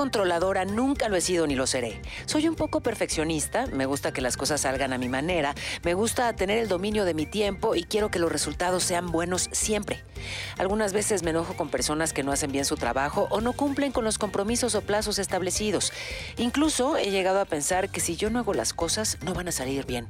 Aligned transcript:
controladora, 0.00 0.64
nunca 0.64 1.10
lo 1.10 1.16
he 1.16 1.20
sido 1.20 1.46
ni 1.46 1.54
lo 1.54 1.66
seré. 1.66 2.00
Soy 2.24 2.48
un 2.48 2.54
poco 2.54 2.80
perfeccionista, 2.80 3.66
me 3.66 3.84
gusta 3.84 4.14
que 4.14 4.22
las 4.22 4.38
cosas 4.38 4.62
salgan 4.62 4.94
a 4.94 4.98
mi 4.98 5.10
manera, 5.10 5.54
me 5.82 5.92
gusta 5.92 6.32
tener 6.34 6.56
el 6.56 6.68
dominio 6.68 7.04
de 7.04 7.12
mi 7.12 7.26
tiempo 7.26 7.74
y 7.74 7.84
quiero 7.84 8.10
que 8.10 8.18
los 8.18 8.32
resultados 8.32 8.82
sean 8.82 9.12
buenos 9.12 9.50
siempre. 9.52 10.02
Algunas 10.58 10.92
veces 10.92 11.22
me 11.22 11.30
enojo 11.30 11.54
con 11.54 11.68
personas 11.68 12.12
que 12.12 12.22
no 12.22 12.32
hacen 12.32 12.52
bien 12.52 12.64
su 12.64 12.76
trabajo 12.76 13.28
o 13.30 13.40
no 13.40 13.52
cumplen 13.52 13.92
con 13.92 14.04
los 14.04 14.18
compromisos 14.18 14.74
o 14.74 14.82
plazos 14.82 15.18
establecidos. 15.18 15.92
Incluso 16.36 16.96
he 16.96 17.10
llegado 17.10 17.40
a 17.40 17.44
pensar 17.44 17.88
que 17.88 18.00
si 18.00 18.16
yo 18.16 18.30
no 18.30 18.38
hago 18.38 18.54
las 18.54 18.72
cosas, 18.72 19.18
no 19.22 19.34
van 19.34 19.48
a 19.48 19.52
salir 19.52 19.86
bien. 19.86 20.08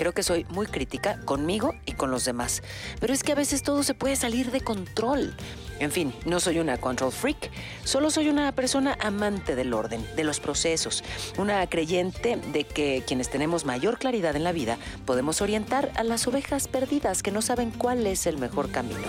Creo 0.00 0.14
que 0.14 0.22
soy 0.22 0.46
muy 0.48 0.66
crítica 0.66 1.20
conmigo 1.26 1.74
y 1.84 1.92
con 1.92 2.10
los 2.10 2.24
demás. 2.24 2.62
Pero 3.00 3.12
es 3.12 3.22
que 3.22 3.32
a 3.32 3.34
veces 3.34 3.62
todo 3.62 3.82
se 3.82 3.92
puede 3.92 4.16
salir 4.16 4.50
de 4.50 4.62
control. 4.62 5.36
En 5.78 5.90
fin, 5.92 6.14
no 6.24 6.40
soy 6.40 6.58
una 6.58 6.78
control 6.78 7.12
freak, 7.12 7.50
solo 7.84 8.10
soy 8.10 8.28
una 8.28 8.52
persona 8.52 8.96
amante 9.00 9.56
del 9.56 9.74
orden, 9.74 10.02
de 10.16 10.24
los 10.24 10.40
procesos, 10.40 11.04
una 11.36 11.66
creyente 11.66 12.38
de 12.52 12.64
que 12.64 13.02
quienes 13.06 13.28
tenemos 13.28 13.66
mayor 13.66 13.98
claridad 13.98 14.36
en 14.36 14.44
la 14.44 14.52
vida 14.52 14.78
podemos 15.04 15.42
orientar 15.42 15.90
a 15.96 16.02
las 16.02 16.26
ovejas 16.26 16.68
perdidas 16.68 17.22
que 17.22 17.30
no 17.30 17.42
saben 17.42 17.70
cuál 17.70 18.06
es 18.06 18.26
el 18.26 18.38
mejor 18.38 18.70
camino. 18.70 19.00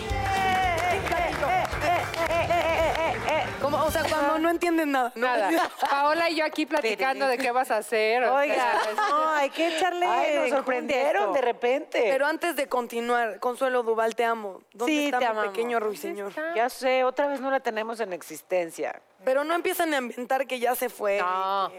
Como, 3.62 3.78
o 3.84 3.92
sea, 3.92 4.04
cuando 4.04 4.40
no 4.40 4.50
entienden 4.50 4.92
nada. 4.92 5.12
¿no? 5.16 5.28
Nada. 5.28 5.70
Paola 5.90 6.30
y 6.30 6.36
yo 6.36 6.46
aquí 6.46 6.66
platicando 6.66 7.28
de 7.28 7.38
qué 7.38 7.52
vas 7.52 7.72
a 7.72 7.78
hacer. 7.78 8.24
o 8.24 8.36
Oiga, 8.36 8.56
sea, 8.56 8.94
no, 9.10 9.30
hay 9.30 9.50
que 9.50 9.68
echarle. 9.76 10.06
Ay, 10.06 10.36
nos 10.36 10.50
sorprendieron 10.50 11.34
de 11.34 11.42
repente. 11.42 12.00
Pero 12.10 12.26
antes 12.26 12.56
de 12.56 12.68
continuar, 12.68 13.40
Consuelo 13.40 13.84
Duval, 13.84 14.16
te 14.16 14.24
amo. 14.26 14.62
¿Dónde 14.74 14.92
Sí, 14.94 15.06
está 15.06 15.20
te 15.20 15.26
mi 15.26 15.32
amamos. 15.32 15.52
pequeño 15.52 15.80
ruiseñor? 15.80 16.34
ya 16.56 16.70
sé, 16.70 17.04
otra 17.04 17.28
vez 17.28 17.40
no 17.40 17.52
la 17.52 17.60
tenemos 17.60 18.00
en 18.00 18.14
existencia. 18.14 19.02
Pero 19.24 19.44
no 19.44 19.54
empiezan 19.54 19.94
a 19.94 19.98
inventar 19.98 20.48
que 20.48 20.60
ya 20.60 20.74
se 20.76 20.90
fue. 20.90 21.20
No. 21.20 21.72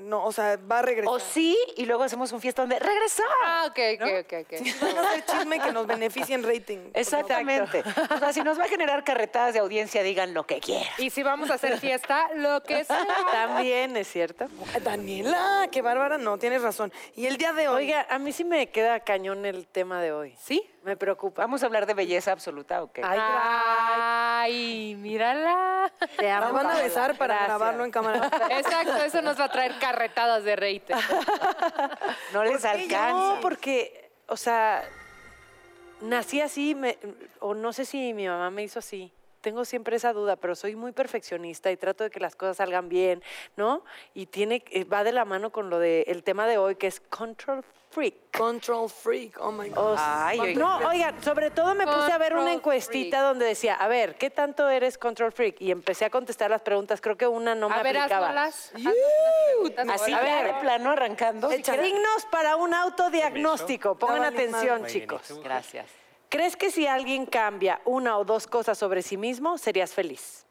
No, 0.00 0.24
o 0.24 0.32
sea, 0.32 0.58
va 0.70 0.80
a 0.80 0.82
regresar. 0.82 1.12
O 1.12 1.18
sí, 1.18 1.56
y 1.76 1.86
luego 1.86 2.04
hacemos 2.04 2.30
un 2.32 2.40
fiesta 2.40 2.62
donde 2.62 2.78
regresó. 2.78 3.22
Ah, 3.46 3.66
ok, 3.68 3.78
ok, 3.94 4.08
ok, 4.20 4.32
ok. 4.42 4.82
Van 4.82 4.98
a 4.98 5.08
hacer 5.08 5.24
chisme 5.24 5.60
que 5.60 5.72
nos 5.72 5.86
beneficie 5.86 6.34
en 6.34 6.42
rating. 6.42 6.90
Exactamente. 6.94 7.82
O 8.14 8.18
sea, 8.18 8.32
si 8.32 8.42
nos 8.42 8.58
va 8.58 8.64
a 8.64 8.68
generar 8.68 9.02
carretadas 9.04 9.54
de 9.54 9.60
audiencia, 9.60 10.02
digan 10.02 10.34
lo 10.34 10.46
que 10.46 10.60
quieran. 10.60 10.92
Y 10.98 11.10
si 11.10 11.22
vamos 11.22 11.50
a 11.50 11.54
hacer 11.54 11.78
fiesta, 11.78 12.28
lo 12.34 12.62
que 12.62 12.84
sea. 12.84 13.06
También 13.32 13.96
es 13.96 14.08
cierto. 14.08 14.46
Daniela, 14.82 15.68
qué 15.72 15.82
bárbara, 15.82 16.18
no, 16.18 16.38
tienes 16.38 16.62
razón. 16.62 16.92
Y 17.16 17.26
el 17.26 17.38
día 17.38 17.52
de 17.52 17.68
hoy, 17.68 17.78
Oiga, 17.78 18.08
a 18.10 18.18
mí 18.18 18.32
sí 18.32 18.42
me 18.42 18.70
queda 18.70 18.98
cañón 18.98 19.46
el 19.46 19.68
tema 19.68 20.02
de 20.02 20.10
hoy. 20.10 20.34
¿Sí? 20.36 20.68
Me 20.84 20.96
preocupa. 20.96 21.42
¿Vamos 21.42 21.62
a 21.62 21.66
hablar 21.66 21.86
de 21.86 21.94
belleza 21.94 22.32
absoluta 22.32 22.82
o 22.82 22.90
qué? 22.92 23.02
Ay, 23.04 23.18
Ay, 23.20 24.94
mírala. 24.96 25.92
te 26.16 26.30
amo. 26.30 26.46
la 26.46 26.52
van 26.52 26.66
a 26.66 26.68
Paola. 26.70 26.82
besar 26.84 27.18
para 27.18 27.34
Gracias. 27.34 27.48
grabarlo 27.58 27.84
en 27.84 27.90
cámara. 27.90 28.30
Exacto, 28.50 28.96
eso 29.04 29.20
nos 29.22 29.38
va 29.38 29.44
a 29.44 29.52
traer 29.52 29.78
carretadas 29.78 30.44
de 30.44 30.56
reite. 30.56 30.94
no 32.32 32.44
les 32.44 32.52
¿por 32.52 32.60
qué 32.62 32.68
alcanza. 32.68 33.10
No, 33.12 33.40
porque, 33.40 34.10
o 34.28 34.36
sea, 34.36 34.82
nací 36.00 36.40
así, 36.40 36.74
me- 36.74 36.98
o 37.40 37.54
no 37.54 37.72
sé 37.72 37.84
si 37.84 38.14
mi 38.14 38.26
mamá 38.28 38.50
me 38.50 38.62
hizo 38.62 38.78
así. 38.78 39.12
Tengo 39.40 39.64
siempre 39.64 39.96
esa 39.96 40.12
duda, 40.12 40.36
pero 40.36 40.54
soy 40.56 40.74
muy 40.74 40.92
perfeccionista 40.92 41.70
y 41.70 41.76
trato 41.76 42.02
de 42.04 42.10
que 42.10 42.18
las 42.20 42.34
cosas 42.34 42.56
salgan 42.56 42.88
bien, 42.88 43.22
¿no? 43.56 43.84
Y 44.14 44.26
tiene, 44.26 44.64
eh, 44.70 44.84
va 44.84 45.04
de 45.04 45.12
la 45.12 45.24
mano 45.24 45.50
con 45.50 45.70
lo 45.70 45.78
del 45.78 46.04
el 46.08 46.24
tema 46.24 46.46
de 46.46 46.58
hoy, 46.58 46.74
que 46.76 46.88
es 46.88 47.00
control 47.00 47.64
freak. 47.90 48.14
Control 48.36 48.88
freak, 48.88 49.36
oh 49.40 49.50
my 49.50 49.68
God. 49.70 49.94
s- 49.94 50.02
Ay, 50.04 50.38
oiga. 50.40 50.60
no, 50.60 50.88
oigan, 50.88 51.22
sobre 51.24 51.50
todo 51.50 51.74
me 51.74 51.84
puse 51.86 52.12
a 52.12 52.18
ver 52.18 52.32
una 52.34 52.42
Control 52.42 52.48
encuestita 52.58 53.16
freak. 53.18 53.28
donde 53.28 53.46
decía, 53.46 53.74
a 53.74 53.88
ver, 53.88 54.16
¿qué 54.16 54.30
tanto 54.30 54.68
eres 54.68 54.96
control 54.98 55.32
freak? 55.32 55.60
Y 55.60 55.70
empecé 55.70 56.04
a 56.04 56.10
contestar 56.10 56.50
las 56.50 56.62
preguntas, 56.62 57.00
creo 57.00 57.16
que 57.16 57.26
una 57.26 57.54
no 57.54 57.68
me 57.68 57.74
a 57.76 57.82
ver, 57.82 57.96
aplicaba. 57.98 58.28
hazlas. 58.28 58.72
Así 59.88 60.12
A 60.12 60.20
ver. 60.20 60.46
de 60.54 60.60
plano 60.60 60.90
arrancando. 60.90 61.50
Signos 61.50 62.26
para 62.30 62.56
un 62.56 62.74
autodiagnóstico. 62.74 63.96
Pongan 63.96 64.24
atención, 64.24 64.86
chicos. 64.86 65.22
Gracias. 65.42 65.86
¿Crees 66.28 66.56
que 66.56 66.70
si 66.70 66.86
alguien 66.86 67.24
cambia 67.26 67.80
una 67.86 68.18
o 68.18 68.24
dos 68.24 68.46
cosas 68.46 68.76
sobre 68.76 69.02
sí 69.02 69.16
mismo, 69.16 69.56
serías 69.58 69.92
feliz? 69.94 70.44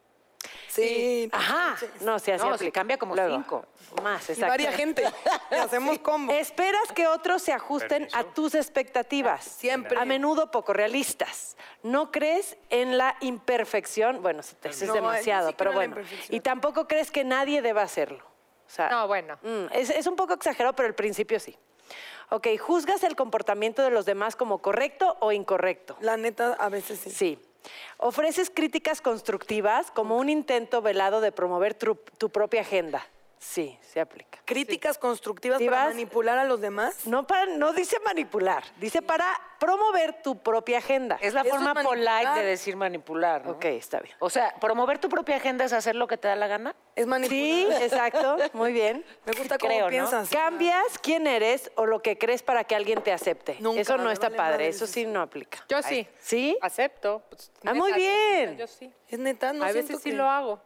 Sí. 0.68 1.30
Ajá. 1.32 1.78
No, 2.02 2.20
se 2.20 2.34
hace 2.34 2.46
No, 2.46 2.58
se 2.58 2.72
cambia 2.72 2.98
como 2.98 3.16
cinco. 3.16 3.66
Más, 4.04 4.28
Y 4.30 4.34
exacto. 4.34 4.52
varia 4.52 4.72
gente. 4.74 5.04
Y 5.52 5.56
hacemos 5.56 6.00
combo. 6.00 6.34
Esperas 6.34 6.92
que 6.94 7.08
otros 7.08 7.42
se 7.42 7.54
ajusten 7.54 8.08
a 8.14 8.24
tus 8.24 8.54
expectativas. 8.56 9.44
Siempre. 9.44 9.98
A 9.98 10.06
menudo 10.06 10.52
poco 10.52 10.74
realistas. 10.74 11.56
No 11.84 12.12
crees 12.12 12.58
en 12.70 12.98
la 12.98 13.16
imperfección. 13.22 14.22
Bueno, 14.22 14.42
eso 14.42 14.56
es 14.64 14.84
No, 14.84 14.94
demasiado, 14.94 15.50
sí 15.50 15.56
pero 15.58 15.72
bueno. 15.74 15.96
Y 16.30 16.40
tampoco 16.42 16.88
crees 16.88 17.12
que 17.12 17.24
nadie 17.24 17.62
deba 17.62 17.82
hacerlo. 17.82 18.24
O 18.66 18.70
sea, 18.70 18.90
No, 18.90 19.08
bueno. 19.08 19.38
Mm, 19.42 19.68
es, 19.72 19.90
es 19.90 20.06
un 20.08 20.16
poco 20.16 20.34
exagerado, 20.34 20.76
pero 20.76 20.88
al 20.90 20.96
principio 20.96 21.40
sí. 21.40 21.58
Ok, 22.30 22.48
¿juzgas 22.60 23.04
el 23.04 23.16
comportamiento 23.16 23.82
de 23.82 23.90
los 23.90 24.06
demás 24.06 24.36
como 24.36 24.58
correcto 24.62 25.16
o 25.22 25.32
incorrecto? 25.32 25.96
La 26.02 26.18
neta, 26.18 26.54
a 26.60 26.68
veces 26.68 27.00
sí. 27.00 27.10
Sí. 27.10 27.40
¿Ofreces 27.98 28.50
críticas 28.50 29.02
constructivas 29.02 29.92
como 29.92 30.18
un 30.18 30.30
intento 30.30 30.82
velado 30.82 31.22
de 31.22 31.32
promover 31.32 31.74
tu, 31.74 31.96
tu 32.18 32.30
propia 32.30 32.62
agenda? 32.62 33.06
Sí, 33.40 33.78
se 33.82 34.00
aplica. 34.00 34.40
Críticas 34.46 34.98
constructivas 34.98 35.60
¿Sí 35.60 35.66
para 35.66 35.86
manipular 35.86 36.40
a 36.40 36.44
los 36.44 36.60
demás. 36.60 37.06
No, 37.06 37.28
para, 37.28 37.46
no 37.46 37.72
dice 37.72 37.98
manipular, 38.04 38.64
dice 38.78 39.02
para 39.02 39.26
promover 39.60 40.22
tu 40.22 40.40
propia 40.40 40.80
agenda. 40.80 41.18
Es 41.22 41.34
la 41.34 41.42
Eso 41.42 41.50
es 41.50 41.56
forma 41.56 41.82
polite 41.84 42.30
de 42.36 42.44
decir 42.44 42.76
manipular, 42.76 43.46
¿no? 43.46 43.52
Ok, 43.54 43.66
está 43.66 44.00
bien. 44.00 44.16
O 44.20 44.30
sea, 44.30 44.56
promover 44.60 45.00
tu 45.00 45.10
propia 45.10 45.36
agenda 45.38 45.66
es 45.66 45.74
hacer 45.74 45.96
lo 45.96 46.08
que 46.08 46.18
te 46.18 46.28
da 46.28 46.36
la 46.36 46.48
gana. 46.48 46.76
Es 46.96 47.06
manipular. 47.06 47.40
Sí, 47.40 47.68
exacto, 47.84 48.38
muy 48.54 48.74
bien. 48.74 49.06
Me 49.26 49.34
gusta 49.34 49.58
cómo 49.58 49.70
Creo, 49.70 49.86
¿no? 49.86 49.90
piensas. 49.90 50.30
Cambias 50.30 50.98
quién 51.02 51.28
eres 51.28 51.72
o 51.76 51.86
lo 51.86 52.02
que 52.02 52.18
crees 52.18 52.42
para 52.42 52.64
que 52.64 52.76
alguien 52.76 53.04
te 53.04 53.12
acepte. 53.12 53.58
Nunca, 53.60 53.82
eso 53.82 53.98
no 53.98 54.10
está 54.10 54.30
vale 54.30 54.38
padre, 54.38 54.68
eso 54.68 54.88
sí 54.88 55.06
no 55.06 55.22
aplica. 55.22 55.64
Yo 55.70 55.82
sí. 55.84 56.08
¿Sí? 56.20 56.58
Acepto. 56.62 57.22
Pues, 57.30 57.52
Ah, 57.66 57.74
muy 57.74 57.94
bien. 57.94 58.58
Yo 58.58 58.68
sí. 58.68 58.92
Es 59.10 59.20
neta, 59.20 59.54
no 59.54 59.64
a 59.64 59.72
veces 59.72 60.02
sí 60.02 60.12
lo 60.12 60.30
hago. 60.30 60.62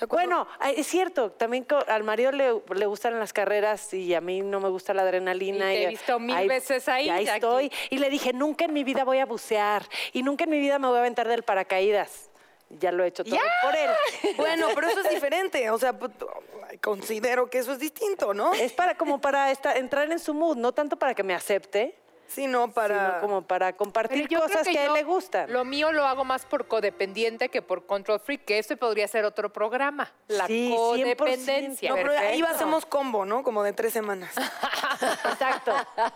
Sea, 0.00 0.08
Bueno, 0.08 0.46
ay, 0.58 0.74
es 0.78 0.86
cierto, 0.86 1.30
también 1.30 1.66
al 1.86 2.02
marido 2.04 2.32
le, 2.32 2.52
le 2.74 2.86
gustan 2.86 3.18
las 3.18 3.32
carreras 3.32 3.92
y 3.94 4.14
a 4.14 4.20
mí 4.20 4.40
no 4.40 4.58
me 4.60 4.68
gusta 4.68 4.94
la 4.94 5.02
adrenalina. 5.02 5.72
Y 5.72 5.76
te 5.76 5.84
he 5.84 5.88
visto 5.88 6.18
mil 6.18 6.48
veces 6.48 6.88
ahí, 6.88 7.06
Y 7.06 7.10
ahí 7.10 7.26
estoy. 7.28 7.72
Y 7.90 7.98
le 7.98 8.10
dije, 8.10 8.32
nunca 8.32 8.64
en 8.64 8.72
mi 8.72 8.82
vida 8.84 9.04
voy 9.04 9.18
a 9.18 9.26
bucear 9.26 9.84
y 10.12 10.22
nunca 10.22 10.44
en 10.44 10.50
mi 10.50 10.58
vida 10.58 10.78
me 10.78 10.88
voy 10.88 10.96
a 10.96 11.00
aventar 11.00 11.28
del 11.28 11.42
paracaídas. 11.42 12.30
Ya 12.70 12.92
lo 12.92 13.02
he 13.02 13.08
hecho 13.08 13.24
todo 13.24 13.36
por 13.62 13.74
él. 13.76 13.90
Bueno, 14.36 14.68
pero 14.74 14.88
eso 14.88 15.00
es 15.00 15.10
diferente. 15.10 15.68
O 15.70 15.78
sea, 15.78 15.92
pues, 15.98 16.12
considero 16.80 17.50
que 17.50 17.58
eso 17.58 17.72
es 17.72 17.78
distinto, 17.78 18.32
¿no? 18.32 18.54
Es 18.54 18.72
para 18.72 18.94
como 18.96 19.20
para 19.20 19.50
esta- 19.50 19.74
entrar 19.76 20.10
en 20.10 20.18
su 20.18 20.34
mood, 20.34 20.56
no 20.56 20.72
tanto 20.72 20.96
para 20.96 21.14
que 21.14 21.22
me 21.22 21.34
acepte, 21.34 21.94
Sí, 22.30 22.46
no, 22.46 22.70
para. 22.72 23.08
sino 23.08 23.20
como 23.20 23.42
para 23.42 23.72
compartir 23.72 24.28
cosas 24.28 24.66
que, 24.66 24.78
a 24.78 24.86
él 24.86 24.92
le 24.94 25.02
gustan. 25.02 25.52
Lo 25.52 25.64
mío 25.64 25.90
lo 25.90 26.06
hago 26.06 26.24
más 26.24 26.46
por 26.46 26.68
codependiente 26.68 27.48
que 27.48 27.60
por 27.60 27.86
control 27.86 28.20
freak, 28.20 28.44
que 28.44 28.58
este 28.58 28.76
podría 28.76 29.08
ser 29.08 29.24
otro 29.24 29.52
programa. 29.52 30.12
La 30.28 30.46
Sí, 30.46 30.70
100%. 30.72 31.16
codependencia. 31.16 31.90
No, 31.90 31.96
pero 31.96 32.12
ahí 32.12 32.40
hacemos 32.42 32.86
combo, 32.86 33.24
¿no? 33.24 33.42
Como 33.42 33.62
de 33.64 33.72
tres 33.72 33.92
semanas. 33.92 34.32
Exacto. 35.32 35.72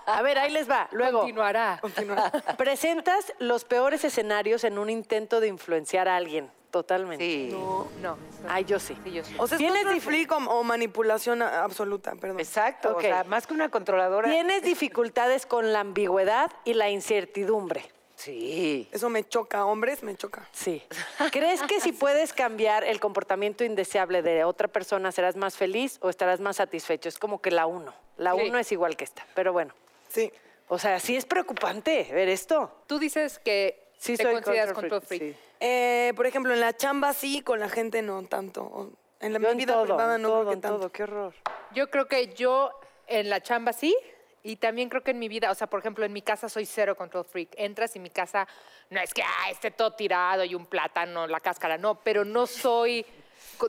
A 0.07 0.23
ver, 0.23 0.39
ahí 0.39 0.53
les 0.53 0.71
va. 0.71 0.89
Luego, 0.93 1.21
Continuará. 1.21 1.81
Presentas 2.57 3.33
los 3.39 3.65
peores 3.65 4.05
escenarios 4.05 4.65
en 4.65 4.79
un 4.79 4.91
intento 4.91 5.41
de 5.41 5.49
influenciar 5.49 6.09
a 6.09 6.17
alguien. 6.17 6.51
Totalmente. 6.75 7.25
Sí. 7.25 7.49
No. 7.53 7.87
No. 8.03 8.19
Ay, 8.49 8.65
yo 8.65 8.81
sí. 8.81 8.97
Sí, 9.05 9.13
yo 9.13 9.25
sí. 9.25 9.33
O 9.39 9.47
sea, 9.47 9.55
es 9.55 9.59
¿Tienes 9.61 9.85
control 9.85 9.97
dif- 10.01 10.05
freak 10.05 10.33
o, 10.33 10.37
o 10.39 10.65
manipulación 10.65 11.41
absoluta, 11.41 12.17
perdón. 12.17 12.41
Exacto. 12.41 12.97
O 12.97 13.01
sea, 13.01 13.23
más 13.23 13.47
que 13.47 13.55
una 13.55 13.69
controladora. 13.69 14.29
Tienes 14.29 14.63
dificultades 14.65 15.47
con 15.47 15.73
la 15.73 15.79
ambigüedad 15.79 16.51
y 16.65 16.75
la 16.75 16.91
incertidumbre. 16.91 17.89
Sí. 18.17 18.89
Eso 18.91 19.09
me 19.09 19.23
choca, 19.23 19.65
hombres, 19.67 20.03
me 20.03 20.17
choca. 20.17 20.49
Sí. 20.51 20.83
¿Crees 21.31 21.63
que 21.63 21.81
si 21.81 21.93
puedes 21.93 22.33
cambiar 22.33 22.83
el 22.83 22.99
comportamiento 22.99 23.63
indeseable 23.63 24.23
de 24.23 24.43
otra 24.43 24.67
persona 24.67 25.13
serás 25.13 25.37
más 25.37 25.57
feliz 25.57 25.99
o 26.01 26.11
estarás 26.11 26.41
más 26.41 26.57
satisfecho? 26.57 27.09
Es 27.09 27.21
como 27.21 27.41
que 27.41 27.53
la 27.53 27.67
uno. 27.67 27.95
La 28.17 28.35
Sí. 28.35 28.41
uno 28.49 28.59
es 28.59 28.73
igual 28.73 28.97
que 28.97 29.05
esta. 29.05 29.25
Pero 29.37 29.53
bueno. 29.53 29.73
Sí. 30.09 30.33
O 30.67 30.79
sea, 30.81 30.99
sí 30.99 31.15
es 31.15 31.25
preocupante 31.25 32.09
ver 32.13 32.29
esto. 32.29 32.73
Tú 32.89 32.99
dices 32.99 33.39
que 33.39 33.81
Sí, 33.97 34.17
te 34.17 34.25
soy 34.25 34.35
consideras 34.35 34.73
control 34.73 35.03
freak. 35.03 35.23
sí. 35.23 35.37
Eh, 35.67 36.13
por 36.15 36.27
ejemplo, 36.27 36.53
en 36.53 36.61
la 36.61 36.77
chamba 36.77 37.15
sí, 37.15 37.41
con 37.41 37.59
la 37.59 37.71
gente 37.71 38.03
no 38.03 38.23
tanto. 38.25 38.93
En 39.19 39.33
la 39.33 39.39
Yo 39.39 39.47
mi 39.47 39.53
en 39.53 39.57
vida 39.57 39.73
todo, 39.73 39.85
privada 39.85 40.19
no 40.19 40.29
todo, 40.29 40.37
creo 40.41 40.49
que 40.49 40.55
en 40.57 40.61
tanto. 40.61 40.79
todo. 40.79 40.93
Qué 40.93 41.03
horror. 41.05 41.35
Yo 41.73 41.91
creo 41.91 42.07
que 42.07 42.35
yo 42.35 42.71
en 43.07 43.31
la 43.31 43.41
chamba 43.41 43.73
sí. 43.73 43.97
Y 44.43 44.57
también 44.57 44.91
creo 44.91 45.03
que 45.03 45.13
en 45.13 45.19
mi 45.19 45.27
vida, 45.27 45.51
o 45.51 45.55
sea, 45.55 45.67
por 45.69 45.81
ejemplo, 45.81 46.05
en 46.05 46.13
mi 46.13 46.21
casa 46.21 46.51
soy 46.51 46.67
cero 46.67 46.95
control 46.95 47.25
freak. 47.25 47.55
Entras 47.57 47.97
y 47.97 47.99
mi 47.99 48.11
casa 48.11 48.47
no 48.91 49.01
es 49.01 49.15
que 49.15 49.23
ah, 49.23 49.49
esté 49.51 49.71
todo 49.71 49.93
tirado 49.93 50.45
y 50.45 50.55
un 50.55 50.67
plátano, 50.67 51.27
la 51.27 51.41
cáscara, 51.41 51.79
no, 51.79 51.95
pero 51.95 52.27
no 52.27 52.47
soy 52.47 53.07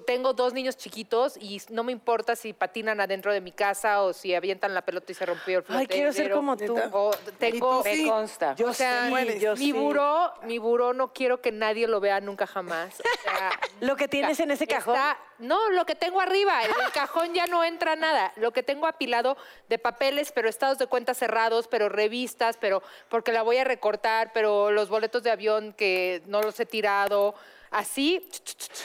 tengo 0.01 0.33
dos 0.33 0.53
niños 0.53 0.77
chiquitos 0.77 1.37
y 1.37 1.61
no 1.69 1.83
me 1.83 1.91
importa 1.91 2.35
si 2.35 2.53
patinan 2.53 3.01
adentro 3.01 3.33
de 3.33 3.41
mi 3.41 3.51
casa 3.51 4.01
o 4.01 4.13
si 4.13 4.33
avientan 4.33 4.73
la 4.73 4.83
pelota 4.83 5.11
y 5.11 5.15
se 5.15 5.25
rompió 5.25 5.59
el 5.59 5.65
Ay, 5.69 5.87
quiero 5.87 6.13
ser 6.13 6.31
como 6.31 6.57
tú. 6.57 6.77
O 6.91 7.11
tengo... 7.37 7.81
¿Y 7.81 7.83
tú 7.83 7.89
sí? 7.89 8.03
Me 8.03 8.09
consta. 8.09 8.55
Yo 8.55 8.69
o 8.69 8.73
sea, 8.73 9.09
sí, 9.09 9.39
yo 9.39 9.53
mi 9.53 9.57
sí. 9.57 9.71
buró, 9.71 10.33
mi 10.43 10.57
buró 10.57 10.93
no 10.93 11.13
quiero 11.13 11.41
que 11.41 11.51
nadie 11.51 11.87
lo 11.87 11.99
vea 11.99 12.19
nunca 12.21 12.47
jamás. 12.47 12.99
O 12.99 13.03
sea, 13.23 13.51
Lo 13.81 13.95
que 13.95 14.07
tienes 14.07 14.39
en 14.39 14.51
ese 14.51 14.67
cajón. 14.67 14.95
Está- 14.95 15.17
no, 15.37 15.69
lo 15.71 15.85
que 15.85 15.95
tengo 15.95 16.21
arriba. 16.21 16.63
En 16.63 16.71
el 16.85 16.91
cajón 16.91 17.33
ya 17.33 17.45
no 17.45 17.63
entra 17.63 17.95
nada. 17.95 18.31
Lo 18.37 18.51
que 18.51 18.63
tengo 18.63 18.87
apilado 18.87 19.35
de 19.67 19.77
papeles, 19.77 20.31
pero 20.31 20.47
estados 20.47 20.77
de 20.77 20.87
cuenta 20.87 21.13
cerrados, 21.13 21.67
pero 21.67 21.89
revistas, 21.89 22.57
pero 22.57 22.81
porque 23.09 23.33
la 23.33 23.41
voy 23.41 23.57
a 23.57 23.65
recortar, 23.65 24.31
pero 24.33 24.71
los 24.71 24.87
boletos 24.87 25.23
de 25.23 25.31
avión 25.31 25.73
que 25.73 26.23
no 26.27 26.41
los 26.41 26.59
he 26.59 26.65
tirado. 26.65 27.35
Así, 27.75 28.25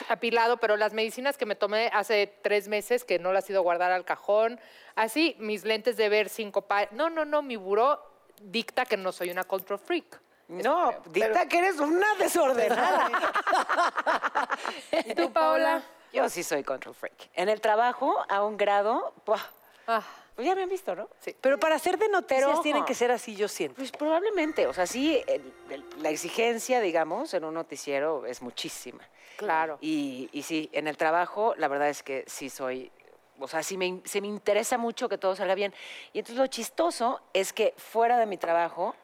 apilado, 0.09 0.57
pero 0.57 0.75
las 0.75 0.91
medicinas 0.91 1.37
que 1.37 1.45
me 1.45 1.55
tomé 1.55 1.89
hace 1.93 2.27
tres 2.41 2.67
meses, 2.67 3.05
que 3.05 3.19
no 3.19 3.31
las 3.31 3.47
he 3.47 3.53
ido 3.53 3.61
a 3.61 3.63
guardar 3.63 3.93
al 3.93 4.03
cajón. 4.03 4.59
Así, 4.95 5.37
mis 5.39 5.63
lentes 5.63 5.95
de 5.95 6.09
ver 6.09 6.27
cinco 6.27 6.63
pares. 6.63 6.91
No, 6.91 7.09
no, 7.09 7.23
no, 7.23 7.41
mi 7.41 7.55
buró 7.55 8.03
dicta 8.41 8.83
que 8.83 8.97
no 8.97 9.13
soy 9.13 9.29
una 9.29 9.45
control 9.45 9.79
freak. 9.79 10.19
No, 10.49 10.93
dicta 11.05 11.47
que 11.47 11.59
eres 11.59 11.79
una 11.79 12.15
desordenada. 12.15 13.09
¿Y 15.05 15.15
tú, 15.15 15.31
Paola? 15.33 15.81
Yo 16.11 16.27
sí 16.27 16.43
soy 16.43 16.61
control 16.65 16.93
freak. 16.93 17.29
En 17.33 17.47
el 17.47 17.61
trabajo, 17.61 18.17
a 18.27 18.43
un 18.43 18.57
grado, 18.57 19.13
¡buah! 19.25 19.39
Ah, 19.87 20.03
pues 20.41 20.49
ya 20.49 20.55
me 20.55 20.63
han 20.63 20.69
visto, 20.69 20.95
¿no? 20.95 21.07
sí. 21.19 21.35
Pero 21.39 21.59
para 21.59 21.75
hacer 21.75 21.99
de 21.99 22.09
noticias 22.09 22.47
Pero, 22.49 22.61
tienen 22.61 22.83
que 22.83 22.95
ser 22.95 23.11
así, 23.11 23.35
yo 23.35 23.47
siento. 23.47 23.75
Pues 23.75 23.91
probablemente, 23.91 24.65
o 24.65 24.73
sea, 24.73 24.87
sí, 24.87 25.21
el- 25.27 25.53
el- 25.69 25.85
la 26.01 26.09
exigencia, 26.09 26.79
digamos, 26.81 27.35
en 27.35 27.43
un 27.45 27.53
noticiero 27.53 28.25
es 28.25 28.41
muchísima. 28.41 29.07
Claro. 29.37 29.77
Y, 29.81 30.29
y 30.31 30.41
sí, 30.41 30.67
en 30.73 30.87
el 30.87 30.97
trabajo, 30.97 31.53
la 31.57 31.67
verdad 31.67 31.89
es 31.89 32.01
que 32.01 32.23
sí 32.25 32.49
soy, 32.49 32.91
o 33.39 33.47
sea, 33.47 33.61
sí 33.61 33.77
me, 33.77 34.01
se 34.03 34.19
me 34.19 34.25
interesa 34.25 34.79
mucho 34.79 35.07
que 35.07 35.19
todo 35.19 35.35
salga 35.35 35.53
bien. 35.53 35.75
Y 36.11 36.17
entonces 36.17 36.39
lo 36.39 36.47
chistoso 36.47 37.21
es 37.33 37.53
que 37.53 37.75
fuera 37.77 38.17
de 38.17 38.25
mi 38.25 38.37
trabajo 38.37 38.95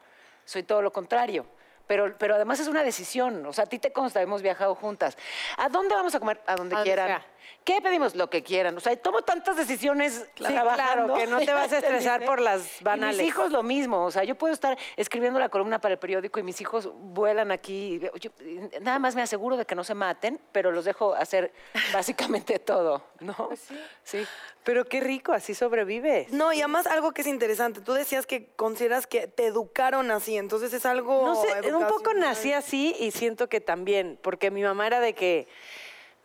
soy 0.44 0.64
todo 0.64 0.82
lo 0.82 0.92
contrario. 0.92 1.46
Pero, 1.86 2.18
pero 2.18 2.34
además 2.34 2.58
es 2.60 2.66
una 2.68 2.82
decisión. 2.82 3.46
O 3.46 3.52
sea, 3.52 3.64
a 3.64 3.66
ti 3.66 3.78
te 3.78 3.92
consta, 3.92 4.20
hemos 4.20 4.42
viajado 4.42 4.74
juntas. 4.74 5.16
¿A 5.56 5.68
dónde 5.70 5.94
vamos 5.94 6.14
a 6.16 6.18
comer? 6.20 6.38
A 6.46 6.56
donde 6.56 6.74
A 6.74 6.78
donde 6.80 6.84
quieran. 6.90 7.06
sea. 7.06 7.26
¿Qué 7.64 7.80
pedimos? 7.82 8.14
Lo 8.14 8.30
que 8.30 8.42
quieran. 8.42 8.76
O 8.76 8.80
sea, 8.80 8.96
tomo 8.96 9.22
tantas 9.22 9.56
decisiones 9.56 10.26
trabajando. 10.34 10.74
claro, 10.74 11.14
que 11.14 11.26
no 11.26 11.38
te 11.38 11.52
vas 11.52 11.72
a 11.72 11.78
estresar 11.78 12.24
por 12.24 12.40
las 12.40 12.80
Y 12.80 12.84
banales. 12.84 13.18
mis 13.18 13.26
hijos 13.28 13.50
lo 13.50 13.62
mismo. 13.62 14.04
O 14.04 14.10
sea, 14.10 14.24
yo 14.24 14.36
puedo 14.36 14.54
estar 14.54 14.78
escribiendo 14.96 15.38
la 15.38 15.48
columna 15.48 15.80
para 15.80 15.92
el 15.94 15.98
periódico 15.98 16.40
y 16.40 16.42
mis 16.42 16.60
hijos 16.60 16.90
vuelan 16.94 17.50
aquí. 17.50 18.00
Yo, 18.20 18.30
nada 18.80 18.98
más 18.98 19.14
me 19.14 19.22
aseguro 19.22 19.56
de 19.56 19.66
que 19.66 19.74
no 19.74 19.84
se 19.84 19.94
maten, 19.94 20.40
pero 20.52 20.72
los 20.72 20.84
dejo 20.84 21.14
hacer 21.14 21.52
básicamente 21.92 22.58
todo, 22.58 23.02
¿no? 23.20 23.34
Pues 23.34 23.68
sí. 24.02 24.24
Pero 24.64 24.84
qué 24.84 25.00
rico, 25.00 25.32
así 25.32 25.54
sobrevives. 25.54 26.30
No, 26.30 26.52
y 26.52 26.58
además 26.58 26.86
algo 26.86 27.12
que 27.12 27.22
es 27.22 27.26
interesante, 27.26 27.80
tú 27.80 27.94
decías 27.94 28.26
que 28.26 28.48
consideras 28.56 29.06
que 29.06 29.26
te 29.26 29.46
educaron 29.46 30.10
así, 30.10 30.36
entonces 30.36 30.72
es 30.74 30.84
algo... 30.84 31.26
No 31.26 31.42
sé, 31.42 31.72
un 31.74 31.86
poco 31.86 32.12
nací 32.12 32.52
así 32.52 32.94
y 32.98 33.10
siento 33.10 33.48
que 33.48 33.60
también, 33.60 34.18
porque 34.22 34.50
mi 34.50 34.62
mamá 34.62 34.86
era 34.86 35.00
de 35.00 35.14
que, 35.14 35.48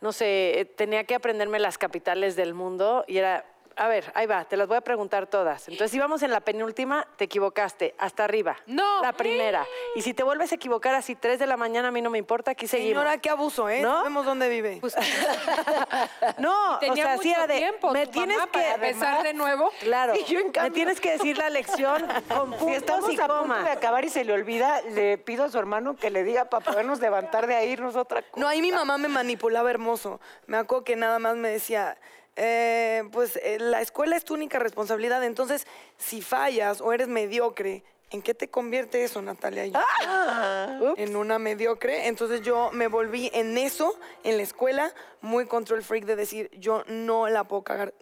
no 0.04 0.12
sé, 0.12 0.60
eh, 0.60 0.64
tenía 0.66 1.04
que 1.04 1.14
aprenderme 1.14 1.58
las 1.58 1.78
capitales 1.78 2.36
del 2.36 2.52
mundo 2.52 3.06
y 3.08 3.16
era, 3.16 3.46
a 3.76 3.88
ver, 3.88 4.10
ahí 4.14 4.26
va, 4.26 4.44
te 4.44 4.56
las 4.56 4.68
voy 4.68 4.76
a 4.76 4.80
preguntar 4.80 5.26
todas. 5.26 5.68
Entonces 5.68 5.94
íbamos 5.94 6.22
en 6.22 6.30
la 6.30 6.40
penúltima, 6.40 7.06
te 7.16 7.24
equivocaste, 7.24 7.94
hasta 7.98 8.24
arriba. 8.24 8.56
No. 8.66 9.02
La 9.02 9.12
primera. 9.12 9.66
Y 9.96 10.02
si 10.02 10.14
te 10.14 10.22
vuelves 10.22 10.52
a 10.52 10.54
equivocar 10.54 10.94
así 10.94 11.14
tres 11.14 11.38
de 11.38 11.46
la 11.46 11.56
mañana, 11.56 11.88
a 11.88 11.90
mí 11.90 12.00
no 12.02 12.10
me 12.10 12.18
importa, 12.18 12.52
aquí 12.52 12.66
seguimos. 12.66 13.02
Señora, 13.02 13.18
qué 13.18 13.30
abuso, 13.30 13.68
¿eh? 13.68 13.80
¿No? 13.82 13.98
Sabemos 13.98 14.24
dónde 14.26 14.48
vive. 14.48 14.78
Pues, 14.80 14.94
No, 16.38 16.74
o 16.76 16.78
tenía 16.78 17.04
sea, 17.04 17.16
mucho 17.16 17.28
era 17.28 17.46
de, 17.46 17.56
tiempo 17.58 17.90
me 17.90 18.06
tu 18.06 18.12
tienes 18.12 18.36
mamá 18.36 18.50
que 18.50 18.58
para 18.58 18.74
empezar 18.74 19.22
de 19.22 19.34
nuevo. 19.34 19.70
Claro, 19.80 20.14
Y 20.18 20.24
yo, 20.24 20.38
en 20.40 20.46
me 20.46 20.52
cambio- 20.52 20.72
tienes 20.72 21.00
que 21.00 21.12
decir 21.12 21.38
la 21.38 21.50
lección 21.50 22.02
con 22.28 22.52
Si 22.52 22.58
puntos 22.58 22.76
estamos 22.76 23.12
y 23.12 23.20
a 23.20 23.26
punto 23.28 23.54
de 23.54 23.70
acabar 23.70 24.04
y 24.04 24.08
se 24.10 24.24
le 24.24 24.32
olvida, 24.32 24.80
le 24.82 25.18
pido 25.18 25.44
a 25.44 25.48
su 25.50 25.58
hermano 25.58 25.96
que 25.96 26.10
le 26.10 26.24
diga 26.24 26.46
para 26.46 26.64
podernos 26.64 27.00
levantar 27.00 27.46
de 27.46 27.54
ahí, 27.56 27.70
irnos 27.70 27.96
a 27.96 28.00
otra 28.02 28.22
cosa. 28.22 28.40
No, 28.40 28.48
ahí 28.48 28.60
mi 28.62 28.72
mamá 28.72 28.98
me 28.98 29.08
manipulaba 29.08 29.70
hermoso. 29.70 30.20
Me 30.46 30.56
acuerdo 30.56 30.84
que 30.84 30.96
nada 30.96 31.18
más 31.18 31.36
me 31.36 31.48
decía, 31.48 31.96
eh, 32.36 33.04
pues 33.12 33.36
eh, 33.36 33.58
la 33.60 33.80
escuela 33.80 34.16
es 34.16 34.24
tu 34.24 34.34
única 34.34 34.58
responsabilidad, 34.58 35.22
entonces 35.24 35.66
si 35.98 36.20
fallas 36.22 36.80
o 36.80 36.92
eres 36.92 37.08
mediocre, 37.08 37.84
¿en 38.10 38.22
qué 38.22 38.34
te 38.34 38.48
convierte 38.48 39.04
eso, 39.04 39.22
Natalia? 39.22 39.66
Yo, 39.66 40.94
en 40.96 41.16
una 41.16 41.38
mediocre. 41.38 42.06
Entonces 42.06 42.42
yo 42.42 42.70
me 42.72 42.88
volví 42.88 43.30
en 43.34 43.58
eso, 43.58 43.98
en 44.22 44.36
la 44.36 44.42
escuela, 44.42 44.92
muy 45.20 45.46
control 45.46 45.82
freak 45.82 46.04
de 46.04 46.16
decir, 46.16 46.50
yo 46.58 46.84
no 46.86 47.28
la 47.28 47.44
puedo 47.44 47.62
cagar. 47.62 47.94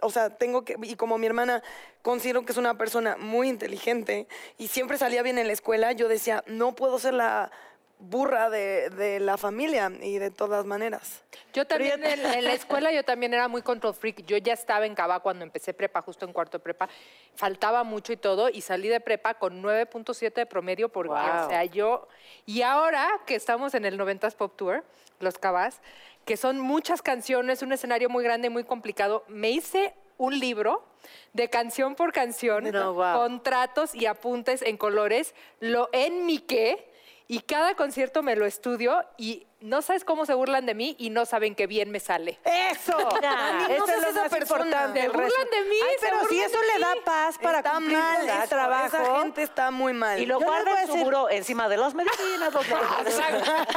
O 0.00 0.10
sea, 0.10 0.30
tengo 0.30 0.64
que, 0.64 0.76
y 0.82 0.94
como 0.96 1.18
mi 1.18 1.26
hermana 1.26 1.62
considero 2.02 2.44
que 2.44 2.52
es 2.52 2.58
una 2.58 2.76
persona 2.78 3.16
muy 3.16 3.48
inteligente 3.48 4.28
y 4.58 4.68
siempre 4.68 4.98
salía 4.98 5.22
bien 5.22 5.38
en 5.38 5.46
la 5.46 5.52
escuela, 5.52 5.92
yo 5.92 6.06
decía, 6.06 6.44
no 6.46 6.74
puedo 6.74 6.98
ser 6.98 7.14
la 7.14 7.50
burra 7.98 8.50
de, 8.50 8.90
de 8.90 9.20
la 9.20 9.36
familia 9.38 9.90
y 10.02 10.18
de 10.18 10.30
todas 10.30 10.64
maneras. 10.66 11.22
Yo 11.54 11.66
también 11.66 12.04
en, 12.04 12.24
en 12.26 12.44
la 12.44 12.52
escuela 12.52 12.92
yo 12.92 13.02
también 13.04 13.32
era 13.32 13.48
muy 13.48 13.62
control 13.62 13.94
freak. 13.94 14.26
Yo 14.26 14.36
ya 14.36 14.52
estaba 14.52 14.84
en 14.84 14.94
Cava 14.94 15.20
cuando 15.20 15.44
empecé 15.44 15.72
prepa, 15.72 16.02
justo 16.02 16.26
en 16.26 16.32
cuarto 16.32 16.58
de 16.58 16.62
prepa. 16.64 16.88
Faltaba 17.34 17.84
mucho 17.84 18.12
y 18.12 18.16
todo 18.18 18.48
y 18.50 18.60
salí 18.60 18.88
de 18.88 19.00
prepa 19.00 19.34
con 19.34 19.62
9.7 19.62 20.32
de 20.34 20.46
promedio 20.46 20.88
porque, 20.90 21.08
Wow. 21.14 21.46
o 21.46 21.48
sea, 21.48 21.64
yo... 21.64 22.06
Y 22.44 22.62
ahora 22.62 23.08
que 23.26 23.34
estamos 23.34 23.74
en 23.74 23.84
el 23.86 23.98
90s 23.98 24.34
Pop 24.34 24.52
Tour, 24.56 24.84
los 25.20 25.38
Cavas, 25.38 25.80
que 26.26 26.36
son 26.36 26.60
muchas 26.60 27.00
canciones, 27.02 27.62
un 27.62 27.72
escenario 27.72 28.10
muy 28.10 28.22
grande 28.24 28.48
y 28.48 28.50
muy 28.50 28.64
complicado, 28.64 29.24
me 29.28 29.50
hice 29.50 29.94
un 30.18 30.38
libro 30.38 30.84
de 31.32 31.48
canción 31.48 31.94
por 31.94 32.12
canción, 32.12 32.64
No, 32.70 32.92
wow. 32.94 33.14
con 33.14 33.42
tratos 33.42 33.94
y 33.94 34.06
apuntes 34.06 34.60
en 34.62 34.76
colores, 34.76 35.34
lo 35.60 35.88
enmiqué 35.92 36.90
y 37.28 37.40
cada 37.40 37.74
concierto 37.74 38.22
me 38.22 38.36
lo 38.36 38.46
estudio 38.46 39.04
y 39.16 39.46
no 39.60 39.82
sabes 39.82 40.04
cómo 40.04 40.26
se 40.26 40.34
burlan 40.34 40.64
de 40.66 40.74
mí 40.74 40.94
y 40.98 41.10
no 41.10 41.24
saben 41.26 41.54
qué 41.56 41.66
bien 41.66 41.90
me 41.90 41.98
sale. 41.98 42.38
¡Eso! 42.44 42.96
Dani, 43.22 43.64
no 43.64 43.84
Eso 43.84 43.84
es 43.96 44.02
lo 44.02 44.08
esa 44.10 44.20
más 44.22 44.28
persona. 44.30 44.64
importante. 44.64 45.00
Se 45.00 45.06
el 45.06 45.12
burlan 45.12 45.30
de 45.50 45.60
mí, 45.68 45.76
Ay, 45.82 45.94
pero 46.00 46.28
si 46.28 46.40
eso 46.40 46.58
le 46.74 46.78
da 46.80 46.94
paz 47.04 47.36
para 47.42 47.58
está 47.58 47.72
cumplir 47.72 47.98
mal, 47.98 48.20
su 48.20 48.26
eso, 48.28 48.48
trabajo. 48.48 48.86
esa 48.96 49.18
gente 49.22 49.42
está 49.42 49.70
muy 49.72 49.92
mal. 49.92 50.20
Y 50.20 50.26
lo 50.26 50.38
guarda 50.38 50.82
en 50.82 50.86
su 50.86 50.92
decir- 50.92 51.04
buró 51.04 51.28
encima 51.30 51.68
de 51.68 51.76
las 51.78 51.94
medicinas. 51.94 52.52
los 52.54 52.64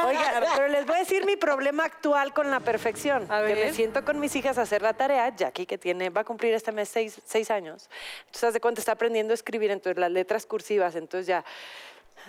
Oiga, 0.04 0.42
pero 0.54 0.68
les 0.68 0.86
voy 0.86 0.96
a 0.96 0.98
decir 1.00 1.24
mi 1.26 1.36
problema 1.36 1.84
actual 1.84 2.32
con 2.32 2.50
la 2.50 2.60
perfección. 2.60 3.26
A 3.30 3.44
Que 3.44 3.54
me 3.54 3.72
siento 3.72 4.04
con 4.04 4.20
mis 4.20 4.36
hijas 4.36 4.58
a 4.58 4.62
hacer 4.62 4.82
la 4.82 4.92
tarea, 4.94 5.34
Jackie, 5.34 5.66
que 5.66 5.78
tiene, 5.78 6.10
va 6.10 6.20
a 6.20 6.24
cumplir 6.24 6.54
este 6.54 6.72
mes 6.72 6.88
seis, 6.88 7.20
seis 7.24 7.50
años. 7.50 7.88
Entonces, 8.26 8.44
haz 8.44 8.54
de 8.54 8.60
cuenta, 8.60 8.80
está 8.80 8.92
aprendiendo 8.92 9.32
a 9.32 9.34
escribir, 9.34 9.70
entonces 9.70 9.98
las 9.98 10.10
letras 10.10 10.46
cursivas, 10.46 10.94
entonces 10.94 11.26
ya... 11.26 11.44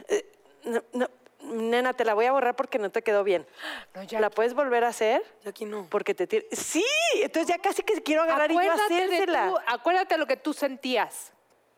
eh, 0.07 0.25
no, 0.63 0.83
no, 0.93 1.09
nena, 1.43 1.93
te 1.93 2.05
la 2.05 2.13
voy 2.13 2.25
a 2.25 2.31
borrar 2.31 2.55
porque 2.55 2.79
no 2.79 2.89
te 2.89 3.01
quedó 3.01 3.23
bien. 3.23 3.45
No, 3.93 4.03
ya. 4.03 4.19
¿La 4.19 4.29
puedes 4.29 4.53
volver 4.53 4.83
a 4.83 4.89
hacer? 4.89 5.21
Aquí 5.45 5.65
no. 5.65 5.87
Porque 5.89 6.13
te 6.13 6.25
tiene... 6.27 6.45
Sí, 6.51 6.85
entonces 7.15 7.47
ya 7.47 7.61
casi 7.61 7.83
que 7.83 8.01
quiero 8.01 8.23
agarrar 8.23 8.51
y 8.51 8.57
de 8.57 8.69
hacérsela. 8.69 9.53
acuérdate 9.67 10.17
lo 10.17 10.25
que 10.25 10.37
tú 10.37 10.53
sentías. 10.53 11.33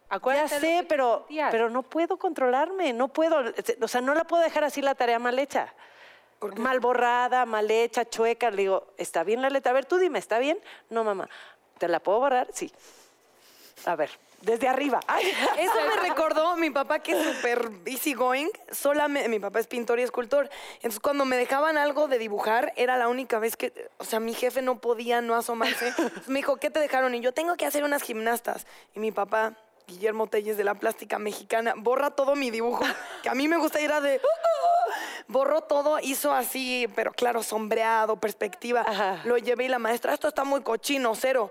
Ya 0.09 0.17
Acuérdate 0.17 0.55
lo 0.55 0.61
sé, 0.61 0.85
pero, 0.87 1.25
pero 1.49 1.71
no 1.71 1.81
puedo 1.81 2.17
controlarme, 2.17 2.93
no 2.93 3.07
puedo, 3.07 3.43
o 3.81 3.87
sea, 3.87 3.99
no 3.99 4.13
la 4.13 4.25
puedo 4.25 4.43
dejar 4.43 4.63
así 4.63 4.79
la 4.79 4.93
tarea 4.93 5.17
mal 5.17 5.39
hecha. 5.39 5.73
Mal 6.57 6.79
borrada, 6.79 7.47
mal 7.47 7.71
hecha, 7.71 8.07
chueca. 8.07 8.51
Le 8.51 8.57
digo, 8.57 8.93
¿está 8.97 9.23
bien 9.23 9.41
la 9.41 9.49
letra? 9.49 9.71
A 9.71 9.73
ver, 9.73 9.85
tú 9.85 9.97
dime, 9.97 10.19
¿está 10.19 10.37
bien? 10.37 10.59
No, 10.89 11.03
mamá. 11.03 11.27
¿Te 11.79 11.87
la 11.87 11.99
puedo 11.99 12.19
borrar? 12.19 12.47
Sí. 12.53 12.71
A 13.85 13.95
ver, 13.95 14.11
desde 14.43 14.67
arriba. 14.67 14.99
Ay, 15.07 15.25
Eso 15.57 15.73
me 15.87 16.01
recordó 16.09 16.55
mi 16.57 16.69
papá 16.69 16.99
que 16.99 17.13
es 17.13 17.35
súper 17.35 17.71
easy 17.85 18.13
going. 18.13 18.49
Solamente, 18.71 19.29
mi 19.29 19.39
papá 19.39 19.59
es 19.59 19.67
pintor 19.67 19.99
y 19.99 20.03
escultor. 20.03 20.49
Entonces, 20.75 20.99
cuando 20.99 21.25
me 21.25 21.37
dejaban 21.37 21.77
algo 21.77 22.07
de 22.07 22.19
dibujar, 22.19 22.73
era 22.75 22.97
la 22.97 23.07
única 23.07 23.39
vez 23.39 23.57
que, 23.57 23.89
o 23.97 24.03
sea, 24.03 24.19
mi 24.19 24.33
jefe 24.33 24.61
no 24.61 24.79
podía 24.79 25.21
no 25.21 25.35
asomarse. 25.35 25.89
Entonces, 25.89 26.27
me 26.27 26.39
dijo, 26.39 26.57
¿qué 26.57 26.69
te 26.69 26.79
dejaron? 26.79 27.15
Y 27.15 27.21
yo 27.21 27.33
tengo 27.33 27.55
que 27.55 27.65
hacer 27.65 27.83
unas 27.83 28.01
gimnastas. 28.01 28.67
Y 28.95 28.99
mi 28.99 29.11
papá, 29.11 29.53
Guillermo 29.87 30.27
Telles 30.27 30.57
de 30.57 30.63
la 30.63 30.75
Plástica 30.75 31.19
Mexicana, 31.19 31.73
borra 31.75 32.11
todo 32.11 32.35
mi 32.35 32.51
dibujo, 32.51 32.83
que 33.21 33.29
a 33.29 33.33
mí 33.33 33.47
me 33.47 33.57
gusta 33.57 33.81
ir 33.81 33.91
a 33.91 34.01
de... 34.01 34.21
Borró 35.27 35.61
todo, 35.61 35.99
hizo 35.99 36.33
así, 36.33 36.87
pero 36.95 37.11
claro, 37.11 37.43
sombreado, 37.43 38.17
perspectiva. 38.17 38.83
Ajá. 38.85 39.21
Lo 39.23 39.37
llevé 39.37 39.65
y 39.65 39.67
la 39.69 39.79
maestra, 39.79 40.13
esto 40.13 40.27
está 40.27 40.43
muy 40.43 40.61
cochino, 40.61 41.15
cero. 41.15 41.49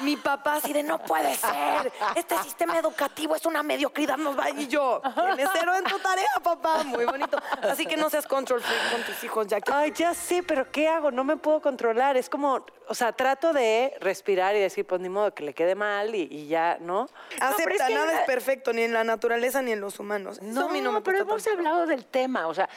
Mi 0.00 0.16
papá 0.16 0.54
así 0.54 0.72
de, 0.72 0.82
no 0.82 0.98
puede 0.98 1.34
ser. 1.34 1.92
Este 2.16 2.36
sistema 2.42 2.78
educativo 2.78 3.34
es 3.36 3.44
una 3.46 3.62
mediocridad, 3.62 4.16
nos 4.16 4.38
va. 4.38 4.50
Y 4.50 4.66
yo, 4.68 5.00
tienes 5.14 5.48
cero 5.52 5.72
en 5.76 5.84
tu 5.84 5.98
tarea, 5.98 6.28
papá. 6.42 6.82
Muy 6.84 7.04
bonito. 7.04 7.38
Así 7.62 7.86
que 7.86 7.96
no 7.96 8.08
seas 8.10 8.26
control 8.26 8.60
freak 8.62 8.92
con 8.92 9.02
tus 9.02 9.22
hijos, 9.24 9.46
ya 9.46 9.60
que... 9.60 9.70
Ay, 9.72 9.92
ya 9.94 10.14
sé, 10.14 10.42
pero 10.42 10.70
¿qué 10.70 10.88
hago? 10.88 11.10
No 11.10 11.22
me 11.24 11.36
puedo 11.36 11.60
controlar. 11.60 12.16
Es 12.16 12.28
como, 12.30 12.64
o 12.88 12.94
sea, 12.94 13.12
trato 13.12 13.52
de 13.52 13.94
respirar 14.00 14.56
y 14.56 14.60
decir, 14.60 14.86
pues 14.86 15.00
ni 15.00 15.08
modo 15.08 15.34
que 15.34 15.44
le 15.44 15.52
quede 15.54 15.74
mal 15.74 16.14
y, 16.14 16.22
y 16.30 16.46
ya, 16.48 16.78
¿no? 16.80 17.08
Acepta, 17.40 17.86
que- 17.86 17.94
nada 17.94 18.20
es 18.20 18.26
perfecto, 18.26 18.72
ni 18.72 18.82
en 18.82 18.92
la 18.94 19.04
naturaleza 19.04 19.60
ni 19.62 19.72
en 19.72 19.80
los 19.80 19.98
humanos. 20.00 20.40
No, 20.42 20.68
a 20.68 20.72
mí 20.72 20.80
no 20.80 20.92
me 20.92 21.00
pero 21.02 21.18
hemos 21.18 21.42
tanto. 21.42 21.58
hablado 21.58 21.86
del 21.86 22.06
tema. 22.06 22.46
O 22.48 22.54
sea, 22.54 22.68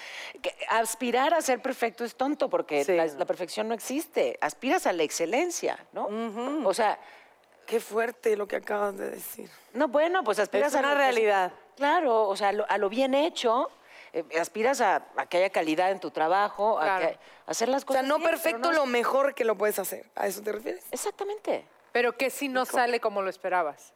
que 0.41 0.55
aspirar 0.69 1.33
a 1.33 1.41
ser 1.41 1.61
perfecto 1.61 2.03
es 2.03 2.15
tonto 2.15 2.49
porque 2.49 2.83
Sí, 2.83 2.93
la, 2.93 3.05
no. 3.05 3.19
la 3.19 3.25
perfección 3.25 3.67
no 3.67 3.73
existe. 3.73 4.37
Aspiras 4.41 4.85
a 4.87 4.93
la 4.93 5.03
excelencia, 5.03 5.77
¿no? 5.93 6.07
O 6.67 6.73
sea, 6.73 6.99
Qué 7.65 7.79
fuerte 7.79 8.35
lo 8.35 8.45
que 8.45 8.57
acabas 8.57 8.97
de 8.97 9.09
decir. 9.11 9.49
no, 9.73 9.87
bueno, 9.87 10.21
pues 10.25 10.37
aspiras 10.37 10.73
Es 10.73 10.75
a 10.75 10.79
una 10.79 10.89
lo 10.89 10.95
que- 10.95 11.01
realidad. 11.03 11.53
Claro, 11.77 12.27
o 12.27 12.35
sea, 12.35 12.49
a 12.49 12.51
lo, 12.51 12.69
a 12.69 12.77
lo 12.77 12.89
bien 12.89 13.13
hecho. 13.13 13.69
eh, 14.11 14.23
aspiras 14.39 14.81
a, 14.81 15.07
a 15.15 15.25
que 15.27 15.37
haya 15.37 15.49
calidad 15.49 15.89
en 15.89 15.99
tu 16.01 16.11
trabajo, 16.11 16.77
a, 16.77 16.99
que- 16.99 17.05
a 17.05 17.17
hacer 17.47 17.69
las 17.69 17.83
O 17.83 17.85
cosas 17.87 18.01
sea, 18.01 18.09
no 18.09 18.17
bien, 18.17 18.29
perfecto, 18.31 18.59
no- 18.69 18.71
lo 18.73 18.85
mejor 18.85 19.33
que 19.33 19.45
lo 19.45 19.57
puedes 19.57 19.79
hacer. 19.79 20.05
¿A 20.15 20.27
eso 20.27 20.41
te 20.43 20.51
refieres? 20.51 20.83
Exactamente. 20.91 21.65
Pero 21.93 22.17
que 22.17 22.29
si 22.29 22.47
no 22.49 22.65
sale 22.65 22.99
como 22.99 23.21
lo 23.21 23.29
esperabas. 23.29 23.93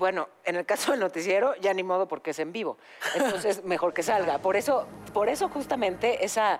Bueno, 0.00 0.30
en 0.44 0.56
el 0.56 0.64
caso 0.64 0.92
del 0.92 1.00
noticiero, 1.00 1.54
ya 1.56 1.74
ni 1.74 1.82
modo 1.82 2.08
porque 2.08 2.30
es 2.30 2.38
en 2.38 2.52
vivo. 2.52 2.78
Entonces, 3.14 3.62
mejor 3.64 3.92
que 3.92 4.02
salga. 4.02 4.38
Por 4.38 4.56
eso, 4.56 4.86
por 5.12 5.28
eso 5.28 5.50
justamente 5.50 6.24
esa, 6.24 6.58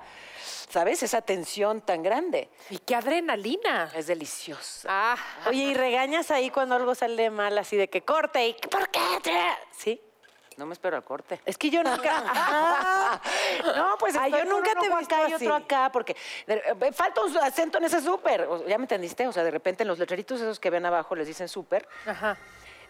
¿sabes? 0.68 1.02
Esa 1.02 1.22
tensión 1.22 1.80
tan 1.80 2.02
grande. 2.02 2.50
Y 2.68 2.76
qué 2.76 2.94
adrenalina. 2.94 3.90
Es 3.96 4.08
deliciosa. 4.08 4.88
Ah, 4.92 5.16
Oye, 5.46 5.62
¿y 5.62 5.74
regañas 5.74 6.30
ahí 6.30 6.50
cuando 6.50 6.74
algo 6.74 6.94
sale 6.94 7.30
mal, 7.30 7.56
así 7.56 7.78
de 7.78 7.88
que 7.88 8.02
corte 8.02 8.46
y 8.46 8.52
¿por 8.52 8.90
qué? 8.90 9.00
te-?" 9.22 9.56
¿Sí? 9.70 9.98
No 10.58 10.66
me 10.66 10.74
espero 10.74 10.98
al 10.98 11.04
corte. 11.04 11.40
Es 11.46 11.56
que 11.56 11.70
yo 11.70 11.82
nunca... 11.82 12.18
Ajá. 12.30 13.22
No, 13.74 13.96
pues 13.98 14.16
Ay, 14.16 14.32
yo 14.32 14.44
nunca 14.44 14.72
un 14.76 14.80
te 14.82 14.94
visto 14.98 15.14
acá 15.14 15.30
y 15.30 15.32
otro 15.32 15.54
acá, 15.54 15.90
porque 15.90 16.14
eh, 16.46 16.92
falta 16.92 17.22
un 17.22 17.34
acento 17.38 17.78
en 17.78 17.84
ese 17.84 18.02
súper. 18.02 18.46
¿Ya 18.68 18.76
me 18.76 18.84
entendiste? 18.84 19.26
O 19.26 19.32
sea, 19.32 19.44
de 19.44 19.50
repente 19.50 19.84
en 19.84 19.88
los 19.88 19.98
letreritos 19.98 20.38
esos 20.42 20.60
que 20.60 20.68
ven 20.68 20.84
abajo 20.84 21.14
les 21.14 21.26
dicen 21.26 21.48
súper. 21.48 21.88
ajá. 22.04 22.36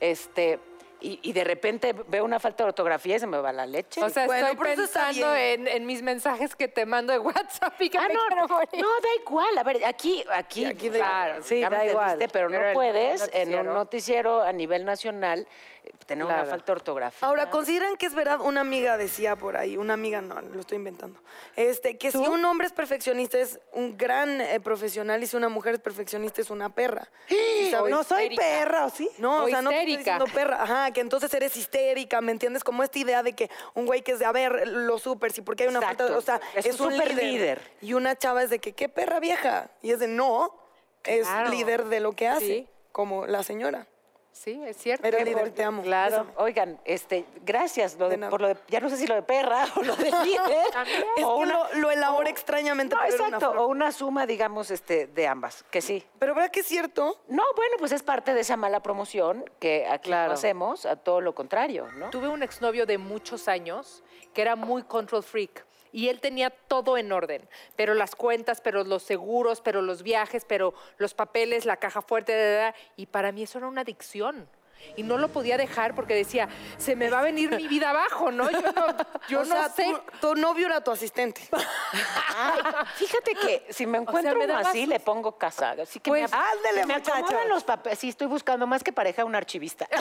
Este, 0.00 0.58
y, 1.00 1.18
y 1.22 1.32
de 1.32 1.44
repente 1.44 1.94
veo 2.08 2.24
una 2.24 2.38
falta 2.40 2.64
de 2.64 2.68
ortografía 2.68 3.16
y 3.16 3.20
se 3.20 3.26
me 3.26 3.38
va 3.38 3.52
la 3.52 3.66
leche. 3.66 4.02
O 4.02 4.08
sea, 4.10 4.26
Bueno, 4.26 4.48
estoy 4.48 4.76
pensando 4.76 5.34
en, 5.34 5.66
en 5.68 5.86
mis 5.86 6.02
mensajes 6.02 6.54
que 6.56 6.68
te 6.68 6.86
mando 6.86 7.12
de 7.12 7.18
WhatsApp 7.18 7.80
y 7.80 7.90
que 7.90 7.98
Ah, 7.98 8.06
me 8.08 8.14
no, 8.14 8.20
quiero 8.28 8.46
no, 8.46 8.54
morir. 8.54 8.68
da 8.72 9.08
igual. 9.22 9.58
A 9.58 9.62
ver, 9.62 9.84
aquí, 9.84 10.24
aquí, 10.32 10.64
aquí 10.64 10.88
da 10.90 10.98
claro, 10.98 11.28
igual. 11.34 11.44
Sí, 11.44 11.60
da 11.60 11.86
igual. 11.86 12.10
entendiste, 12.12 12.28
pero, 12.32 12.48
Pero 12.48 12.66
no 12.68 12.72
puedes 12.74 13.30
en 13.32 13.54
un 13.58 13.66
noticiero. 13.66 14.42
a 14.42 14.52
nivel 14.52 14.84
nacional 14.84 15.46
eh, 15.84 15.90
tener 16.06 16.24
una 16.24 16.44
falta 16.44 16.66
de 16.66 16.72
ortografía. 16.72 17.26
Ahora, 17.26 17.50
¿consideran 17.50 17.96
que 17.96 18.06
es 18.06 18.14
verdad? 18.14 18.40
Una 18.40 18.60
amiga 18.60 18.96
decía 18.96 19.36
por 19.36 19.56
ahí, 19.56 19.76
una 19.76 19.94
amiga 19.94 20.20
no, 20.20 20.40
lo 20.40 20.60
estoy 20.60 20.76
inventando, 20.76 21.20
este, 21.56 21.96
que 21.96 22.10
si 22.10 22.18
un 22.18 22.44
hombre 22.44 22.66
es 22.66 22.72
perfeccionista 22.72 23.38
es 23.38 23.58
un 23.72 23.96
gran 23.96 24.40
eh, 24.40 24.60
profesional 24.60 25.22
y 25.22 25.26
si 25.26 25.36
una 25.36 25.48
mujer 25.48 25.74
es 25.74 25.80
perfeccionista 25.80 26.40
es 26.40 26.50
una 26.50 26.68
perra. 26.74 27.08
No 27.88 28.02
soy 28.04 28.36
perra, 28.36 28.86
¿o 28.86 28.90
sí? 28.90 29.08
No, 29.18 29.42
O 29.42 29.44
o 29.44 29.48
sea, 29.48 29.62
no 29.62 29.70
estoy 29.70 29.96
diciendo 29.96 30.24
perra. 30.34 30.62
Ajá, 30.62 30.89
que 30.92 31.00
entonces 31.00 31.32
eres 31.34 31.56
histérica, 31.56 32.20
¿me 32.20 32.32
entiendes? 32.32 32.64
Como 32.64 32.82
esta 32.82 32.98
idea 32.98 33.22
de 33.22 33.32
que 33.34 33.50
un 33.74 33.86
güey 33.86 34.02
que 34.02 34.12
es 34.12 34.18
de, 34.18 34.24
a 34.26 34.32
ver, 34.32 34.66
lo 34.68 34.98
súper, 34.98 35.32
si 35.32 35.40
porque 35.42 35.64
hay 35.64 35.68
una 35.68 35.78
Exacto. 35.80 36.04
falta, 36.04 36.18
o 36.18 36.22
sea, 36.22 36.40
Es 36.54 36.66
es, 36.66 36.80
un 36.80 36.92
líder. 36.96 37.14
líder. 37.14 37.60
Y 37.80 37.94
una 37.94 38.16
chava 38.16 38.42
es 38.42 38.50
de 38.50 38.58
que, 38.58 38.72
¿qué 38.72 38.88
perra 38.88 39.20
vieja? 39.20 39.70
Y 39.82 39.90
es 39.92 39.98
de, 40.00 40.08
no, 40.08 40.54
Claro. 41.02 41.48
es 41.48 41.50
líder 41.50 41.84
de 41.86 42.00
lo 42.00 42.12
que 42.12 42.28
hace, 42.28 42.44
Sí. 42.46 42.68
como 42.92 43.26
la 43.26 43.42
señora. 43.42 43.86
Sí, 44.32 44.62
es 44.64 44.76
cierto. 44.76 45.06
Eres 45.06 45.24
líder, 45.24 45.50
te 45.50 45.62
amo. 45.64 45.82
Claro. 45.82 46.26
Oigan, 46.36 46.80
este, 46.84 47.24
gracias 47.44 47.96
lo 47.98 48.08
de, 48.08 48.16
por 48.18 48.40
lo 48.40 48.48
de, 48.48 48.56
ya 48.68 48.80
no 48.80 48.88
sé 48.88 48.96
si 48.96 49.06
lo 49.06 49.14
de 49.16 49.22
perra 49.22 49.66
o 49.76 49.82
lo 49.82 49.94
de 49.96 50.04
líder. 50.04 50.66
Es 51.16 51.24
o 51.24 51.36
que 51.36 51.42
una- 51.42 51.52
lo, 51.52 51.74
lo 51.80 51.90
elabora 51.90 52.30
extrañamente, 52.30 52.94
no, 52.94 53.02
pero 53.02 53.16
una 53.24 53.36
exacto, 53.36 53.60
o 53.62 53.66
una 53.66 53.92
suma, 53.92 54.26
digamos, 54.26 54.70
este, 54.70 55.08
de 55.08 55.26
ambas, 55.26 55.64
que 55.70 55.82
sí. 55.82 56.04
Pero 56.18 56.34
¿verdad 56.34 56.50
que 56.50 56.60
es 56.60 56.66
cierto? 56.66 57.20
No, 57.28 57.42
bueno, 57.56 57.74
pues 57.78 57.92
es 57.92 58.02
parte 58.02 58.32
de 58.32 58.40
esa 58.40 58.56
mala 58.56 58.80
promoción 58.82 59.44
que 59.58 59.86
aquí 59.86 60.10
no 60.10 60.16
Claro. 60.16 60.32
hacemos, 60.32 60.86
a 60.86 60.96
todo 60.96 61.20
lo 61.20 61.34
contrario, 61.34 61.88
¿no? 61.96 62.10
Tuve 62.10 62.28
un 62.28 62.42
exnovio 62.42 62.86
de 62.86 62.98
muchos 62.98 63.48
años 63.48 64.02
que 64.32 64.42
era 64.42 64.54
muy 64.56 64.84
control 64.84 65.22
freak. 65.22 65.66
Y 65.92 66.08
él 66.08 66.20
tenía 66.20 66.50
todo 66.50 66.96
en 66.98 67.12
orden, 67.12 67.48
pero 67.76 67.94
las 67.94 68.14
cuentas, 68.14 68.60
pero 68.60 68.84
los 68.84 69.02
seguros, 69.02 69.60
pero 69.60 69.82
los 69.82 70.02
viajes, 70.02 70.44
pero 70.46 70.74
los 70.98 71.14
papeles, 71.14 71.64
la 71.64 71.76
caja 71.76 72.02
fuerte, 72.02 72.72
y 72.96 73.06
para 73.06 73.32
mí 73.32 73.42
eso 73.42 73.58
era 73.58 73.68
una 73.68 73.82
adicción. 73.82 74.48
Y 74.96 75.02
no 75.02 75.18
lo 75.18 75.28
podía 75.28 75.56
dejar 75.56 75.94
porque 75.94 76.14
decía, 76.14 76.48
se 76.78 76.96
me 76.96 77.10
va 77.10 77.20
a 77.20 77.22
venir 77.22 77.50
mi 77.54 77.68
vida 77.68 77.90
abajo, 77.90 78.30
¿no? 78.30 78.50
Yo 78.50 78.60
no, 78.60 78.86
yo 79.28 79.40
o 79.42 79.44
no 79.44 79.54
sea, 79.54 79.68
sé. 79.68 79.84
Tu, 80.20 80.28
tu 80.28 80.34
novio 80.34 80.66
era 80.66 80.82
tu 80.82 80.90
asistente. 80.90 81.42
Ay, 82.36 82.60
fíjate 82.96 83.34
que 83.34 83.66
si 83.70 83.86
me 83.86 83.98
encuentro 83.98 84.36
me 84.36 84.44
uno 84.44 84.54
daba 84.54 84.68
así, 84.68 84.86
le 84.86 85.00
pongo 85.00 85.36
casa. 85.38 85.76
Así 85.82 86.00
que 86.00 86.10
Pues, 86.10 86.30
me, 86.74 86.86
me 86.86 86.94
acomodan 86.94 87.48
los 87.48 87.64
papeles. 87.64 87.98
Sí, 87.98 88.08
estoy 88.08 88.26
buscando 88.26 88.66
más 88.66 88.82
que 88.82 88.92
pareja 88.92 89.24
un 89.24 89.34
archivista. 89.34 89.86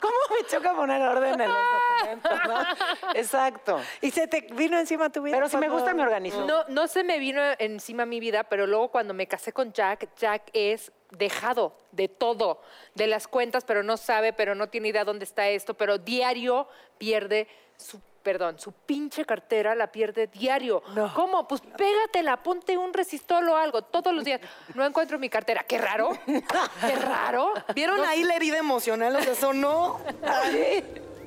¿Cómo 0.00 0.14
me 0.30 0.46
choca 0.46 0.74
poner 0.74 1.02
orden 1.02 1.40
en 1.40 1.48
los 1.48 1.58
documentos? 1.58 2.38
no? 2.46 3.12
Exacto. 3.14 3.80
Y 4.00 4.10
se 4.10 4.26
te 4.26 4.42
vino 4.52 4.78
encima 4.78 5.10
tu 5.10 5.22
vida. 5.22 5.36
Pero 5.36 5.48
si 5.48 5.56
me 5.56 5.68
gusta, 5.68 5.94
me 5.94 6.02
organizo. 6.02 6.44
No, 6.46 6.64
no 6.68 6.86
se 6.88 7.04
me 7.04 7.18
vino 7.18 7.40
encima 7.58 8.06
mi 8.06 8.20
vida, 8.20 8.44
pero 8.44 8.66
luego 8.66 8.88
cuando 8.90 9.14
me 9.14 9.26
casé 9.26 9.52
con 9.52 9.72
Jack, 9.72 10.08
Jack 10.16 10.50
es 10.52 10.92
dejado 11.10 11.74
de 11.92 12.08
todo, 12.08 12.60
de 12.94 13.06
las 13.06 13.28
cuentas, 13.28 13.64
pero 13.64 13.82
no 13.82 13.96
sabe, 13.96 14.32
pero 14.32 14.54
no 14.54 14.68
tiene 14.68 14.88
idea 14.88 15.04
dónde 15.04 15.24
está 15.24 15.48
esto, 15.48 15.74
pero 15.74 15.98
diario 15.98 16.68
pierde 16.98 17.48
su, 17.76 18.00
perdón, 18.22 18.58
su 18.58 18.72
pinche 18.72 19.24
cartera 19.24 19.74
la 19.74 19.92
pierde 19.92 20.26
diario. 20.26 20.82
¿Cómo? 21.14 21.46
Pues 21.46 21.60
pégatela, 21.60 22.42
ponte 22.42 22.76
un 22.76 22.92
resistol 22.92 23.48
o 23.48 23.56
algo, 23.56 23.82
todos 23.82 24.12
los 24.12 24.24
días. 24.24 24.40
No 24.74 24.84
encuentro 24.84 25.18
mi 25.18 25.28
cartera. 25.28 25.62
Qué 25.62 25.78
raro, 25.78 26.10
qué 26.26 26.96
raro. 26.96 27.52
¿Vieron 27.74 28.04
ahí 28.04 28.24
la 28.24 28.34
herida 28.34 28.58
emocional? 28.58 29.14
O 29.14 29.22
sea, 29.22 29.34
sonó 29.34 30.00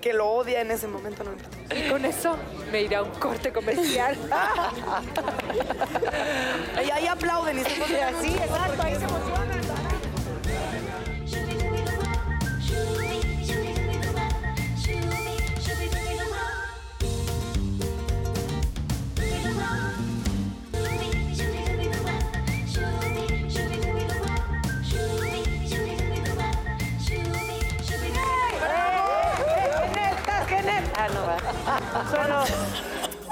que 0.01 0.13
lo 0.13 0.29
odia 0.29 0.61
en 0.61 0.71
ese 0.71 0.87
momento. 0.87 1.23
No. 1.23 1.31
Y 1.75 1.89
con 1.89 2.03
eso 2.05 2.35
me 2.71 2.81
iré 2.81 2.95
a 2.97 3.03
un 3.03 3.11
corte 3.11 3.51
comercial. 3.53 4.17
Ahí, 6.75 6.89
ahí 6.91 7.07
aplauden 7.07 7.59
y 7.59 7.63
se 7.63 7.81
ponen 7.81 8.03
así, 8.03 8.29
exacto, 8.29 8.81
ahí 8.81 8.95
se 8.95 9.03
emocionan. 9.03 9.48
Ah, 30.99 31.07
no 31.13 31.25
va. 31.25 32.11
Solo... 32.11 32.43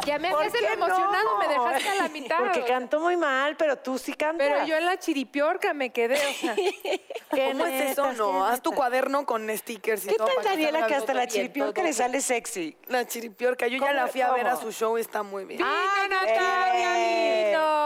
Ya 0.06 0.18
me 0.20 0.30
¿Por 0.30 0.40
habías 0.40 0.54
qué 0.54 0.72
emocionado, 0.72 1.38
me 1.38 1.48
dejaste 1.50 1.90
a 1.90 1.96
la 1.96 2.08
mitad. 2.08 2.38
Porque 2.40 2.64
cantó 2.64 3.02
muy 3.02 3.18
mal, 3.18 3.58
pero 3.58 3.76
tú 3.78 3.98
sí 3.98 4.14
cantas. 4.14 4.48
Pero 4.48 4.66
yo 4.66 4.78
en 4.78 4.86
la 4.86 4.98
chiripiorca 4.98 5.74
me 5.74 5.90
quedé, 5.90 6.16
o 6.16 6.34
sea. 6.34 6.56
¿Qué 7.32 7.50
¿Cómo 7.52 7.66
es 7.66 7.92
eso? 7.92 8.14
No, 8.14 8.32
qué 8.32 8.54
haz 8.54 8.62
tu 8.62 8.72
cuaderno 8.72 9.26
con 9.26 9.50
stickers 9.58 10.06
y 10.06 10.08
¿Qué 10.08 10.16
todo. 10.16 10.28
tal, 10.28 10.36
para 10.38 10.50
que 10.56 10.64
Daniela, 10.64 10.88
que 10.88 10.96
hasta 10.96 11.14
la 11.14 11.28
chiripiorca 11.28 11.84
le 11.84 11.92
sale 11.92 12.22
sexy? 12.22 12.78
La 12.88 13.06
chiripiorca, 13.06 13.68
yo 13.68 13.80
ya 13.80 13.92
la 13.92 14.08
fui 14.08 14.22
a 14.22 14.32
ver 14.32 14.48
a 14.48 14.56
su 14.56 14.72
show 14.72 14.98
y 14.98 15.02
está 15.02 15.24
muy 15.24 15.44
bien. 15.44 15.60
¡Ah, 15.62 16.08
Natalia! 16.10 16.94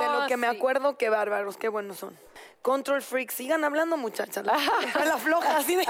De 0.01 0.19
lo 0.21 0.27
que 0.27 0.37
me 0.37 0.45
acuerdo, 0.45 0.97
qué 0.97 1.09
bárbaros, 1.09 1.57
qué 1.57 1.69
buenos 1.69 1.97
son. 1.97 2.15
Control 2.61 3.01
freaks, 3.01 3.33
sigan 3.33 3.63
hablando, 3.63 3.97
muchachas. 3.97 4.45
La, 4.45 5.05
la 5.05 5.17
floja, 5.17 5.57
así 5.57 5.75
de. 5.75 5.87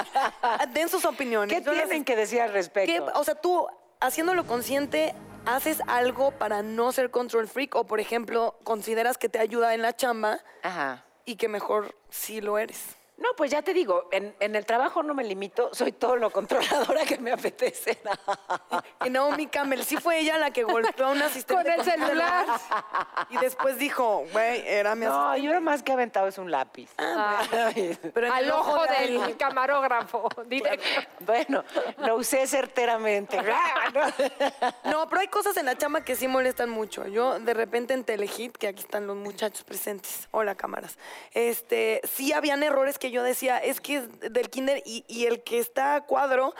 Den 0.69 0.87
sus 0.87 1.03
opiniones. 1.03 1.53
¿Qué 1.53 1.69
tienen 1.69 2.05
que 2.05 2.15
decir 2.15 2.39
al 2.39 2.53
respecto? 2.53 2.89
¿Qué- 2.93 3.01
o 3.01 3.23
sea, 3.25 3.35
tú, 3.35 3.67
haciéndolo 4.01 4.45
consciente, 4.45 5.13
¿haces 5.45 5.81
algo 5.87 6.31
para 6.31 6.61
no 6.63 6.91
ser 6.91 7.11
control 7.11 7.47
freak? 7.47 7.75
O, 7.75 7.85
por 7.85 7.99
ejemplo, 7.99 8.59
consideras 8.63 9.17
que 9.17 9.29
te 9.29 9.39
ayuda 9.39 9.73
en 9.73 9.81
la 9.81 9.95
chamba 9.95 10.39
Ajá. 10.63 11.05
y 11.25 11.37
que 11.37 11.47
mejor 11.47 11.95
sí 12.09 12.41
lo 12.41 12.57
eres. 12.57 12.97
No, 13.21 13.29
pues 13.37 13.51
ya 13.51 13.61
te 13.61 13.71
digo, 13.73 14.07
en, 14.11 14.35
en 14.39 14.55
el 14.55 14.65
trabajo 14.65 15.03
no 15.03 15.13
me 15.13 15.23
limito, 15.23 15.69
soy 15.73 15.91
todo 15.91 16.15
lo 16.15 16.31
controladora 16.31 17.03
que 17.05 17.19
me 17.19 17.31
apetece. 17.31 17.99
Y 19.05 19.09
Naomi 19.11 19.45
Campbell, 19.47 19.83
sí 19.83 19.97
fue 19.97 20.19
ella 20.19 20.39
la 20.39 20.49
que 20.51 20.63
golpeó 20.63 21.05
a 21.05 21.11
un 21.11 21.21
asistente. 21.21 21.63
Con 21.63 21.71
el 21.71 21.83
celular. 21.83 22.45
Y 23.29 23.37
después 23.37 23.77
dijo, 23.77 24.25
güey, 24.31 24.63
era 24.67 24.95
mi 24.95 25.05
No, 25.05 25.29
asistente. 25.29 25.47
yo 25.47 25.53
lo 25.53 25.61
más 25.61 25.83
que 25.83 25.91
he 25.91 25.93
aventado 25.93 26.27
es 26.27 26.37
un 26.39 26.49
lápiz. 26.49 26.89
Ay, 26.97 27.97
Pero 28.13 28.27
en 28.27 28.33
Al 28.33 28.51
ojo 28.51 28.81
de 28.87 29.07
del 29.07 29.37
camarógrafo, 29.37 30.27
directo. 30.47 30.87
Bueno, 31.19 31.63
lo 31.99 32.15
usé 32.15 32.47
certeramente. 32.47 33.37
No, 34.83 35.07
pero 35.07 35.21
hay 35.21 35.27
cosas 35.27 35.55
en 35.57 35.65
la 35.65 35.77
chamba 35.77 36.03
que 36.03 36.15
sí 36.15 36.27
molestan 36.27 36.69
mucho. 36.69 37.05
Yo, 37.07 37.39
de 37.39 37.53
repente, 37.53 37.93
en 37.93 38.03
Telehit, 38.03 38.55
que 38.57 38.67
aquí 38.67 38.81
están 38.81 39.05
los 39.07 39.15
muchachos 39.15 39.63
presentes, 39.63 40.27
hola 40.31 40.55
cámaras, 40.55 40.97
este, 41.33 42.01
sí 42.11 42.33
habían 42.33 42.63
errores 42.63 42.97
que 42.97 43.10
yo 43.11 43.23
decía, 43.23 43.57
es 43.57 43.79
que 43.81 43.97
es 43.97 44.19
del 44.33 44.49
kinder 44.49 44.81
y, 44.85 45.03
y 45.07 45.25
el 45.25 45.43
que 45.43 45.59
está 45.59 45.95
a 45.95 46.01
cuadro 46.05 46.53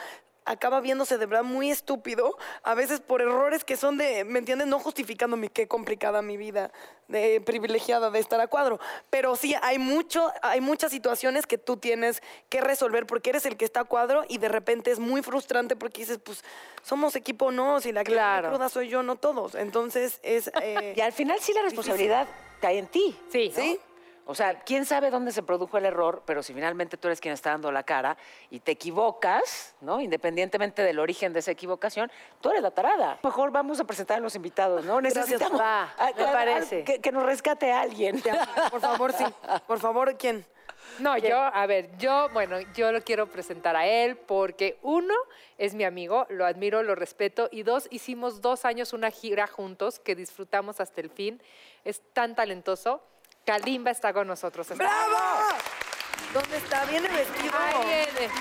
acaba 0.43 0.81
viéndose 0.81 1.19
de 1.19 1.27
verdad 1.27 1.43
muy 1.43 1.69
estúpido, 1.69 2.35
a 2.63 2.73
veces 2.73 2.99
por 2.99 3.21
errores 3.21 3.63
que 3.63 3.77
son 3.77 3.99
de, 3.99 4.23
¿me 4.25 4.39
entiendes? 4.39 4.67
No 4.67 4.79
justificándome 4.79 5.49
qué 5.49 5.67
complicada 5.67 6.23
mi 6.23 6.35
vida, 6.35 6.71
de 7.07 7.39
privilegiada 7.41 8.09
de 8.09 8.17
estar 8.19 8.41
a 8.41 8.47
cuadro. 8.47 8.79
Pero 9.11 9.35
sí, 9.35 9.53
hay, 9.61 9.77
mucho, 9.77 10.31
hay 10.41 10.59
muchas 10.59 10.91
situaciones 10.91 11.45
que 11.45 11.59
tú 11.59 11.77
tienes 11.77 12.23
que 12.49 12.59
resolver 12.59 13.05
porque 13.05 13.29
eres 13.29 13.45
el 13.45 13.55
que 13.55 13.65
está 13.65 13.81
a 13.81 13.83
cuadro 13.83 14.25
y 14.27 14.39
de 14.39 14.49
repente 14.49 14.89
es 14.89 14.97
muy 14.97 15.21
frustrante 15.21 15.75
porque 15.75 16.01
dices, 16.01 16.17
pues, 16.23 16.43
somos 16.81 17.15
equipo, 17.15 17.51
no, 17.51 17.79
si 17.79 17.91
la 17.91 18.03
Claro. 18.03 18.49
cruda 18.49 18.67
soy 18.67 18.89
yo, 18.89 19.03
no 19.03 19.17
todos. 19.17 19.53
Entonces, 19.53 20.19
es... 20.23 20.49
eh, 20.61 20.93
Y 20.97 21.01
al 21.01 21.13
final 21.13 21.39
sí 21.39 21.53
la 21.53 21.61
responsabilidad 21.61 22.27
cae 22.59 22.79
en 22.79 22.87
ti. 22.87 23.15
Sí. 23.31 23.51
¿Sí? 23.55 23.79
O 24.25 24.35
sea, 24.35 24.59
quién 24.61 24.85
sabe 24.85 25.09
dónde 25.09 25.31
se 25.31 25.41
produjo 25.43 25.77
el 25.77 25.85
error, 25.85 26.21
pero 26.25 26.43
si 26.43 26.53
finalmente 26.53 26.95
tú 26.95 27.07
eres 27.07 27.19
quien 27.19 27.33
está 27.33 27.49
dando 27.49 27.71
la 27.71 27.83
cara 27.83 28.15
y 28.49 28.59
te 28.59 28.71
equivocas, 28.71 29.75
¿no? 29.81 29.99
Independientemente 29.99 30.83
del 30.83 30.99
origen 30.99 31.33
de 31.33 31.39
esa 31.39 31.51
equivocación, 31.51 32.11
tú 32.39 32.49
eres 32.51 32.61
la 32.61 32.71
tarada. 32.71 33.19
Mejor 33.23 33.51
vamos 33.51 33.79
a 33.79 33.83
presentar 33.83 34.17
a 34.17 34.21
los 34.21 34.35
invitados, 34.35 34.85
¿no? 34.85 35.01
Necesitamos 35.01 35.59
Va, 35.59 35.83
a- 35.97 36.11
me 36.15 36.23
a- 36.23 36.29
a- 36.29 36.33
parece. 36.33 36.83
que, 36.83 37.01
que 37.01 37.11
nos 37.11 37.23
rescate 37.25 37.71
a 37.71 37.81
alguien. 37.81 38.21
Por 38.69 38.79
favor, 38.79 39.11
sí. 39.13 39.25
Por 39.67 39.79
favor, 39.79 40.15
¿quién? 40.17 40.45
No, 40.99 41.17
yo, 41.17 41.37
a 41.39 41.65
ver, 41.67 41.89
yo, 41.97 42.29
bueno, 42.33 42.57
yo 42.75 42.91
lo 42.91 43.01
quiero 43.01 43.27
presentar 43.27 43.75
a 43.75 43.85
él 43.87 44.17
porque 44.17 44.77
uno, 44.81 45.13
es 45.57 45.73
mi 45.73 45.83
amigo, 45.83 46.25
lo 46.29 46.45
admiro, 46.45 46.83
lo 46.83 46.95
respeto, 46.95 47.49
y 47.51 47.63
dos, 47.63 47.87
hicimos 47.91 48.41
dos 48.41 48.65
años 48.65 48.93
una 48.93 49.09
gira 49.09 49.47
juntos 49.47 49.99
que 49.99 50.15
disfrutamos 50.15 50.79
hasta 50.79 51.01
el 51.01 51.09
fin. 51.09 51.41
Es 51.85 52.01
tan 52.13 52.35
talentoso. 52.35 53.01
Kalimba 53.45 53.91
está 53.91 54.13
con 54.13 54.27
nosotros. 54.27 54.69
esta 54.69 54.83
¡Bravo! 54.83 55.17
¿Dónde 56.33 56.57
está? 56.57 56.85
Viene 56.85 57.09
vestido. 57.09 57.53
Ahí 57.59 57.85
viene. 57.85 58.33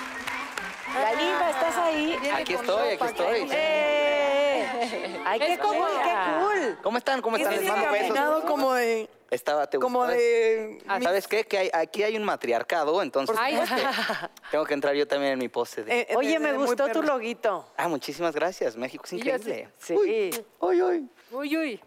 Kalimba, 0.93 1.49
¿estás 1.49 1.77
ahí? 1.77 2.17
Viene 2.21 2.37
Aquí 2.41 2.53
con 2.53 2.65
estoy, 2.65 2.89
aquí 2.89 3.05
estoy. 3.05 3.49
¡Eh! 3.51 5.21
¡Ay, 5.25 5.39
qué 5.39 5.57
cool, 5.59 5.75
qué 6.03 6.13
cool! 6.39 6.79
¿Cómo 6.83 6.97
están? 6.97 7.21
¿Cómo 7.21 7.37
están? 7.37 7.53
Les 7.55 7.63
mando 7.67 7.91
besos. 7.91 8.43
como 8.45 8.73
de... 8.73 9.09
Estaba, 9.29 9.65
¿te 9.67 9.79
Como 9.79 9.99
gustó? 9.99 10.13
de... 10.13 10.83
Ah, 10.89 10.99
¿Sabes 11.01 11.25
qué? 11.25 11.45
Que 11.45 11.57
hay- 11.57 11.69
aquí 11.73 12.03
hay 12.03 12.17
un 12.17 12.23
matriarcado, 12.25 13.01
entonces 13.01 13.33
Ay. 13.39 13.53
tengo 13.53 13.65
que, 13.75 14.29
tengo 14.51 14.65
que 14.65 14.73
entrar 14.73 14.93
yo 14.93 15.07
también 15.07 15.31
en 15.33 15.39
mi 15.39 15.47
pose. 15.47 15.83
De... 15.85 16.01
eh, 16.01 16.07
de- 16.09 16.15
Oye, 16.17 16.31
de- 16.33 16.39
me 16.39 16.51
gustó 16.53 16.89
tu 16.89 17.01
loguito. 17.01 17.65
Ah, 17.77 17.87
muchísimas 17.87 18.35
gracias. 18.35 18.75
México 18.75 19.05
es 19.05 19.13
increíble. 19.13 19.69
Sí. 19.79 19.93
Uy, 19.93 20.45
uy, 20.59 20.81
uy. 20.81 21.09
Uy, 21.31 21.57
uy. 21.57 21.81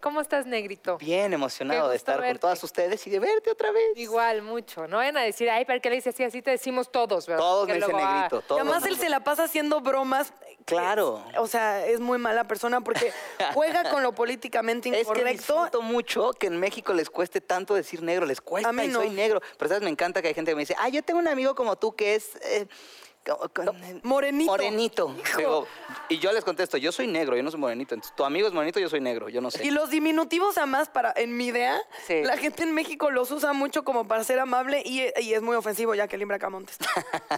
¿Cómo 0.00 0.20
estás, 0.20 0.46
negrito? 0.46 0.98
Bien 0.98 1.32
emocionado 1.32 1.88
de 1.88 1.96
estar 1.96 2.20
verte. 2.20 2.34
con 2.34 2.40
todas 2.40 2.62
ustedes 2.62 3.06
y 3.06 3.10
de 3.10 3.18
verte 3.18 3.50
otra 3.50 3.72
vez. 3.72 3.96
Igual, 3.96 4.42
mucho. 4.42 4.86
No 4.86 4.98
vayan 4.98 5.16
a 5.16 5.22
decir, 5.22 5.48
ay, 5.50 5.64
¿para 5.64 5.80
qué 5.80 5.88
le 5.90 5.96
dices 5.96 6.14
así? 6.14 6.24
Así 6.24 6.42
te 6.42 6.50
decimos 6.50 6.90
todos, 6.92 7.26
¿verdad? 7.26 7.42
Todos 7.42 7.66
Que 7.66 7.72
me 7.72 7.78
dicen 7.78 7.92
luego, 7.92 8.06
ah, 8.06 8.14
negrito. 8.14 8.38
Y 8.38 8.48
Todos 8.48 8.60
además 8.60 8.86
él 8.86 8.96
se 8.96 9.08
la 9.08 9.24
pasa 9.24 9.44
haciendo 9.44 9.80
bromas. 9.80 10.32
Claro. 10.64 11.24
O 11.38 11.46
sea, 11.46 11.86
es 11.86 12.00
muy 12.00 12.18
mala 12.18 12.44
persona 12.44 12.80
porque 12.80 13.12
juega 13.54 13.90
con 13.90 14.02
lo 14.02 14.12
políticamente 14.12 14.88
Es 14.88 14.94
que 14.94 15.00
incorrecto. 15.00 15.30
disfruto 15.30 15.82
mucho 15.82 16.30
que 16.32 16.48
en 16.48 16.58
México 16.60 16.92
les 16.92 17.08
cueste 17.10 17.40
tanto 17.40 17.74
decir 17.74 18.02
negro, 18.02 18.26
les 18.26 18.40
cuesta 18.40 18.68
A 18.68 18.72
mí 18.72 18.84
y 18.84 18.92
soy 18.92 19.10
negro. 19.10 19.40
Pero 19.58 19.68
sabes, 19.68 19.82
me 19.82 19.90
encanta 19.90 20.20
que 20.22 20.28
hay 20.28 20.34
gente 20.34 20.50
que 20.50 20.56
me 20.56 20.62
dice, 20.62 20.76
ah, 20.78 20.88
yo 20.88 21.02
tengo 21.02 21.20
un 21.20 21.28
amigo 21.28 21.54
como 21.54 21.76
tú 21.76 21.94
que 21.94 22.14
es... 22.16 22.36
eh, 22.42 22.66
Morenito. 24.02 24.50
Morenito. 24.52 25.14
Digo, 25.36 25.66
y 26.08 26.18
yo 26.18 26.32
les 26.32 26.44
contesto, 26.44 26.76
yo 26.76 26.92
soy 26.92 27.06
negro, 27.06 27.36
yo 27.36 27.42
no 27.42 27.50
soy 27.50 27.60
morenito. 27.60 27.94
Entonces, 27.94 28.14
tu 28.16 28.24
amigo 28.24 28.46
es 28.48 28.54
morenito, 28.54 28.78
yo 28.80 28.88
soy 28.88 29.00
negro, 29.00 29.28
yo 29.28 29.40
no 29.40 29.50
sé. 29.50 29.64
Y 29.66 29.70
los 29.70 29.90
diminutivos, 29.90 30.56
además, 30.58 30.88
para, 30.88 31.12
en 31.16 31.36
mi 31.36 31.46
idea, 31.46 31.80
Sí. 32.06 32.22
la 32.22 32.36
gente 32.36 32.62
en 32.62 32.72
México 32.72 33.10
los 33.10 33.30
usa 33.30 33.52
mucho 33.52 33.84
como 33.84 34.06
para 34.06 34.22
ser 34.24 34.38
amable 34.38 34.82
y, 34.84 35.02
y 35.20 35.34
es 35.34 35.42
muy 35.42 35.56
ofensivo 35.56 35.94
ya 35.94 36.06
que 36.08 36.16
Limbra 36.18 36.38
Camontes. 36.38 36.76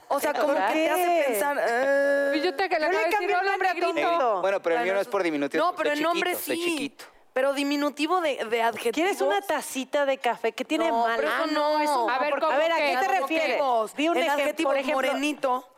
O 0.09 0.21
sea, 0.21 0.33
como 0.41 0.55
que 0.55 0.61
te 0.61 0.91
hace 0.91 1.03
qué? 1.05 1.25
pensar. 1.29 1.59
eh, 1.67 2.33
Y 2.37 2.41
yo 2.43 2.55
te 2.55 2.69
que 2.69 2.79
le 2.79 2.89
decir, 2.89 3.31
el 3.31 3.47
nombre 3.47 3.69
a. 4.05 4.41
Bueno, 4.41 4.61
pero 4.63 4.77
el 4.77 4.83
mío 4.85 4.95
no 4.95 5.01
es 5.01 5.09
por 5.09 5.23
diminutivo. 5.23 5.65
No, 5.65 5.75
pero 5.75 5.93
el 5.93 6.03
nombre 6.03 6.33
chiquito, 6.37 6.53
sí. 6.53 6.65
chiquito. 6.65 7.05
Pero 7.33 7.53
diminutivo 7.53 8.21
de, 8.21 8.45
de 8.51 8.63
adjetivos. 8.63 8.95
¿Quieres 8.95 9.21
una 9.21 9.41
tacita 9.43 10.05
de 10.07 10.19
café? 10.19 10.51
¿Qué 10.53 10.65
tiene 10.65 10.89
No, 10.89 11.03
mal? 11.05 11.17
pero 11.17 11.29
eso 11.29 11.37
Ah, 11.45 11.47
no. 11.53 11.81
eso 11.81 12.07
no, 12.07 12.11
A 12.11 12.19
ver, 12.19 12.31
porque- 12.31 12.45
¿cómo 12.47 12.53
a 12.57 12.59
ver, 12.59 12.73
¿a 12.73 12.77
qué? 12.77 12.97
te 13.01 13.07
¿Cómo 13.07 13.21
refieres? 13.21 13.61
Di 13.97 14.09
un 14.09 14.17
el 14.17 14.23
ejemplo, 14.25 14.43
adjetivo 14.45 14.71
por 14.71 14.77
ejemplo. 14.79 14.95
morenito, 15.09 15.69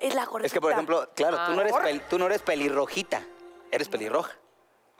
es 0.00 0.14
la 0.14 0.24
gordita. 0.24 0.46
Es 0.46 0.52
que, 0.52 0.60
por 0.60 0.72
ejemplo, 0.72 1.08
claro, 1.14 1.38
tú, 1.46 1.52
no 1.52 1.60
eres 1.60 1.72
pel- 1.74 2.02
tú 2.08 2.18
no 2.18 2.26
eres 2.26 2.42
pelirrojita, 2.42 3.22
eres 3.70 3.88
pelirroja. 3.88 4.32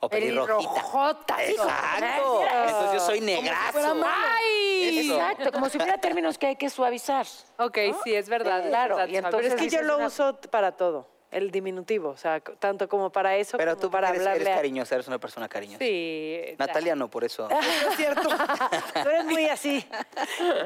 O 0.00 0.09
pelirrojita. 0.11 0.57
Pelirrojota. 0.72 1.44
Exacto. 1.44 2.42
Entonces 2.66 2.92
yo 2.92 3.00
soy 3.00 3.20
negrazo. 3.20 3.96
¡Ay! 4.05 4.98
Eso. 5.00 5.14
Exacto, 5.14 5.52
como 5.52 5.68
si 5.68 5.79
hubiera 5.79 5.98
términos 5.98 6.37
que 6.37 6.46
hay 6.48 6.57
que 6.57 6.68
suavizar. 6.68 7.26
Ok, 7.59 7.79
sí, 8.05 8.14
es 8.14 8.29
verdad. 8.29 8.66
Claro, 8.68 9.07
y 9.07 9.16
entonces 9.16 9.55
Pero 9.55 9.62
es 9.64 9.70
que 9.70 9.76
yo 9.76 9.83
lo 9.83 9.96
una- 9.96 10.07
uso 10.09 10.38
para 10.50 10.72
todo, 10.72 11.09
el 11.37 11.51
diminutivo, 11.51 12.09
o 12.09 12.16
sea, 12.16 12.40
tanto 12.40 12.88
como 12.88 13.11
para 13.11 13.37
eso 13.37 13.59
Pero 13.59 13.72
como 13.72 13.83
tú 13.83 13.90
para 13.90 14.09
eres, 14.09 14.22
eres 14.22 14.29
hablarle 14.33 14.53
a... 14.53 14.57
cariñosa, 14.57 14.94
eres 14.94 15.07
una 15.07 15.18
persona 15.18 15.49
cariñosa. 15.49 15.79
Sí. 15.79 16.40
Natalia 16.59 16.96
no, 16.96 17.09
por 17.09 17.25
eso. 17.25 17.49
Eso 17.51 17.90
es 17.90 17.96
cierto. 17.96 18.22
Tú 19.03 19.09
eres 19.09 19.25
muy 19.27 19.44
así. 19.46 19.87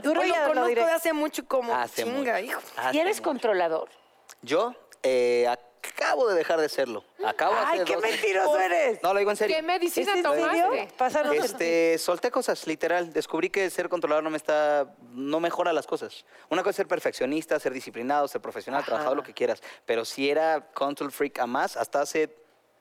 Y 0.03 0.07
lo 0.07 0.23
conozco 0.47 0.75
de 0.75 0.83
hace 0.93 1.13
mucho 1.13 1.45
como 1.47 1.75
Hace 1.75 2.05
chinga, 2.05 2.35
mucho. 2.35 2.45
hijo. 2.45 2.61
Hace 2.77 2.97
¿Y 2.97 3.01
eres 3.01 3.17
mucho. 3.17 3.29
controlador? 3.31 3.89
Yo 4.43 4.75
eh, 5.03 5.49
acabo 5.89 6.29
de 6.29 6.35
dejar 6.35 6.61
de 6.61 6.69
serlo. 6.69 7.05
Acabo 7.25 7.55
¡Ay, 7.57 7.79
hace 7.81 7.85
qué 7.85 7.95
dos- 7.95 8.03
mentiroso 8.03 8.59
eres! 8.59 9.03
No, 9.03 9.13
lo 9.13 9.19
digo 9.19 9.31
en 9.31 9.37
serio. 9.37 9.57
¿Qué 9.57 9.63
medicina 9.63 10.13
¿Es 10.13 10.17
en 10.19 10.23
tomaste? 10.23 10.89
Pásanos 10.97 11.35
Este, 11.37 11.99
solté 11.99 12.31
cosas, 12.31 12.67
literal. 12.67 13.13
Descubrí 13.13 13.51
que 13.51 13.69
ser 13.71 13.89
controlador 13.89 14.25
no 14.25 14.31
me 14.31 14.37
está, 14.37 14.95
no 15.13 15.41
mejora 15.41 15.73
las 15.73 15.87
cosas. 15.87 16.25
Una 16.49 16.63
cosa 16.63 16.71
es 16.71 16.77
ser 16.77 16.89
perfeccionista, 16.89 17.59
ser 17.61 17.73
disciplinado, 17.73 18.29
ser 18.29 18.41
profesional, 18.41 18.85
trabajador, 18.85 19.17
lo 19.17 19.23
que 19.23 19.35
quieras. 19.35 19.63
Pero 19.87 20.05
si 20.05 20.31
era 20.31 20.71
control 20.73 21.13
freak 21.13 21.39
a 21.39 21.47
más 21.47 21.77
hasta 21.77 22.01
hace 22.03 22.29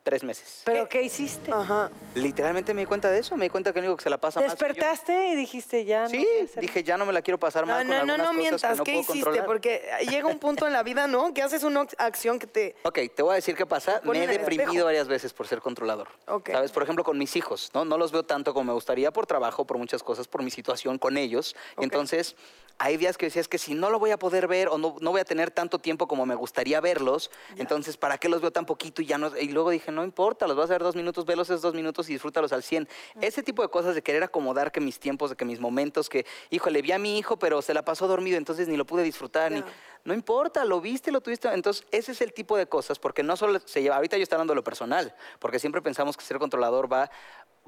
tres 0.09 0.23
meses. 0.23 0.63
¿Pero 0.65 0.89
qué 0.89 1.03
hiciste? 1.03 1.51
Ajá. 1.51 1.91
Literalmente 2.15 2.73
me 2.73 2.81
di 2.81 2.87
cuenta 2.87 3.11
de 3.11 3.19
eso. 3.19 3.37
Me 3.37 3.45
di 3.45 3.49
cuenta 3.51 3.71
que 3.71 3.77
el 3.77 3.85
único 3.85 3.97
que 3.97 4.03
se 4.03 4.09
la 4.09 4.17
pasa 4.17 4.39
mal 4.39 4.49
soy 4.49 4.57
yo. 4.57 4.65
¿Despertaste 4.65 5.27
y 5.29 5.35
dijiste 5.35 5.85
ya 5.85 6.03
no 6.03 6.09
Sí, 6.09 6.17
voy 6.17 6.41
a 6.41 6.43
hacer- 6.45 6.61
dije 6.61 6.83
ya 6.83 6.97
no 6.97 7.05
me 7.05 7.13
la 7.13 7.21
quiero 7.21 7.37
pasar 7.39 7.67
No, 7.67 7.73
mal 7.73 7.85
con 7.85 7.89
no, 7.89 7.93
no, 7.93 8.13
algunas 8.13 8.17
no 8.17 8.23
cosas 8.23 8.37
mientas. 8.37 8.77
no 8.79 8.83
¿Qué 8.83 8.91
puedo 8.93 9.01
hiciste? 9.01 9.19
controlar. 9.23 9.45
Porque 9.45 9.83
llega 10.09 10.27
un 10.27 10.39
punto 10.39 10.65
en 10.65 10.73
la 10.73 10.81
vida, 10.81 11.05
¿no? 11.05 11.31
Que 11.31 11.43
haces 11.43 11.61
una 11.63 11.81
acción 11.99 12.39
que 12.39 12.47
te... 12.47 12.75
Ok, 12.83 12.97
te 13.15 13.21
voy 13.21 13.33
a 13.33 13.35
decir 13.35 13.55
qué 13.55 13.67
pasa. 13.67 14.01
Me 14.03 14.17
he 14.17 14.23
en 14.23 14.29
el 14.31 14.37
deprimido 14.39 14.63
espejo. 14.71 14.85
varias 14.85 15.07
veces 15.07 15.31
por 15.31 15.45
ser 15.47 15.61
controlador. 15.61 16.07
Ok. 16.27 16.49
¿Sabes? 16.51 16.71
Por 16.71 16.81
ejemplo, 16.81 17.03
con 17.03 17.17
mis 17.19 17.35
hijos, 17.35 17.69
¿no? 17.75 17.85
No 17.85 17.97
los 17.99 18.11
veo 18.11 18.23
tanto 18.23 18.51
como 18.55 18.63
me 18.65 18.73
gustaría 18.73 19.11
por 19.11 19.27
trabajo, 19.27 19.65
por 19.65 19.77
muchas 19.77 20.01
cosas, 20.01 20.27
por 20.27 20.41
mi 20.41 20.49
situación 20.49 20.97
con 20.97 21.17
ellos. 21.17 21.55
Ok. 21.75 21.83
Entonces, 21.83 22.35
hay 22.81 22.95
días 22.95 23.17
que 23.17 23.25
decías 23.25 23.49
que 23.49 23.57
si 23.57 23.73
no 23.73 23.89
lo 23.89 23.99
voy 23.99 24.11
a 24.11 24.17
poder 24.17 24.47
ver 24.47 24.69
o 24.69 24.77
no, 24.77 24.95
no 25.01 25.11
voy 25.11 25.19
a 25.19 25.25
tener 25.25 25.51
tanto 25.51 25.79
tiempo 25.79 26.07
como 26.07 26.25
me 26.25 26.33
gustaría 26.35 26.79
verlos, 26.79 27.29
entonces, 27.57 27.97
¿para 27.97 28.17
qué 28.17 28.29
los 28.29 28.39
veo 28.39 28.51
tan 28.51 28.65
poquito? 28.65 29.01
Y, 29.01 29.05
ya 29.05 29.17
no, 29.17 29.35
y 29.37 29.49
luego 29.49 29.69
dije, 29.69 29.91
no 29.99 30.05
importa, 30.05 30.47
los 30.47 30.55
vas 30.55 30.69
a 30.69 30.73
ver 30.73 30.83
dos 30.83 30.95
minutos, 30.95 31.25
velos 31.25 31.49
esos 31.49 31.61
dos 31.61 31.73
minutos 31.73 32.09
y 32.09 32.13
disfrútalos 32.13 32.53
al 32.53 32.63
100. 32.63 32.87
Ese 33.21 33.43
tipo 33.43 33.61
de 33.61 33.69
cosas 33.69 33.95
de 33.95 34.01
querer 34.01 34.23
acomodar 34.23 34.71
que 34.71 34.79
mis 34.79 34.99
tiempos, 34.99 35.29
de 35.29 35.35
que 35.35 35.45
mis 35.45 35.59
momentos, 35.59 36.09
que, 36.09 36.25
híjole, 36.49 36.81
vi 36.81 36.91
a 36.91 36.99
mi 36.99 37.17
hijo, 37.17 37.37
pero 37.37 37.61
se 37.61 37.73
la 37.73 37.83
pasó 37.83 38.07
dormido, 38.07 38.37
entonces 38.37 38.67
ni 38.67 38.77
lo 38.77 38.85
pude 38.85 39.03
disfrutar, 39.03 39.51
ni... 39.51 39.63
No 40.05 40.13
importa, 40.13 40.63
lo 40.63 40.79
viste, 40.79 41.11
lo 41.11 41.19
tuviste. 41.19 41.49
Entonces, 41.49 41.85
ese 41.91 42.13
es 42.13 42.21
el 42.21 42.31
tipo 42.31 42.55
de 42.55 42.67
cosas, 42.67 42.97
porque 42.97 43.21
no 43.21 43.35
solo 43.35 43.59
se 43.59 43.81
lleva, 43.81 43.97
ahorita 43.97 44.15
yo 44.15 44.23
estoy 44.23 44.37
hablando 44.37 44.53
de 44.53 44.55
lo 44.55 44.63
personal, 44.63 45.13
porque 45.39 45.59
siempre 45.59 45.81
pensamos 45.81 46.15
que 46.15 46.23
ser 46.23 46.39
controlador 46.39 46.91
va 46.91 47.11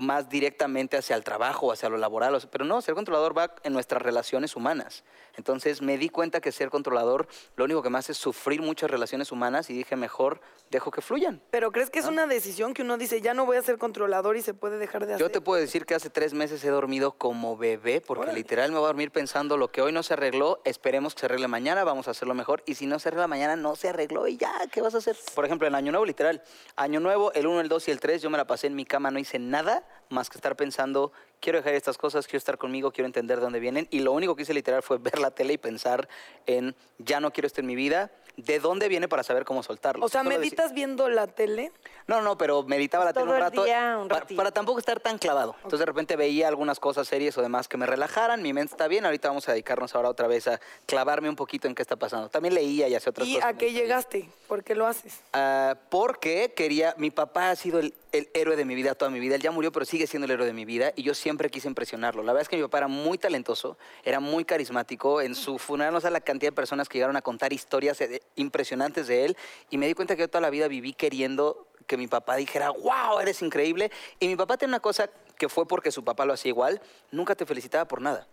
más 0.02 0.30
directamente 0.30 0.98
hacia 0.98 1.16
el 1.16 1.24
trabajo 1.24 1.72
hacia 1.72 1.90
lo 1.90 1.98
laboral, 1.98 2.38
pero 2.52 2.66
no, 2.66 2.82
ser 2.82 2.96
controlador 2.96 3.38
va 3.38 3.56
en 3.64 3.74
nuestras 3.74 4.02
relaciones 4.02 4.56
humanas. 4.56 5.04
Entonces 5.38 5.82
me 5.82 5.98
di 5.98 6.10
cuenta 6.10 6.42
que 6.42 6.52
ser 6.52 6.70
controlador 6.70 7.28
lo 7.56 7.66
único 7.66 7.82
que 7.82 7.90
me 7.90 7.98
hace 7.98 8.12
es 8.12 8.18
sufrir 8.18 8.62
muchas 8.62 8.90
relaciones 8.90 9.32
humanas 9.32 9.70
y 9.70 9.74
dije, 9.74 9.96
mejor 9.96 10.42
dejo 10.70 10.92
que 10.92 11.02
fluyan. 11.02 11.42
Pero 11.52 11.72
¿crees 11.72 11.90
que 11.90 12.00
es 12.00 12.06
una 12.06 12.26
decisión 12.26 12.74
que 12.74 12.82
uno 12.82 12.98
dice, 12.98 13.22
ya 13.22 13.34
no 13.34 13.46
voy 13.46 13.58
a 13.58 13.62
ser 13.62 13.78
controlador 13.78 14.38
y 14.38 14.42
se 14.42 14.54
puede 14.54 14.78
dejar 14.78 15.06
de 15.06 15.14
hacer? 15.14 15.26
Yo 15.26 15.32
te 15.32 15.42
puedo 15.42 15.62
decir 15.62 15.86
que 15.86 15.96
hace 15.96 16.10
tres 16.10 16.34
meses 16.34 16.64
he 16.64 16.70
dormido 16.70 17.14
como 17.14 17.56
bebé, 17.58 18.02
porque 18.02 18.34
literal 18.34 18.72
me 18.72 18.78
voy 18.78 18.86
a 18.86 18.88
dormir 18.88 19.12
pensando 19.12 19.58
lo 19.58 19.72
que 19.72 19.82
hoy 19.82 19.92
no 19.92 20.04
se 20.04 20.14
arregló, 20.14 20.62
esperemos 20.66 21.14
que 21.14 21.22
se 21.22 21.26
arregle 21.28 21.48
mañana, 21.48 21.84
vamos 21.84 22.08
a 22.08 22.12
hacerlo 22.12 22.34
mejor. 22.34 22.64
Y 22.66 22.76
si 22.76 22.88
no 22.88 23.00
se 23.00 23.10
arregla 23.10 23.28
mañana, 23.28 23.56
no 23.56 23.76
se 23.76 23.90
arregló 23.90 24.28
y 24.28 24.38
ya, 24.38 24.54
¿qué 24.72 24.82
vas 24.82 24.96
a 24.96 24.98
hacer? 24.98 25.16
Por 25.36 25.46
ejemplo, 25.46 25.68
en 25.68 25.76
Año 25.76 25.92
Nuevo, 25.92 26.06
literal. 26.06 26.42
Año 26.76 27.00
Nuevo, 27.00 27.32
el 27.34 27.48
1, 27.48 27.62
el 27.62 27.70
2 27.70 27.88
y 27.88 27.92
el 27.92 28.00
3, 28.00 28.22
yo 28.22 28.30
me 28.30 28.38
la 28.38 28.48
pasé 28.48 28.68
en 28.68 28.76
mi 28.76 28.86
cama, 28.86 29.12
no 29.12 29.20
hice 29.20 29.40
nada 29.40 29.84
más 30.12 30.30
que 30.30 30.38
estar 30.38 30.56
pensando, 30.56 31.12
quiero 31.40 31.60
dejar 31.60 31.74
estas 31.74 31.98
cosas, 31.98 32.26
quiero 32.28 32.38
estar 32.40 32.58
conmigo, 32.58 32.92
quiero 32.92 33.06
entender 33.08 33.38
de 33.38 33.44
dónde 33.44 33.60
vienen. 33.60 33.88
Y 33.92 34.00
lo 34.00 34.12
único 34.12 34.36
que 34.36 34.44
hice 34.44 34.54
literal 34.54 34.84
fue 34.84 34.98
ver 34.98 35.20
la 35.20 35.32
tele 35.32 35.54
y 35.54 35.58
pensar 35.58 36.08
en, 36.46 36.76
ya 37.00 37.20
no 37.20 37.32
quiero 37.32 37.48
esto 37.48 37.62
en 37.62 37.68
mi 37.68 37.76
vida, 37.76 38.12
de 38.38 38.60
dónde 38.60 38.88
viene 38.88 39.08
para 39.10 39.24
saber 39.24 39.44
cómo 39.44 39.62
soltarlo. 39.62 40.06
O 40.06 40.10
sea, 40.10 40.22
Solo 40.22 40.30
decir- 40.32 40.40
¿meditas 40.52 40.74
viendo 40.74 41.10
la 41.10 41.28
tele? 41.28 41.72
no, 42.08 42.22
no, 42.22 42.38
pero 42.38 42.64
meditaba 42.64 43.04
la 43.06 43.14
tele 43.14 43.26
un 43.28 43.36
el 43.36 43.42
rato. 43.42 43.64
día, 43.66 43.98
un 44.02 44.08
pa- 44.08 44.20
ratito. 44.22 44.38
para, 44.38 44.52
tampoco 44.52 44.80
estar 44.80 45.00
tan 45.02 45.18
clavado. 45.18 45.54
Entonces 45.58 45.80
de 45.80 45.86
repente 45.86 46.16
veía 46.16 46.48
algunas 46.48 46.80
cosas, 46.80 47.08
series 47.08 47.38
o 47.38 47.42
demás 47.42 47.68
que 47.68 47.76
me 47.78 47.86
relajaran. 47.86 48.42
Mi 48.42 48.54
mente 48.54 48.74
está 48.74 48.88
bien. 48.88 49.06
Ahorita 49.06 49.28
vamos 49.28 49.48
a 49.50 49.52
dedicarnos 49.52 49.94
ahora 49.96 50.10
otra 50.10 50.28
vez 50.28 50.48
a 50.48 50.60
clavarme 50.86 51.28
un 51.30 51.36
poquito 51.36 51.68
en 51.68 51.76
qué 51.76 51.82
está 51.82 51.98
pasando. 51.98 52.30
También 52.30 52.54
leía 52.54 52.88
y 52.88 52.96
hacía 52.96 53.10
otras 53.10 53.28
¿Y 53.28 53.36
cosas. 53.36 53.50
a 53.50 53.54
que 53.54 53.68
qué 53.68 53.74
llegaste? 53.74 54.30
¿Por 54.48 54.64
qué 54.64 54.76
lo 54.76 54.88
haces? 54.88 55.20
Ah, 55.34 55.76
porque 55.90 56.54
quería, 56.56 56.96
mi 56.98 57.12
papá 57.12 57.52
ha 57.52 57.56
sido 57.58 57.80
el, 57.80 57.94
el 58.12 58.30
héroe 58.34 58.56
de 58.56 58.66
mi 58.66 58.76
vida 58.76 58.96
toda 58.96 59.12
mi 59.12 59.20
vida. 59.20 59.36
Él 59.36 59.42
ya 59.42 59.52
murió, 59.52 59.72
pero 59.72 59.86
sigue 59.86 60.08
siendo 60.08 60.26
el 60.26 60.32
héroe 60.32 60.46
de 60.46 60.54
mi 60.54 60.66
vida 60.66 60.92
y 60.96 61.04
yo 61.04 61.14
siempre 61.14 61.50
quise 61.50 61.68
impresionarlo. 61.68 62.24
La 62.24 62.34
verdad 62.34 62.44
es 62.44 62.50
que 62.50 62.58
mi 62.58 62.64
papá 62.64 62.80
era 62.80 62.88
muy 62.88 63.18
talentoso, 63.18 63.78
era 64.04 64.20
muy 64.20 64.46
carismático. 64.46 65.22
En 65.22 65.36
su 65.36 65.58
funeral 65.58 65.94
no 65.94 66.02
sé 66.02 66.10
la 66.10 66.22
cantidad 66.22 66.52
de 66.52 66.56
personas 66.56 66.90
que 66.90 66.98
llegaron 66.98 67.16
a 67.16 67.22
contar 67.22 67.54
historias 67.54 68.00
eh, 68.02 68.22
impresionantes 68.36 69.08
de 69.08 69.26
él 69.26 69.38
y 69.70 69.78
me 69.78 69.88
di 69.88 69.94
cuenta 69.94 70.16
que 70.16 70.22
yo 70.22 70.30
toda 70.30 70.42
la 70.42 70.50
vida 70.50 70.68
viví 70.68 70.94
queriendo 70.94 71.68
que 71.88 71.98
mi 71.98 72.08
papá 72.08 72.36
dijera, 72.36 72.70
wow, 72.70 73.20
eres 73.20 73.42
increíble. 73.42 73.92
Y 74.20 74.28
mi 74.28 74.36
papá 74.36 74.58
tiene 74.58 74.72
una 74.72 74.80
cosa 74.80 75.10
que 75.38 75.50
fue 75.50 75.68
porque 75.68 75.92
su 75.92 76.04
papá 76.04 76.26
lo 76.26 76.34
hacía 76.34 76.50
igual, 76.50 76.82
nunca 77.12 77.36
te 77.36 77.46
felicitaba 77.46 77.86
por 77.86 78.02
nada. 78.02 78.28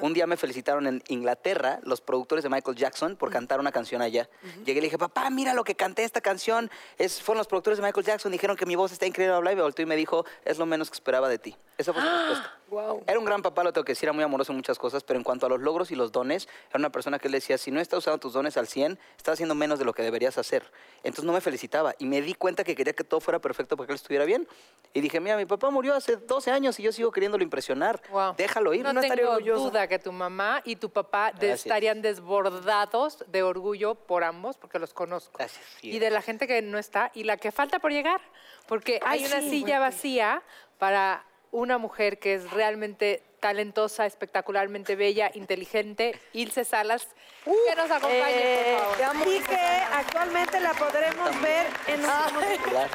Un 0.00 0.14
día 0.14 0.26
me 0.26 0.36
felicitaron 0.36 0.86
en 0.86 1.02
Inglaterra 1.08 1.80
los 1.82 2.00
productores 2.00 2.42
de 2.42 2.48
Michael 2.48 2.76
Jackson 2.76 3.16
por 3.16 3.30
cantar 3.30 3.60
una 3.60 3.72
canción 3.72 4.00
allá. 4.02 4.28
Llegué 4.64 4.72
y 4.72 4.74
le 4.76 4.80
dije, 4.82 4.98
papá, 4.98 5.28
mira 5.30 5.54
lo 5.54 5.64
que 5.64 5.74
canté 5.74 6.04
esta 6.04 6.20
canción. 6.20 6.70
Es, 6.98 7.20
fueron 7.20 7.38
los 7.38 7.46
productores 7.46 7.78
de 7.78 7.84
Michael 7.84 8.06
Jackson, 8.06 8.32
dijeron 8.32 8.56
que 8.56 8.66
mi 8.66 8.76
voz 8.76 8.92
está 8.92 9.06
increíble, 9.06 9.32
bla, 9.32 9.40
bla, 9.40 9.52
y 9.52 9.56
me 9.56 9.62
volteó 9.62 9.82
y 9.82 9.86
me 9.86 9.96
dijo, 9.96 10.24
es 10.44 10.58
lo 10.58 10.66
menos 10.66 10.90
que 10.90 10.94
esperaba 10.94 11.28
de 11.28 11.38
ti. 11.38 11.56
Esa 11.76 11.92
fue 11.92 12.02
su 12.02 12.08
respuesta. 12.08 12.58
Wow. 12.72 13.04
Era 13.06 13.18
un 13.18 13.24
gran 13.26 13.42
papá, 13.42 13.62
lo 13.62 13.72
tengo 13.72 13.84
que 13.84 13.92
decir, 13.92 14.06
era 14.06 14.14
muy 14.14 14.24
amoroso 14.24 14.50
en 14.52 14.56
muchas 14.56 14.78
cosas, 14.78 15.04
pero 15.04 15.18
en 15.18 15.24
cuanto 15.24 15.44
a 15.44 15.48
los 15.50 15.60
logros 15.60 15.90
y 15.90 15.94
los 15.94 16.10
dones, 16.10 16.48
era 16.70 16.78
una 16.78 16.90
persona 16.90 17.18
que 17.18 17.28
él 17.28 17.32
decía, 17.32 17.58
si 17.58 17.70
no 17.70 17.80
estás 17.80 17.98
usando 17.98 18.18
tus 18.18 18.32
dones 18.32 18.56
al 18.56 18.66
100, 18.66 18.98
estás 19.16 19.34
haciendo 19.34 19.54
menos 19.54 19.78
de 19.78 19.84
lo 19.84 19.92
que 19.92 20.02
deberías 20.02 20.38
hacer. 20.38 20.64
Entonces 21.04 21.24
no 21.24 21.32
me 21.34 21.42
felicitaba 21.42 21.94
y 21.98 22.06
me 22.06 22.22
di 22.22 22.32
cuenta 22.32 22.64
que 22.64 22.74
quería 22.74 22.94
que 22.94 23.04
todo 23.04 23.20
fuera 23.20 23.38
perfecto 23.40 23.76
para 23.76 23.86
que 23.88 23.92
él 23.92 23.96
estuviera 23.96 24.24
bien. 24.24 24.48
Y 24.94 25.00
dije, 25.02 25.20
mira, 25.20 25.36
mi 25.36 25.44
papá 25.44 25.68
murió 25.70 25.94
hace 25.94 26.16
12 26.16 26.50
años 26.50 26.80
y 26.80 26.82
yo 26.82 26.92
sigo 26.92 27.10
queriéndolo 27.12 27.44
impresionar. 27.44 28.00
Wow. 28.10 28.34
Déjalo 28.38 28.72
ir. 28.72 28.82
No, 28.84 28.92
No 28.94 29.00
estaría 29.02 29.24
tengo 29.36 29.54
duda 29.58 29.86
que 29.86 29.98
tu 29.98 30.10
mamá 30.12 30.62
y 30.64 30.76
tu 30.76 30.88
papá 30.90 31.32
de- 31.32 31.52
estarían 31.52 32.00
desbordados 32.02 33.24
de 33.28 33.42
orgullo 33.42 33.94
por 33.94 34.24
ambos, 34.24 34.56
porque 34.56 34.78
los 34.78 34.94
conozco. 34.94 35.36
Gracias. 35.38 35.62
Y 35.82 35.98
de 35.98 36.10
la 36.10 36.22
gente 36.22 36.46
que 36.46 36.62
no 36.62 36.78
está 36.78 37.10
y 37.14 37.24
la 37.24 37.36
que 37.36 37.52
falta 37.52 37.78
por 37.78 37.92
llegar, 37.92 38.20
porque 38.66 38.98
hay 39.04 39.20
Ay, 39.20 39.26
una 39.26 39.40
sí, 39.40 39.50
silla 39.50 39.78
vacía 39.78 40.42
para 40.78 41.24
una 41.52 41.78
mujer 41.78 42.18
que 42.18 42.34
es 42.34 42.50
realmente 42.50 43.22
talentosa, 43.40 44.06
espectacularmente 44.06 44.94
bella, 44.96 45.30
inteligente, 45.34 46.18
Ilse 46.32 46.64
Salas, 46.64 47.08
que 47.44 47.74
nos 47.76 47.90
acompañe, 47.90 48.22
Eh, 48.36 48.78
por 48.78 48.96
favor. 49.04 49.28
y 49.28 49.40
que 49.40 49.56
actualmente 49.56 50.60
la 50.60 50.72
podremos 50.74 51.40
ver 51.42 51.66
en 51.88 52.00
un 52.00 52.06
Claro. 52.06 52.90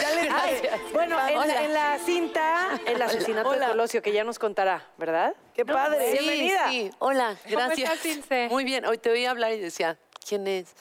Ya 0.00 0.10
le 0.10 0.28
Ay, 0.30 0.60
bueno, 0.92 1.18
en, 1.28 1.48
la- 1.48 1.64
en 1.64 1.72
la 1.74 1.98
cinta, 1.98 2.80
el 2.86 3.00
asesinato 3.00 3.50
de 3.52 3.66
Colosio, 3.66 4.02
que 4.02 4.12
ya 4.12 4.24
nos 4.24 4.38
contará, 4.38 4.86
¿verdad? 4.98 5.34
Qué 5.54 5.64
padre. 5.64 6.12
Sí, 6.12 6.18
Bienvenida. 6.18 6.68
sí. 6.68 6.90
Hola, 6.98 7.36
¿Cómo 7.44 7.56
gracias. 7.56 7.90
estás, 7.94 8.06
Ilse? 8.06 8.48
Muy 8.50 8.64
bien. 8.64 8.84
Hoy 8.84 8.98
te 8.98 9.10
oí 9.10 9.24
hablar 9.24 9.52
y 9.52 9.58
decía, 9.58 9.98
¿quién 10.28 10.46
es? 10.46 10.74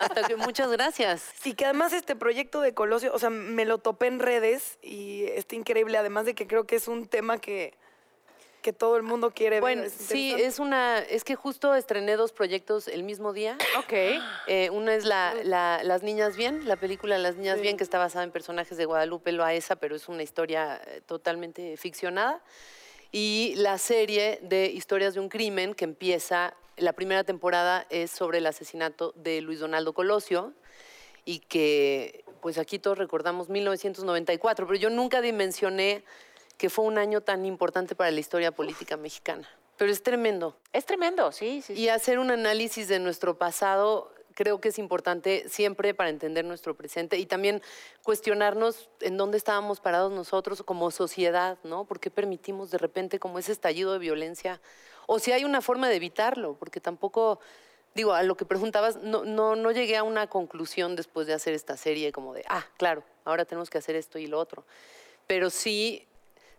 Hasta 0.00 0.24
que 0.26 0.36
muchas 0.36 0.70
gracias. 0.70 1.24
Y 1.44 1.54
que 1.54 1.64
además 1.64 1.92
este 1.92 2.14
proyecto 2.16 2.60
de 2.60 2.74
Colosio, 2.74 3.12
o 3.14 3.18
sea, 3.18 3.30
me 3.30 3.64
lo 3.64 3.78
topé 3.78 4.06
en 4.08 4.18
redes 4.18 4.78
y 4.82 5.24
está 5.24 5.56
increíble, 5.56 5.96
además 5.98 6.26
de 6.26 6.34
que 6.34 6.46
creo 6.46 6.66
que 6.66 6.76
es 6.76 6.88
un 6.88 7.06
tema 7.06 7.38
que, 7.38 7.74
que 8.62 8.72
todo 8.72 8.96
el 8.96 9.02
mundo 9.02 9.30
quiere 9.32 9.60
Bueno, 9.60 9.82
ver. 9.82 9.90
sí, 9.90 10.32
es 10.36 10.58
una, 10.58 10.98
es 10.98 11.24
que 11.24 11.34
justo 11.34 11.74
estrené 11.74 12.16
dos 12.16 12.32
proyectos 12.32 12.88
el 12.88 13.02
mismo 13.02 13.32
día. 13.32 13.56
Ok. 13.78 13.92
Eh, 14.46 14.70
una 14.70 14.94
es 14.94 15.04
la, 15.04 15.34
la- 15.42 15.82
Las 15.82 16.02
Niñas 16.02 16.36
Bien, 16.36 16.66
la 16.66 16.76
película 16.76 17.18
Las 17.18 17.36
Niñas 17.36 17.60
Bien, 17.60 17.76
que 17.76 17.84
está 17.84 17.98
basada 17.98 18.24
en 18.24 18.30
personajes 18.30 18.76
de 18.78 18.84
Guadalupe 18.84 19.32
Loaesa, 19.32 19.76
pero 19.76 19.96
es 19.96 20.08
una 20.08 20.22
historia 20.22 20.80
eh, 20.86 21.00
totalmente 21.06 21.76
ficcionada. 21.76 22.42
Y 23.12 23.54
la 23.56 23.78
serie 23.78 24.40
de 24.42 24.66
Historias 24.66 25.14
de 25.14 25.20
un 25.20 25.28
Crimen, 25.28 25.74
que 25.74 25.84
empieza, 25.84 26.52
la 26.76 26.92
primera 26.92 27.24
temporada 27.24 27.86
es 27.90 28.10
sobre 28.10 28.38
el 28.38 28.46
asesinato 28.46 29.12
de 29.16 29.40
Luis 29.40 29.60
Donaldo 29.60 29.92
Colosio, 29.92 30.52
y 31.24 31.40
que, 31.40 32.24
pues 32.40 32.58
aquí 32.58 32.78
todos 32.78 32.98
recordamos 32.98 33.48
1994, 33.48 34.66
pero 34.66 34.78
yo 34.78 34.90
nunca 34.90 35.20
dimensioné 35.20 36.04
que 36.58 36.70
fue 36.70 36.84
un 36.84 36.98
año 36.98 37.20
tan 37.20 37.46
importante 37.46 37.94
para 37.94 38.10
la 38.10 38.20
historia 38.20 38.52
política 38.52 38.96
mexicana. 38.96 39.48
Pero 39.76 39.90
es 39.90 40.02
tremendo. 40.02 40.56
Es 40.72 40.84
tremendo, 40.84 41.32
sí, 41.32 41.62
sí. 41.62 41.74
sí. 41.74 41.80
Y 41.80 41.88
hacer 41.88 42.18
un 42.18 42.30
análisis 42.30 42.88
de 42.88 43.00
nuestro 43.00 43.38
pasado 43.38 44.12
creo 44.34 44.60
que 44.60 44.68
es 44.68 44.78
importante 44.78 45.48
siempre 45.48 45.94
para 45.94 46.10
entender 46.10 46.44
nuestro 46.44 46.76
presente 46.76 47.18
y 47.18 47.26
también 47.26 47.62
cuestionarnos 48.02 48.90
en 49.00 49.16
dónde 49.16 49.38
estábamos 49.38 49.80
parados 49.80 50.12
nosotros 50.12 50.62
como 50.62 50.90
sociedad, 50.90 51.58
¿no? 51.62 51.84
¿Por 51.84 52.00
qué 52.00 52.10
permitimos 52.10 52.70
de 52.70 52.78
repente 52.78 53.18
como 53.18 53.38
ese 53.38 53.52
estallido 53.52 53.92
de 53.92 54.00
violencia? 54.00 54.60
O 55.06 55.18
si 55.18 55.32
hay 55.32 55.44
una 55.44 55.60
forma 55.60 55.88
de 55.88 55.96
evitarlo, 55.96 56.54
porque 56.54 56.80
tampoco, 56.80 57.40
digo, 57.94 58.12
a 58.12 58.22
lo 58.22 58.36
que 58.36 58.44
preguntabas, 58.44 58.96
no, 58.96 59.24
no, 59.24 59.56
no 59.56 59.70
llegué 59.70 59.96
a 59.96 60.02
una 60.02 60.26
conclusión 60.26 60.96
después 60.96 61.26
de 61.26 61.34
hacer 61.34 61.54
esta 61.54 61.76
serie 61.76 62.12
como 62.12 62.34
de, 62.34 62.44
ah, 62.48 62.66
claro, 62.76 63.04
ahora 63.24 63.44
tenemos 63.44 63.70
que 63.70 63.78
hacer 63.78 63.96
esto 63.96 64.18
y 64.18 64.26
lo 64.26 64.38
otro. 64.38 64.64
Pero 65.26 65.50
sí, 65.50 66.06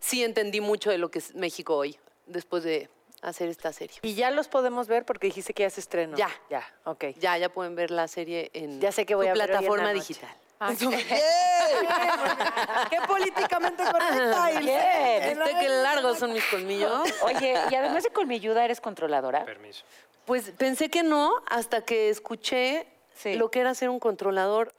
sí 0.00 0.24
entendí 0.24 0.60
mucho 0.60 0.90
de 0.90 0.98
lo 0.98 1.10
que 1.10 1.20
es 1.20 1.34
México 1.34 1.76
hoy, 1.76 1.98
después 2.26 2.64
de 2.64 2.88
hacer 3.22 3.48
esta 3.48 3.72
serie. 3.72 3.96
Y 4.02 4.14
ya 4.14 4.30
los 4.30 4.48
podemos 4.48 4.88
ver 4.88 5.04
porque 5.04 5.26
dijiste 5.26 5.54
que 5.54 5.62
ya 5.62 5.70
se 5.70 5.80
estrenó. 5.80 6.16
Ya. 6.16 6.30
Ya, 6.50 6.62
ok. 6.84 7.04
Ya, 7.18 7.36
ya 7.38 7.48
pueden 7.48 7.74
ver 7.74 7.90
la 7.90 8.08
serie 8.08 8.50
en 8.52 8.80
Ya 8.80 8.92
sé 8.92 9.06
que 9.06 9.14
voy 9.14 9.26
su 9.26 9.32
a 9.32 9.34
plataforma 9.34 9.92
digital. 9.92 10.30
Ah, 10.58 10.72
¡Qué 12.90 12.98
políticamente 13.06 13.84
correcta! 13.84 14.48
Bien. 14.58 15.38
¿Viste 15.38 15.56
qué 15.60 15.68
largos 15.68 16.18
son 16.18 16.32
mis 16.32 16.44
colmillos? 16.46 17.08
Oye, 17.22 17.54
y 17.70 17.74
además 17.74 18.04
de 18.04 18.10
colmilluda, 18.10 18.64
¿eres 18.64 18.80
controladora? 18.80 19.44
Permiso. 19.44 19.84
Pues 20.24 20.50
pensé 20.56 20.88
que 20.88 21.02
no 21.02 21.30
hasta 21.48 21.82
que 21.82 22.10
escuché 22.10 22.86
Sí. 23.14 23.34
lo 23.34 23.50
que 23.50 23.60
era 23.60 23.74
ser 23.74 23.88
un 23.88 23.98
controlador 23.98 24.74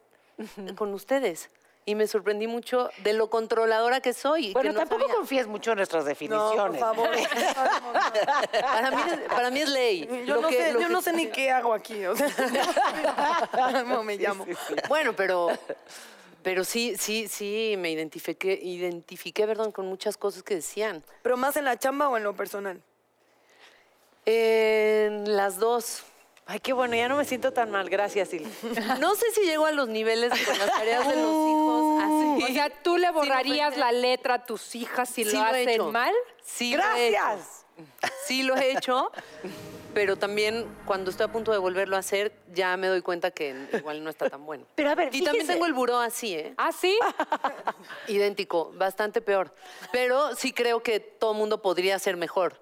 con 0.76 0.94
ustedes. 0.94 1.50
Y 1.88 1.94
me 1.94 2.06
sorprendí 2.06 2.46
mucho 2.46 2.90
de 2.98 3.14
lo 3.14 3.30
controladora 3.30 4.02
que 4.02 4.12
soy. 4.12 4.52
Bueno, 4.52 4.68
que 4.72 4.74
no 4.74 4.80
tampoco 4.80 5.00
sabía. 5.04 5.14
confíes 5.16 5.46
mucho 5.46 5.70
en 5.70 5.78
nuestras 5.78 6.04
No, 6.04 6.08
definiciones. 6.10 6.58
por 6.58 6.78
favor. 6.78 7.08
Para 8.60 8.90
mí, 8.90 9.02
es- 9.10 9.20
para 9.34 9.50
mí 9.50 9.60
es 9.60 9.68
ley. 9.70 10.06
Yo, 10.26 10.34
Lo 10.34 10.42
no, 10.42 10.48
que- 10.48 10.56
sé, 10.64 10.72
lo 10.74 10.80
yo 10.80 10.86
que- 10.88 10.92
no 10.92 11.00
sé 11.00 11.12
ni 11.14 11.26
qué 11.30 11.50
hago 11.50 11.72
aquí. 11.72 12.04
O 12.04 12.14
sea, 12.14 12.28
¿cómo 13.84 14.04
me 14.04 14.16
llamo? 14.18 14.44
Bueno, 14.90 15.14
pero, 15.16 15.48
pero 16.42 16.62
sí, 16.62 16.94
sí, 16.98 17.26
sí, 17.26 17.76
me 17.78 17.90
identifiqué, 17.90 18.52
identifiqué, 18.62 19.46
perdón, 19.46 19.72
con 19.72 19.86
muchas 19.86 20.18
cosas 20.18 20.42
que 20.42 20.56
decían. 20.56 21.02
¿Pero 21.22 21.38
más 21.38 21.56
en 21.56 21.64
la 21.64 21.78
chamba 21.78 22.10
o 22.10 22.18
en 22.18 22.22
lo 22.22 22.36
personal? 22.36 22.82
En 24.26 25.34
las 25.36 25.56
dos. 25.56 26.02
Ay, 26.50 26.60
qué 26.60 26.72
bueno, 26.72 26.96
ya 26.96 27.08
no 27.08 27.16
me 27.16 27.26
siento 27.26 27.52
tan 27.52 27.70
mal. 27.70 27.90
Gracias, 27.90 28.30
Silvia. 28.30 28.48
No 29.00 29.14
sé 29.14 29.30
si 29.32 29.42
llego 29.42 29.66
a 29.66 29.72
los 29.72 29.86
niveles 29.88 30.30
con 30.46 30.58
las 30.58 30.70
tareas 30.72 31.06
de 31.06 31.14
los 31.16 31.24
hijos 31.50 32.02
así. 32.02 32.44
O 32.50 32.54
sea, 32.54 32.70
¿tú 32.82 32.96
le 32.96 33.10
borrarías 33.10 33.76
la 33.76 33.92
letra 33.92 34.34
a 34.34 34.46
tus 34.46 34.74
hijas 34.74 35.10
si 35.10 35.24
Sí 35.24 35.36
lo 35.36 35.42
hacen 35.42 35.68
hecho. 35.68 35.92
mal? 35.92 36.12
Sí 36.42 36.74
lo 36.74 36.82
he 36.96 37.08
hecho. 37.08 37.18
¡Gracias! 37.20 37.64
Sí 38.26 38.42
lo 38.42 38.56
he 38.56 38.72
hecho, 38.72 39.12
pero 39.94 40.16
también 40.16 40.66
cuando 40.84 41.10
estoy 41.10 41.26
a 41.26 41.28
punto 41.32 41.52
de 41.52 41.58
volverlo 41.58 41.94
a 41.96 42.00
hacer, 42.00 42.32
ya 42.52 42.76
me 42.76 42.88
doy 42.88 43.02
cuenta 43.02 43.30
que 43.30 43.54
igual 43.74 44.02
no 44.02 44.10
está 44.10 44.28
tan 44.28 44.44
bueno. 44.46 44.64
Pero 44.74 44.90
a 44.90 44.94
ver, 44.96 45.08
Y 45.14 45.22
también 45.22 45.42
fíjese. 45.42 45.52
tengo 45.52 45.66
el 45.66 45.74
buró 45.74 45.98
así, 46.00 46.34
¿eh? 46.34 46.54
¿Ah, 46.56 46.72
sí? 46.72 46.98
Idéntico, 48.08 48.72
bastante 48.74 49.20
peor. 49.20 49.54
Pero 49.92 50.34
sí 50.34 50.52
creo 50.52 50.82
que 50.82 50.98
todo 50.98 51.34
mundo 51.34 51.62
podría 51.62 51.98
ser 52.00 52.16
mejor, 52.16 52.60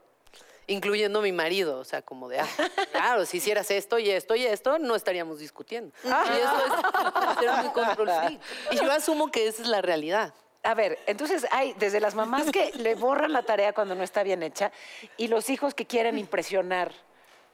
incluyendo 0.67 1.21
mi 1.23 1.33
marido. 1.33 1.79
O 1.79 1.85
sea, 1.85 2.03
como 2.03 2.29
de, 2.29 2.41
ah, 2.41 2.49
claro, 2.93 3.27
si 3.27 3.39
hicieras 3.39 3.71
esto 3.71 3.99
y 3.99 4.11
esto 4.11 4.35
y 4.35 4.47
esto, 4.47 4.79
no 4.79 4.95
estaríamos 4.95 5.39
discutiendo. 5.39 5.93
Y 6.05 6.09
eso 6.09 7.63
es 7.63 7.71
control 7.73 8.09
freak. 8.09 8.41
Y 8.73 8.77
yo 8.77 8.91
asumo 8.91 9.31
que 9.31 9.47
esa 9.47 9.63
es 9.63 9.69
la 9.69 9.83
realidad. 9.83 10.35
A 10.63 10.75
ver, 10.75 10.99
entonces 11.07 11.47
hay 11.53 11.75
desde 11.75 12.01
las 12.01 12.17
mamás 12.17 12.51
que 12.51 12.73
le 12.75 12.97
borran 12.97 13.33
la 13.33 13.43
tarea 13.43 13.73
cuando 13.73 13.95
no 13.95 14.03
está 14.03 14.25
bien 14.25 14.43
hecha 14.43 14.73
y 15.17 15.29
los 15.29 15.49
hijos 15.49 15.75
que 15.75 15.87
quieren 15.87 16.19
impresionar 16.19 16.93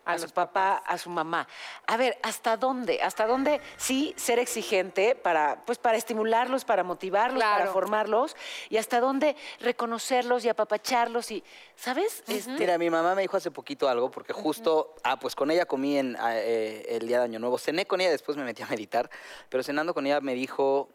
a, 0.05 0.19
su 0.19 0.31
papá, 0.31 0.77
a 0.87 0.99
su 0.99 1.11
mamá. 1.11 1.47
A 1.87 1.97
ver, 1.97 2.19
¿hasta 2.23 2.57
dónde? 2.57 3.01
¿Hasta 3.03 3.27
dónde 3.27 3.61
sí 3.77 4.15
ser 4.17 4.39
exigente 4.39 5.15
para, 5.15 5.63
pues, 5.65 5.79
para 5.79 5.97
estimularlos, 5.97 6.65
para 6.65 6.83
motivarlos, 6.83 7.43
para 7.43 7.67
formarlos? 7.69 8.37
Y 8.71 8.77
hasta 8.77 9.01
dónde 9.01 9.37
reconocerlos 9.61 10.45
y 10.45 10.49
apapacharlos 10.49 11.31
y, 11.31 11.45
¿sabes? 11.77 12.23
Este, 12.27 12.51
Mira, 12.53 12.79
mi 12.79 12.91
mamá 12.91 13.15
me 13.15 13.23
dijo 13.23 13.37
hace 13.37 13.51
poquito 13.51 13.89
algo, 13.89 14.11
porque 14.11 14.33
justo, 14.33 14.95
ah, 15.05 15.19
pues 15.19 15.35
con 15.35 15.51
ella 15.51 15.67
comí 15.67 15.99
en, 15.99 16.17
ah, 16.19 16.37
eh, 16.37 16.87
el 16.89 17.07
día 17.07 17.19
de 17.19 17.25
Año 17.25 17.39
Nuevo. 17.39 17.59
Cené 17.59 17.87
con 17.87 18.01
ella, 18.01 18.11
después 18.11 18.37
me 18.37 18.45
metí 18.45 18.63
a 18.63 18.67
meditar, 18.67 19.11
pero 19.49 19.63
cenando 19.63 19.95
con 19.95 20.07
ella 20.07 20.21
me 20.21 20.35
dijo 20.35 20.89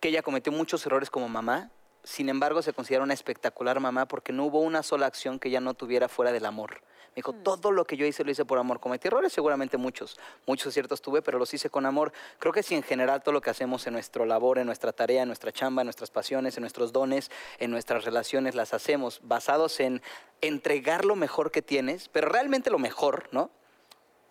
que 0.00 0.08
ella 0.08 0.22
cometió 0.22 0.52
muchos 0.52 0.84
errores 0.86 1.10
como 1.10 1.28
mamá, 1.28 1.70
sin 2.04 2.28
embargo 2.28 2.62
se 2.62 2.72
considera 2.72 3.04
una 3.04 3.14
espectacular 3.14 3.80
mamá 3.80 4.06
porque 4.06 4.32
no 4.32 4.44
hubo 4.44 4.60
una 4.60 4.82
sola 4.82 5.06
acción 5.06 5.38
que 5.38 5.48
ella 5.48 5.60
no 5.60 5.74
tuviera 5.74 6.08
fuera 6.08 6.32
del 6.32 6.46
amor. 6.46 6.82
Me 7.14 7.16
dijo, 7.16 7.34
todo 7.34 7.72
lo 7.72 7.84
que 7.84 7.98
yo 7.98 8.06
hice 8.06 8.24
lo 8.24 8.30
hice 8.30 8.46
por 8.46 8.58
amor. 8.58 8.80
Cometí 8.80 9.08
errores, 9.08 9.34
seguramente 9.34 9.76
muchos, 9.76 10.18
muchos 10.46 10.72
ciertos 10.72 11.02
tuve, 11.02 11.20
pero 11.20 11.38
los 11.38 11.52
hice 11.52 11.68
con 11.68 11.84
amor. 11.84 12.10
Creo 12.38 12.54
que 12.54 12.62
si 12.62 12.74
en 12.74 12.82
general 12.82 13.22
todo 13.22 13.34
lo 13.34 13.42
que 13.42 13.50
hacemos 13.50 13.86
en 13.86 13.92
nuestro 13.92 14.24
labor, 14.24 14.58
en 14.58 14.64
nuestra 14.64 14.92
tarea, 14.92 15.20
en 15.20 15.28
nuestra 15.28 15.52
chamba, 15.52 15.82
en 15.82 15.86
nuestras 15.86 16.10
pasiones, 16.10 16.56
en 16.56 16.62
nuestros 16.62 16.90
dones, 16.90 17.30
en 17.58 17.70
nuestras 17.70 18.06
relaciones, 18.06 18.54
las 18.54 18.72
hacemos 18.72 19.20
basados 19.24 19.78
en 19.80 20.00
entregar 20.40 21.04
lo 21.04 21.14
mejor 21.14 21.50
que 21.50 21.60
tienes, 21.60 22.08
pero 22.08 22.30
realmente 22.30 22.70
lo 22.70 22.78
mejor, 22.78 23.28
¿no? 23.30 23.50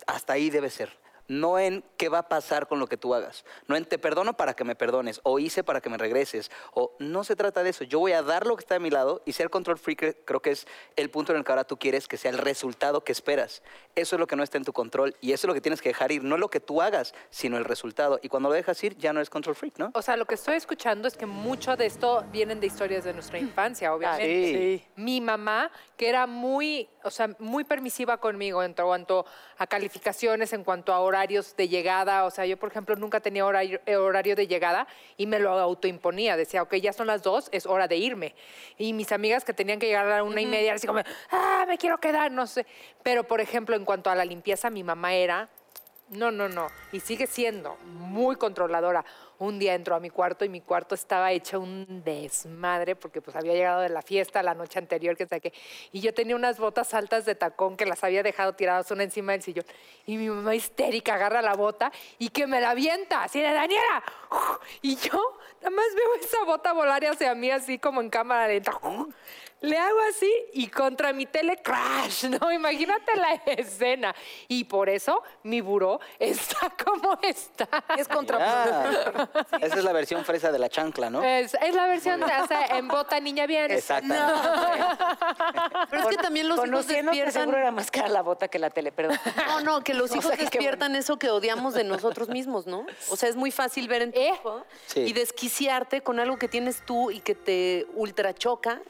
Hasta 0.08 0.32
ahí 0.32 0.50
debe 0.50 0.68
ser. 0.68 1.01
No 1.32 1.58
en 1.58 1.82
qué 1.96 2.08
va 2.08 2.18
a 2.18 2.28
pasar 2.28 2.68
con 2.68 2.78
lo 2.78 2.86
que 2.86 2.96
tú 2.96 3.14
hagas, 3.14 3.44
no 3.66 3.76
en 3.76 3.84
te 3.84 3.98
perdono 3.98 4.36
para 4.36 4.54
que 4.54 4.64
me 4.64 4.74
perdones 4.74 5.20
o 5.22 5.38
hice 5.38 5.64
para 5.64 5.80
que 5.80 5.88
me 5.88 5.96
regreses 5.96 6.50
o 6.74 6.94
no 6.98 7.24
se 7.24 7.36
trata 7.36 7.62
de 7.62 7.70
eso. 7.70 7.84
Yo 7.84 7.98
voy 7.98 8.12
a 8.12 8.22
dar 8.22 8.46
lo 8.46 8.56
que 8.56 8.60
está 8.60 8.74
de 8.74 8.80
mi 8.80 8.90
lado 8.90 9.22
y 9.24 9.32
ser 9.32 9.50
control 9.50 9.78
freak 9.78 10.24
creo 10.24 10.40
que 10.40 10.50
es 10.50 10.66
el 10.96 11.10
punto 11.10 11.32
en 11.32 11.38
el 11.38 11.44
que 11.44 11.52
ahora 11.52 11.64
tú 11.64 11.78
quieres 11.78 12.06
que 12.06 12.16
sea 12.16 12.30
el 12.30 12.38
resultado 12.38 13.02
que 13.02 13.12
esperas. 13.12 13.62
Eso 13.94 14.16
es 14.16 14.20
lo 14.20 14.26
que 14.26 14.36
no 14.36 14.42
está 14.42 14.58
en 14.58 14.64
tu 14.64 14.72
control 14.72 15.16
y 15.20 15.32
eso 15.32 15.46
es 15.46 15.48
lo 15.48 15.54
que 15.54 15.60
tienes 15.60 15.80
que 15.80 15.88
dejar 15.88 16.12
ir, 16.12 16.22
no 16.22 16.36
lo 16.36 16.48
que 16.48 16.60
tú 16.60 16.82
hagas, 16.82 17.14
sino 17.30 17.56
el 17.56 17.64
resultado. 17.64 18.20
Y 18.22 18.28
cuando 18.28 18.50
lo 18.50 18.54
dejas 18.54 18.82
ir 18.84 18.96
ya 18.98 19.12
no 19.12 19.20
es 19.20 19.30
control 19.30 19.56
freak, 19.56 19.78
¿no? 19.78 19.90
O 19.94 20.02
sea, 20.02 20.16
lo 20.16 20.26
que 20.26 20.34
estoy 20.34 20.56
escuchando 20.56 21.08
es 21.08 21.16
que 21.16 21.26
mucho 21.26 21.76
de 21.76 21.86
esto 21.86 22.24
vienen 22.30 22.60
de 22.60 22.66
historias 22.66 23.04
de 23.04 23.14
nuestra 23.14 23.38
infancia, 23.38 23.94
obviamente. 23.94 24.82
Sí. 24.82 24.84
Mi 24.96 25.20
mamá, 25.20 25.70
que 25.96 26.08
era 26.08 26.26
muy, 26.26 26.88
o 27.04 27.10
sea, 27.10 27.30
muy 27.38 27.64
permisiva 27.64 28.18
conmigo 28.18 28.62
en 28.62 28.74
cuanto 28.74 29.24
a 29.58 29.66
calificaciones, 29.66 30.52
en 30.52 30.64
cuanto 30.64 30.92
a 30.92 31.00
horarios 31.22 31.54
de 31.56 31.68
llegada. 31.68 32.24
O 32.24 32.30
sea, 32.30 32.46
yo, 32.46 32.56
por 32.56 32.70
ejemplo, 32.70 32.96
nunca 32.96 33.20
tenía 33.20 33.46
horario, 33.46 33.80
eh, 33.86 33.96
horario 33.96 34.34
de 34.34 34.48
llegada 34.48 34.88
y 35.16 35.26
me 35.26 35.38
lo 35.38 35.52
autoimponía. 35.52 36.36
Decía, 36.36 36.62
ok, 36.62 36.74
ya 36.76 36.92
son 36.92 37.06
las 37.06 37.22
dos, 37.22 37.48
es 37.52 37.64
hora 37.66 37.86
de 37.86 37.96
irme. 37.96 38.34
Y 38.76 38.92
mis 38.92 39.12
amigas 39.12 39.44
que 39.44 39.52
tenían 39.52 39.78
que 39.78 39.86
llegar 39.86 40.06
a 40.06 40.16
la 40.16 40.22
una 40.24 40.40
y 40.40 40.46
media, 40.46 40.74
así 40.74 40.86
como, 40.86 41.00
ah, 41.30 41.64
me 41.68 41.78
quiero 41.78 41.98
quedar, 41.98 42.32
no 42.32 42.46
sé. 42.48 42.66
Pero, 43.04 43.24
por 43.24 43.40
ejemplo, 43.40 43.76
en 43.76 43.84
cuanto 43.84 44.10
a 44.10 44.16
la 44.16 44.24
limpieza, 44.24 44.68
mi 44.68 44.82
mamá 44.82 45.14
era 45.14 45.48
no, 46.12 46.30
no, 46.30 46.48
no. 46.48 46.66
Y 46.92 47.00
sigue 47.00 47.26
siendo 47.26 47.76
muy 47.84 48.36
controladora. 48.36 49.04
Un 49.42 49.58
día 49.58 49.74
entró 49.74 49.96
a 49.96 49.98
mi 49.98 50.08
cuarto 50.08 50.44
y 50.44 50.48
mi 50.48 50.60
cuarto 50.60 50.94
estaba 50.94 51.32
hecho 51.32 51.58
un 51.58 52.04
desmadre 52.04 52.94
porque 52.94 53.20
pues 53.20 53.34
había 53.34 53.54
llegado 53.54 53.80
de 53.80 53.88
la 53.88 54.00
fiesta 54.00 54.40
la 54.40 54.54
noche 54.54 54.78
anterior, 54.78 55.16
que 55.16 55.26
saqué. 55.26 55.52
Y 55.90 55.98
yo 55.98 56.14
tenía 56.14 56.36
unas 56.36 56.60
botas 56.60 56.94
altas 56.94 57.24
de 57.24 57.34
tacón 57.34 57.76
que 57.76 57.84
las 57.84 58.04
había 58.04 58.22
dejado 58.22 58.52
tiradas 58.52 58.88
una 58.92 59.02
encima 59.02 59.32
del 59.32 59.42
sillón. 59.42 59.64
Y 60.06 60.16
mi 60.16 60.28
mamá 60.28 60.54
histérica 60.54 61.14
agarra 61.14 61.42
la 61.42 61.54
bota 61.54 61.90
y 62.20 62.28
que 62.28 62.46
me 62.46 62.60
la 62.60 62.70
avienta, 62.70 63.24
así 63.24 63.40
de 63.40 63.52
Daniela. 63.52 64.04
Y 64.80 64.94
yo 64.94 65.40
nada 65.60 65.70
más 65.70 65.86
veo 65.96 66.14
esa 66.20 66.44
bota 66.44 66.72
volar 66.72 67.04
hacia 67.04 67.34
mí 67.34 67.50
así 67.50 67.80
como 67.80 68.00
en 68.00 68.10
cámara 68.10 68.46
lenta. 68.46 68.78
Le 69.62 69.78
hago 69.78 69.98
así 70.10 70.32
y 70.52 70.66
contra 70.66 71.12
mi 71.12 71.26
tele 71.26 71.56
crash, 71.62 72.24
¿no? 72.26 72.52
Imagínate 72.52 73.16
la 73.16 73.34
escena. 73.52 74.14
Y 74.48 74.64
por 74.64 74.88
eso 74.88 75.22
mi 75.44 75.60
buró 75.60 76.00
está 76.18 76.72
como 76.84 77.18
está. 77.22 77.68
Es 77.96 78.08
contraproducente. 78.08 79.12
Ya. 79.52 79.58
Esa 79.66 79.78
es 79.78 79.84
la 79.84 79.92
versión 79.92 80.24
fresa 80.24 80.50
de 80.52 80.58
la 80.58 80.68
chancla, 80.68 81.10
¿no? 81.10 81.22
Es, 81.22 81.54
es 81.54 81.74
la 81.74 81.86
versión 81.86 82.20
de 82.20 82.26
o 82.26 82.46
sea, 82.46 82.66
en 82.76 82.88
bota 82.88 83.20
niña 83.20 83.46
bien. 83.46 83.70
Exacto. 83.70 84.14
Pero 85.90 86.02
es 86.02 86.08
que 86.08 86.16
también 86.16 86.48
los 86.48 86.64
hijos 86.66 86.86
despiertan... 86.86 87.32
seguro 87.32 87.58
era 87.58 87.70
más 87.70 87.90
cara 87.90 88.08
la 88.08 88.22
bota 88.22 88.48
que 88.48 88.58
la 88.58 88.70
tele, 88.70 88.92
perdón. 88.92 89.18
No, 89.46 89.60
no, 89.60 89.84
que 89.84 89.94
los 89.94 90.10
O 90.10 90.16
hijos 90.16 90.26
sea, 90.26 90.36
despiertan 90.36 90.96
eso 90.96 91.18
que 91.18 91.30
odiamos 91.30 91.74
de 91.74 91.84
nosotros 91.84 92.28
mismos, 92.28 92.66
¿no? 92.66 92.84
O 93.10 93.16
sea, 93.16 93.28
es 93.28 93.36
muy 93.36 93.50
fácil 93.50 93.88
ver 93.88 94.02
en 94.02 94.12
tu 94.12 94.20
¿Eh? 94.20 94.32
hijo 94.34 94.64
Sí. 94.86 95.00
y 95.00 95.12
desquiciarte 95.12 96.02
con 96.02 96.18
algo 96.18 96.36
que 96.36 96.48
tienes 96.48 96.84
tú 96.84 97.10
y 97.10 97.20
que 97.20 97.34
te 97.34 97.86
ultrachoca 97.94 98.80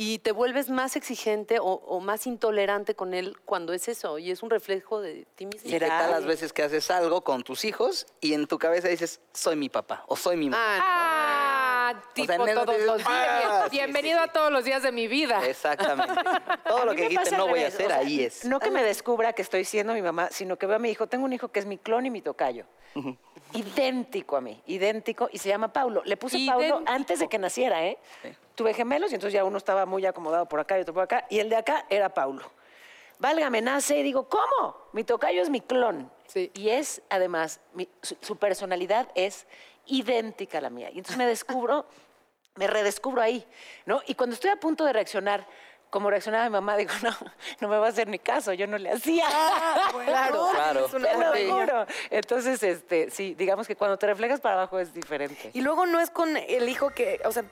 y 0.00 0.20
te 0.20 0.30
vuelves 0.30 0.70
más 0.70 0.94
exigente 0.94 1.58
o, 1.58 1.64
o 1.64 1.98
más 1.98 2.28
intolerante 2.28 2.94
con 2.94 3.14
él 3.14 3.36
cuando 3.44 3.72
es 3.72 3.88
eso 3.88 4.18
y 4.20 4.30
es 4.30 4.44
un 4.44 4.50
reflejo 4.50 5.00
de 5.00 5.26
ti 5.34 5.44
mismo. 5.46 5.68
¿Y 5.68 5.76
las 5.76 6.24
veces 6.24 6.52
que 6.52 6.62
haces 6.62 6.88
algo 6.92 7.22
con 7.22 7.42
tus 7.42 7.64
hijos 7.64 8.06
y 8.20 8.32
en 8.34 8.46
tu 8.46 8.58
cabeza 8.58 8.86
dices, 8.86 9.20
soy 9.34 9.56
mi 9.56 9.68
papá 9.68 10.04
o 10.06 10.14
soy 10.14 10.36
mi 10.36 10.50
mamá? 10.50 10.62
Ah, 10.80 11.64
Ah, 11.90 12.02
tipo 12.12 12.32
todos 12.36 12.66
dices, 12.66 12.84
los 12.86 12.98
días. 12.98 13.08
"Ah, 13.08 13.66
sí, 13.70 13.76
Bienvenido 13.76 14.18
sí, 14.18 14.24
sí". 14.24 14.28
a 14.28 14.32
todos 14.34 14.52
los 14.52 14.62
días 14.64 14.82
de 14.82 14.92
mi 14.92 15.08
vida. 15.08 15.44
Exactamente. 15.48 16.12
Todo 16.68 16.84
lo 16.84 16.94
que 16.94 17.08
dijiste 17.08 17.34
no 17.34 17.48
voy 17.48 17.60
a 17.64 17.68
hacer, 17.68 17.86
o 17.86 17.88
sea, 17.88 17.98
ahí 18.00 18.22
es. 18.22 18.44
No 18.44 18.60
que 18.60 18.70
me 18.70 18.82
descubra 18.84 19.32
que 19.32 19.40
estoy 19.40 19.64
siendo 19.64 19.94
mi 19.94 20.02
mamá, 20.02 20.28
sino 20.30 20.58
que 20.58 20.66
veo 20.66 20.76
a 20.76 20.78
mi 20.78 20.90
hijo. 20.90 21.06
Tengo 21.06 21.24
un 21.24 21.32
hijo 21.32 21.48
que 21.48 21.60
es 21.60 21.66
mi 21.66 21.78
clon 21.78 22.04
y 22.04 22.10
mi 22.10 22.20
tocayo. 22.20 22.66
Idéntico 23.54 24.36
a 24.36 24.42
mí, 24.42 24.62
idéntico, 24.66 25.30
y 25.32 25.38
se 25.38 25.48
llama 25.48 25.72
Paulo. 25.72 26.02
Le 26.04 26.18
puse 26.18 26.38
Paulo 26.46 26.82
antes 26.86 27.20
de 27.20 27.28
que 27.28 27.38
naciera, 27.38 27.86
¿eh? 27.86 27.96
Tuve 28.58 28.74
gemelos 28.74 29.12
y 29.12 29.14
entonces 29.14 29.34
ya 29.34 29.44
uno 29.44 29.56
estaba 29.56 29.86
muy 29.86 30.04
acomodado 30.04 30.46
por 30.46 30.58
acá 30.58 30.76
y 30.76 30.80
otro 30.82 30.92
por 30.92 31.04
acá, 31.04 31.24
y 31.30 31.38
el 31.38 31.48
de 31.48 31.54
acá 31.54 31.86
era 31.88 32.08
Paulo. 32.12 32.42
Válgame, 33.20 33.60
nace 33.62 33.96
y 33.98 34.02
digo, 34.02 34.28
¿cómo? 34.28 34.76
Mi 34.92 35.04
tocayo 35.04 35.40
es 35.40 35.48
mi 35.48 35.60
clon. 35.60 36.10
Sí. 36.26 36.50
Y 36.54 36.70
es, 36.70 37.00
además, 37.08 37.60
mi- 37.74 37.88
su, 38.02 38.16
su 38.20 38.34
personalidad 38.36 39.06
es 39.14 39.46
idéntica 39.86 40.58
a 40.58 40.60
la 40.60 40.70
mía. 40.70 40.90
Y 40.90 40.98
entonces 40.98 41.16
me 41.16 41.24
descubro, 41.26 41.86
me 42.56 42.66
redescubro 42.66 43.22
ahí, 43.22 43.46
¿no? 43.86 44.02
Y 44.06 44.16
cuando 44.16 44.34
estoy 44.34 44.50
a 44.50 44.56
punto 44.56 44.84
de 44.84 44.92
reaccionar, 44.92 45.46
como 45.88 46.10
reaccionaba 46.10 46.42
mi 46.46 46.50
mamá, 46.50 46.76
digo, 46.76 46.90
no, 47.04 47.10
no 47.60 47.68
me 47.68 47.78
va 47.78 47.86
a 47.86 47.90
hacer 47.90 48.08
ni 48.08 48.18
caso, 48.18 48.52
yo 48.54 48.66
no 48.66 48.76
le 48.76 48.90
hacía. 48.90 49.24
Claro, 50.04 50.48
Claro. 50.52 50.86
es 50.86 50.94
una 50.94 51.08
Te 51.32 51.44
lo 51.46 51.54
juro. 51.60 51.86
Entonces, 52.10 52.60
este, 52.64 53.08
sí, 53.10 53.34
digamos 53.34 53.68
que 53.68 53.76
cuando 53.76 53.96
te 53.96 54.06
reflejas 54.08 54.40
para 54.40 54.56
abajo 54.56 54.80
es 54.80 54.92
diferente. 54.92 55.50
Y 55.54 55.60
luego 55.60 55.86
no 55.86 56.00
es 56.00 56.10
con 56.10 56.36
el 56.36 56.68
hijo 56.68 56.90
que, 56.90 57.20
o 57.24 57.30
sea, 57.30 57.44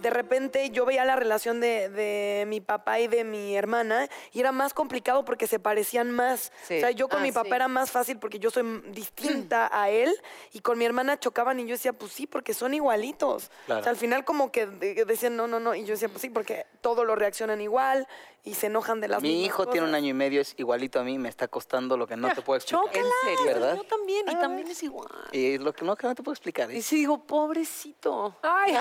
de 0.00 0.10
repente 0.10 0.70
yo 0.70 0.84
veía 0.84 1.04
la 1.04 1.16
relación 1.16 1.60
de, 1.60 1.88
de 1.88 2.44
mi 2.46 2.60
papá 2.60 3.00
y 3.00 3.08
de 3.08 3.24
mi 3.24 3.56
hermana 3.56 4.08
y 4.32 4.40
era 4.40 4.52
más 4.52 4.74
complicado 4.74 5.24
porque 5.24 5.46
se 5.46 5.58
parecían 5.58 6.10
más. 6.10 6.52
Sí. 6.66 6.76
O 6.76 6.80
sea, 6.80 6.90
yo 6.90 7.08
con 7.08 7.20
Ah, 7.20 7.22
mi 7.22 7.32
papá 7.32 7.48
sí. 7.48 7.54
era 7.56 7.68
más 7.68 7.90
fácil 7.90 8.18
porque 8.18 8.38
yo 8.38 8.50
soy 8.50 8.82
distinta 8.92 9.68
a 9.72 9.90
él 9.90 10.14
y 10.52 10.60
con 10.60 10.78
mi 10.78 10.84
hermana 10.84 11.18
chocaban 11.18 11.58
y 11.60 11.64
yo 11.66 11.70
decía, 11.72 11.92
pues 11.92 12.12
sí, 12.12 12.26
porque 12.26 12.54
son 12.54 12.74
igualitos. 12.74 13.50
Claro. 13.66 13.80
O 13.80 13.82
sea, 13.84 13.90
al 13.90 13.96
final 13.96 14.24
como 14.24 14.52
que 14.52 14.66
de- 14.66 15.04
decían, 15.04 15.36
no, 15.36 15.46
no, 15.48 15.60
no. 15.60 15.74
Y 15.74 15.84
yo 15.84 15.92
decía, 15.94 16.08
pues 16.08 16.22
sí, 16.22 16.30
porque 16.30 16.66
todo 16.80 17.04
lo 17.04 17.16
reaccionan 17.16 17.60
igual 17.60 18.06
y 18.44 18.54
se 18.54 18.66
enojan 18.66 19.00
de 19.00 19.08
las 19.08 19.20
Mi 19.22 19.44
hijo 19.44 19.66
tiene 19.66 19.86
un 19.86 19.94
año 19.94 20.08
y 20.08 20.14
medio, 20.14 20.40
es 20.40 20.54
igualito 20.58 20.98
a 21.00 21.04
mí, 21.04 21.18
me 21.18 21.28
está 21.28 21.48
costando 21.48 21.96
lo 21.96 22.06
que 22.06 22.16
no 22.16 22.32
te 22.34 22.40
puedo 22.42 22.56
explicar. 22.58 22.84
Chócala, 22.86 23.04
¿En 23.04 23.36
serio? 23.36 23.44
¿Verdad? 23.54 23.76
Yo 23.76 23.84
también, 23.84 24.24
y 24.28 24.34
también 24.36 24.68
es 24.68 24.82
igual. 24.82 25.08
Y 25.32 25.54
es 25.54 25.60
lo 25.60 25.72
que 25.72 25.84
no, 25.84 25.96
que 25.96 26.06
no 26.06 26.14
te 26.14 26.22
puedo 26.22 26.32
explicar. 26.32 26.70
Y 26.72 26.78
es- 26.78 26.86
sí 26.86 26.96
digo, 26.96 27.18
pobrecito. 27.26 28.36
Ay, 28.42 28.76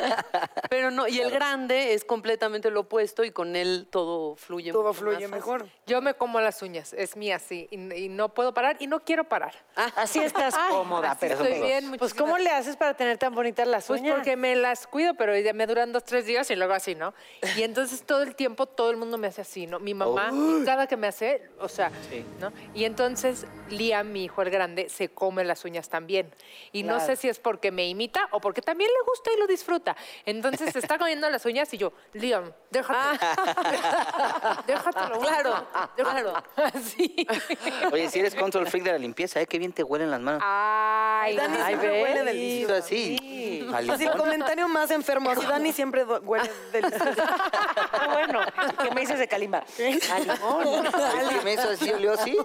Pero 0.70 0.90
no, 0.90 1.08
y 1.08 1.20
el 1.20 1.30
grande 1.30 1.94
es 1.94 2.04
completamente 2.04 2.70
lo 2.70 2.80
opuesto 2.80 3.24
y 3.24 3.30
con 3.30 3.56
él 3.56 3.88
todo 3.90 4.36
fluye 4.36 4.72
Todo 4.72 4.92
fluye 4.92 5.16
fácil. 5.28 5.30
mejor. 5.30 5.66
yo 5.86 6.00
me 6.00 6.14
como 6.14 6.40
las 6.40 6.62
uñas, 6.62 6.92
es 6.92 7.16
mía 7.16 7.36
así, 7.36 7.66
y, 7.70 7.94
y 7.94 8.08
no 8.08 8.28
puedo 8.34 8.54
parar 8.54 8.76
y 8.80 8.86
no 8.86 9.00
quiero 9.00 9.24
parar. 9.24 9.54
Así 9.96 10.20
estás 10.20 10.54
cómoda, 10.70 11.12
Así 11.12 11.18
pero 11.20 11.34
estoy 11.34 11.52
todos. 11.54 11.66
bien, 11.66 11.96
Pues, 11.98 12.14
¿cómo 12.14 12.38
le 12.38 12.50
haces 12.50 12.76
para 12.76 12.94
tener 12.94 13.18
tan 13.18 13.34
bonitas 13.34 13.66
las 13.66 13.86
Pues 13.86 14.00
uñas? 14.00 14.14
porque 14.16 14.36
me 14.36 14.54
las 14.56 14.86
cuido, 14.86 15.14
pero 15.14 15.36
ya 15.36 15.52
me 15.52 15.66
duran 15.66 15.92
dos, 15.92 16.04
tres 16.04 16.26
días 16.26 16.50
y 16.50 16.56
luego 16.56 16.74
así, 16.74 16.94
¿no? 16.94 17.14
Y 17.56 17.62
entonces 17.62 18.02
todo 18.02 18.22
el 18.22 18.34
tiempo 18.34 18.66
todo 18.66 18.89
el 18.90 18.96
mundo 18.96 19.18
me 19.18 19.26
hace 19.28 19.40
así, 19.42 19.66
¿no? 19.66 19.78
Mi 19.78 19.94
mamá, 19.94 20.30
cada 20.64 20.86
que 20.86 20.96
me 20.96 21.06
hace, 21.06 21.42
o 21.58 21.68
sea, 21.68 21.90
Sí. 22.08 22.24
¿no? 22.40 22.52
Y 22.74 22.84
entonces 22.84 23.46
Liam, 23.68 24.10
mi 24.12 24.24
hijo 24.24 24.42
el 24.42 24.50
grande, 24.50 24.88
se 24.88 25.08
come 25.08 25.44
las 25.44 25.64
uñas 25.64 25.88
también. 25.88 26.32
Y 26.72 26.82
no 26.82 26.98
sé 27.00 27.16
si 27.16 27.28
es 27.28 27.38
porque 27.38 27.70
me 27.70 27.88
imita 27.88 28.28
o 28.32 28.40
porque 28.40 28.62
también 28.62 28.90
le 28.90 29.06
gusta 29.06 29.30
y 29.36 29.38
lo 29.38 29.46
disfruta. 29.46 29.96
Entonces 30.26 30.72
se 30.72 30.78
está 30.78 30.98
comiendo 30.98 31.28
las 31.30 31.44
uñas 31.46 31.72
y 31.74 31.78
yo, 31.78 31.92
Liam, 32.12 32.52
déjate. 32.70 33.24
Déjatelo. 34.66 35.18
Claro, 35.20 35.66
déjalo. 35.96 36.32
Así. 36.56 37.26
Oye, 37.92 38.08
si 38.08 38.20
eres 38.20 38.34
control 38.34 38.66
freak 38.66 38.84
de 38.84 38.92
la 38.92 38.98
limpieza, 38.98 39.40
¿eh? 39.40 39.46
Qué 39.46 39.58
bien 39.58 39.72
te 39.72 39.82
huelen 39.82 40.10
las 40.10 40.20
manos. 40.20 40.42
Ay, 40.44 41.36
Dani 41.36 41.56
ay, 41.58 41.64
siempre 41.66 41.90
ve. 41.90 42.02
huele 42.02 42.24
delicioso. 42.24 42.74
así. 42.74 43.68
a 43.72 43.78
Así 43.78 44.04
el 44.04 44.12
comentario 44.16 44.68
más 44.68 44.90
enfermo. 44.90 45.30
Así 45.30 45.44
Dani 45.46 45.72
siempre 45.72 46.04
huele 46.04 46.50
delicioso. 46.72 47.22
Ah, 47.22 48.08
bueno, 48.12 48.40
¿qué 48.82 48.90
me 48.94 49.00
dices 49.02 49.18
de 49.18 49.28
Kalimba? 49.28 49.58
A 50.12 50.18
limón. 50.20 50.86
Es 51.20 51.28
que 51.28 51.40
me 51.44 51.52
hizo 51.54 51.68
así, 51.70 51.90
olió 51.90 52.12
así. 52.12 52.36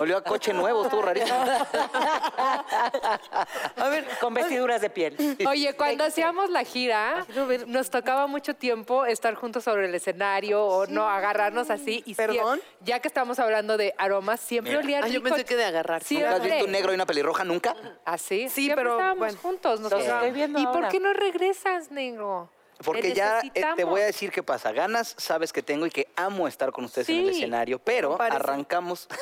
Olió 0.00 0.16
a 0.18 0.22
coche 0.24 0.52
nuevo, 0.52 0.84
estuvo 0.84 1.02
rarísimo. 1.02 1.38
A 3.76 3.88
ver, 3.88 4.06
Con 4.20 4.34
vestiduras 4.34 4.80
de 4.80 4.90
piel. 4.90 5.36
Oye, 5.48 5.74
cuando 5.74 6.04
hacíamos 6.04 6.50
la 6.50 6.64
gira, 6.64 7.26
nos 7.66 7.90
tocaba 7.90 8.26
mucho 8.26 8.54
tiempo 8.54 9.04
estar 9.06 9.34
juntos 9.34 9.64
sobre 9.64 9.86
el 9.86 9.94
escenario 9.94 10.64
o 10.64 10.86
no 10.86 11.08
agarrarnos 11.08 11.70
así. 11.70 12.02
Y 12.06 12.14
sie- 12.14 12.16
¿Perdón? 12.16 12.60
ya 12.80 13.00
que 13.00 13.08
estamos 13.08 13.38
hablando 13.38 13.76
de 13.76 13.94
aromas, 13.98 14.40
siempre 14.40 14.72
Mira. 14.72 14.84
olía 14.84 14.98
Ah, 14.98 15.02
rico. 15.02 15.14
yo 15.14 15.22
pensé 15.22 15.44
que 15.44 15.56
de 15.56 15.64
agarrar. 15.64 16.02
Sí, 16.02 16.14
¿Nunca 16.18 16.34
has 16.36 16.42
visto 16.42 16.64
un 16.64 16.72
negro 16.72 16.92
y 16.92 16.94
una 16.94 17.06
pelirroja? 17.06 17.44
¿Nunca? 17.44 17.74
Así, 18.04 18.48
Sí, 18.48 18.64
siempre 18.66 18.76
pero, 18.84 18.92
estábamos 18.96 19.18
bueno. 19.18 19.38
juntos. 19.42 19.80
nos 19.80 19.90
Los 19.92 20.00
tocaba. 20.02 20.20
estoy 20.20 20.32
viendo 20.32 20.58
¿Y 20.58 20.66
por 20.66 20.76
ahora. 20.76 20.88
qué 20.88 21.00
no 21.00 21.12
regresas, 21.12 21.90
negro? 21.90 22.50
Porque 22.84 23.14
ya 23.14 23.40
eh, 23.54 23.64
te 23.74 23.84
voy 23.84 24.02
a 24.02 24.04
decir 24.04 24.30
qué 24.30 24.42
pasa. 24.42 24.72
Ganas 24.72 25.14
sabes 25.16 25.52
que 25.52 25.62
tengo 25.62 25.86
y 25.86 25.90
que 25.90 26.08
amo 26.16 26.46
estar 26.46 26.72
con 26.72 26.84
ustedes 26.84 27.08
en 27.08 27.20
el 27.20 27.30
escenario, 27.30 27.78
pero 27.78 28.20
arrancamos. 28.20 29.08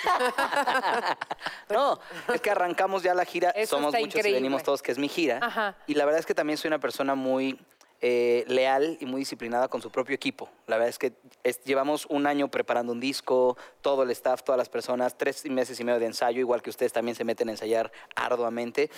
no, 1.68 1.98
es 2.32 2.40
que 2.40 2.50
arrancamos 2.50 3.02
ya 3.02 3.14
la 3.14 3.24
gira. 3.24 3.50
Eso 3.50 3.76
Somos 3.76 3.94
muchos 3.94 4.24
y 4.24 4.32
venimos 4.32 4.62
todos, 4.62 4.82
que 4.82 4.92
es 4.92 4.98
mi 4.98 5.08
gira. 5.08 5.38
Ajá. 5.42 5.76
Y 5.86 5.94
la 5.94 6.04
verdad 6.04 6.20
es 6.20 6.26
que 6.26 6.34
también 6.34 6.56
soy 6.56 6.68
una 6.68 6.78
persona 6.78 7.14
muy 7.14 7.58
eh, 8.02 8.44
leal 8.48 8.96
y 9.00 9.06
muy 9.06 9.20
disciplinada 9.20 9.68
con 9.68 9.82
su 9.82 9.90
propio 9.90 10.14
equipo. 10.14 10.48
La 10.66 10.76
verdad 10.76 10.88
es 10.88 10.98
que 10.98 11.12
es- 11.42 11.62
llevamos 11.64 12.06
un 12.06 12.26
año 12.26 12.48
preparando 12.48 12.92
un 12.92 13.00
disco, 13.00 13.58
todo 13.82 14.04
el 14.04 14.10
staff, 14.10 14.42
todas 14.42 14.58
las 14.58 14.68
personas, 14.70 15.18
tres 15.18 15.44
meses 15.50 15.78
y 15.80 15.84
medio 15.84 16.00
de 16.00 16.06
ensayo, 16.06 16.40
igual 16.40 16.62
que 16.62 16.70
ustedes 16.70 16.92
también 16.92 17.14
se 17.14 17.24
meten 17.24 17.48
a 17.48 17.52
ensayar 17.52 17.92
arduamente. 18.16 18.90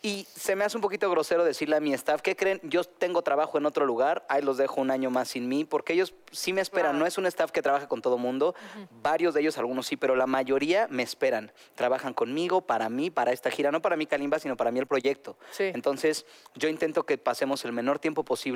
Y 0.00 0.26
se 0.32 0.54
me 0.54 0.64
hace 0.64 0.76
un 0.76 0.80
poquito 0.80 1.10
grosero 1.10 1.44
decirle 1.44 1.76
a 1.76 1.80
mi 1.80 1.92
staff, 1.92 2.22
¿qué 2.22 2.36
creen? 2.36 2.60
Yo 2.62 2.84
tengo 2.84 3.22
trabajo 3.22 3.58
en 3.58 3.66
otro 3.66 3.84
lugar, 3.84 4.24
ahí 4.28 4.42
los 4.42 4.56
dejo 4.56 4.80
un 4.80 4.90
año 4.92 5.10
más 5.10 5.28
sin 5.28 5.48
mí, 5.48 5.64
porque 5.64 5.92
ellos 5.92 6.14
sí 6.30 6.52
me 6.52 6.60
esperan. 6.60 6.98
No 6.98 7.06
es 7.06 7.18
un 7.18 7.26
staff 7.26 7.50
que 7.50 7.62
trabaja 7.62 7.88
con 7.88 8.00
todo 8.00 8.16
mundo, 8.16 8.54
varios 9.02 9.34
de 9.34 9.40
ellos, 9.40 9.58
algunos 9.58 9.86
sí, 9.88 9.96
pero 9.96 10.14
la 10.14 10.26
mayoría 10.26 10.86
me 10.88 11.02
esperan. 11.02 11.52
Trabajan 11.74 12.14
conmigo, 12.14 12.60
para 12.60 12.88
mí, 12.88 13.10
para 13.10 13.32
esta 13.32 13.50
gira, 13.50 13.72
no 13.72 13.82
para 13.82 13.96
mí 13.96 14.06
Kalimba, 14.06 14.38
sino 14.38 14.56
para 14.56 14.70
mí 14.70 14.78
el 14.78 14.86
proyecto. 14.86 15.36
Sí. 15.50 15.64
Entonces, 15.64 16.26
yo 16.54 16.68
intento 16.68 17.04
que 17.04 17.18
pasemos 17.18 17.64
el 17.64 17.72
menor 17.72 17.98
tiempo 17.98 18.24
posible 18.24 18.47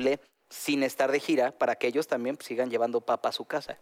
sin 0.53 0.83
estar 0.83 1.11
de 1.11 1.19
gira 1.19 1.51
para 1.53 1.77
que 1.77 1.87
ellos 1.87 2.07
también 2.07 2.37
pues, 2.37 2.47
sigan 2.47 2.69
llevando 2.69 3.01
papa 3.01 3.31
a 3.31 3.33
su 3.33 3.47
casa. 3.47 3.79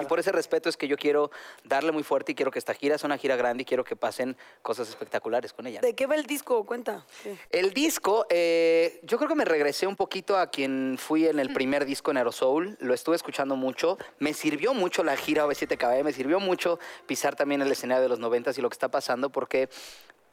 Y 0.00 0.06
por 0.06 0.18
ese 0.18 0.32
respeto 0.32 0.70
es 0.70 0.76
que 0.76 0.88
yo 0.88 0.96
quiero 0.96 1.30
darle 1.64 1.92
muy 1.92 2.02
fuerte 2.02 2.32
y 2.32 2.34
quiero 2.34 2.50
que 2.50 2.58
esta 2.58 2.72
gira 2.72 2.96
sea 2.96 3.08
una 3.08 3.18
gira 3.18 3.36
grande 3.36 3.62
y 3.62 3.64
quiero 3.66 3.84
que 3.84 3.94
pasen 3.94 4.34
cosas 4.62 4.88
espectaculares 4.88 5.52
con 5.52 5.66
ella. 5.66 5.80
¿De 5.82 5.94
qué 5.94 6.06
va 6.06 6.14
el 6.14 6.24
disco? 6.24 6.64
Cuenta. 6.64 7.04
Sí. 7.22 7.36
El 7.50 7.74
disco, 7.74 8.26
eh, 8.30 9.00
yo 9.02 9.18
creo 9.18 9.28
que 9.28 9.34
me 9.34 9.44
regresé 9.44 9.86
un 9.86 9.96
poquito 9.96 10.38
a 10.38 10.46
quien 10.46 10.96
fui 10.98 11.26
en 11.26 11.38
el 11.40 11.52
primer 11.52 11.84
disco 11.84 12.10
en 12.10 12.16
Aerosoul. 12.16 12.78
Lo 12.80 12.94
estuve 12.94 13.16
escuchando 13.16 13.56
mucho. 13.56 13.98
Me 14.18 14.32
sirvió 14.32 14.72
mucho 14.72 15.04
la 15.04 15.16
gira 15.16 15.44
OV7KB, 15.44 16.04
me 16.04 16.12
sirvió 16.14 16.40
mucho 16.40 16.78
pisar 17.06 17.36
también 17.36 17.60
el 17.60 17.70
escenario 17.70 18.02
de 18.02 18.08
los 18.08 18.18
noventas 18.18 18.56
y 18.56 18.62
lo 18.62 18.70
que 18.70 18.74
está 18.74 18.90
pasando 18.90 19.30
porque 19.30 19.68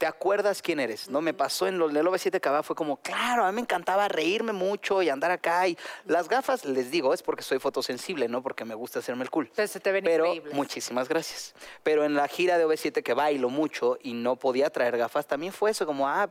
te 0.02 0.06
acuerdas 0.08 0.62
quién 0.62 0.80
eres, 0.80 1.08
¿no? 1.08 1.20
Me 1.20 1.32
pasó 1.32 1.68
en 1.68 1.78
lo- 1.78 1.88
en 1.88 1.96
el 1.96 2.04
OV7KB, 2.04 2.64
fue 2.64 2.74
como, 2.74 2.96
claro, 2.96 3.44
a 3.44 3.52
mí 3.52 3.54
me 3.54 3.60
encantaba 3.60 4.08
reírme 4.08 4.52
mucho 4.52 5.00
y 5.00 5.08
andar 5.08 5.30
acá. 5.30 5.68
Y 5.68 5.78
las 6.06 6.28
gafas, 6.28 6.64
les 6.64 6.90
digo, 6.90 7.14
es 7.14 7.22
porque 7.22 7.44
soy 7.44 7.60
fotosensible, 7.60 8.26
¿no? 8.26 8.42
Porque 8.42 8.64
me 8.64 8.74
gusta 8.74 8.98
hacerme 8.98 9.22
el 9.22 9.30
cool. 9.30 9.44
Entonces 9.44 9.70
se 9.70 9.78
te 9.78 9.92
ven 9.92 10.02
Pero 10.02 10.24
increíbles. 10.26 10.54
muchísimas 10.54 11.08
gracias. 11.08 11.54
Pero 11.84 12.04
en 12.04 12.14
la 12.14 12.26
gira 12.26 12.58
de 12.58 12.66
OV7 12.66 13.04
que 13.04 13.14
bailo 13.14 13.48
mucho 13.48 13.96
y 14.02 14.14
no 14.14 14.34
podía 14.34 14.70
traer 14.70 14.96
gafas, 14.98 15.28
también 15.28 15.52
fue 15.52 15.70
eso, 15.70 15.86
como, 15.86 16.08
ah, 16.08 16.28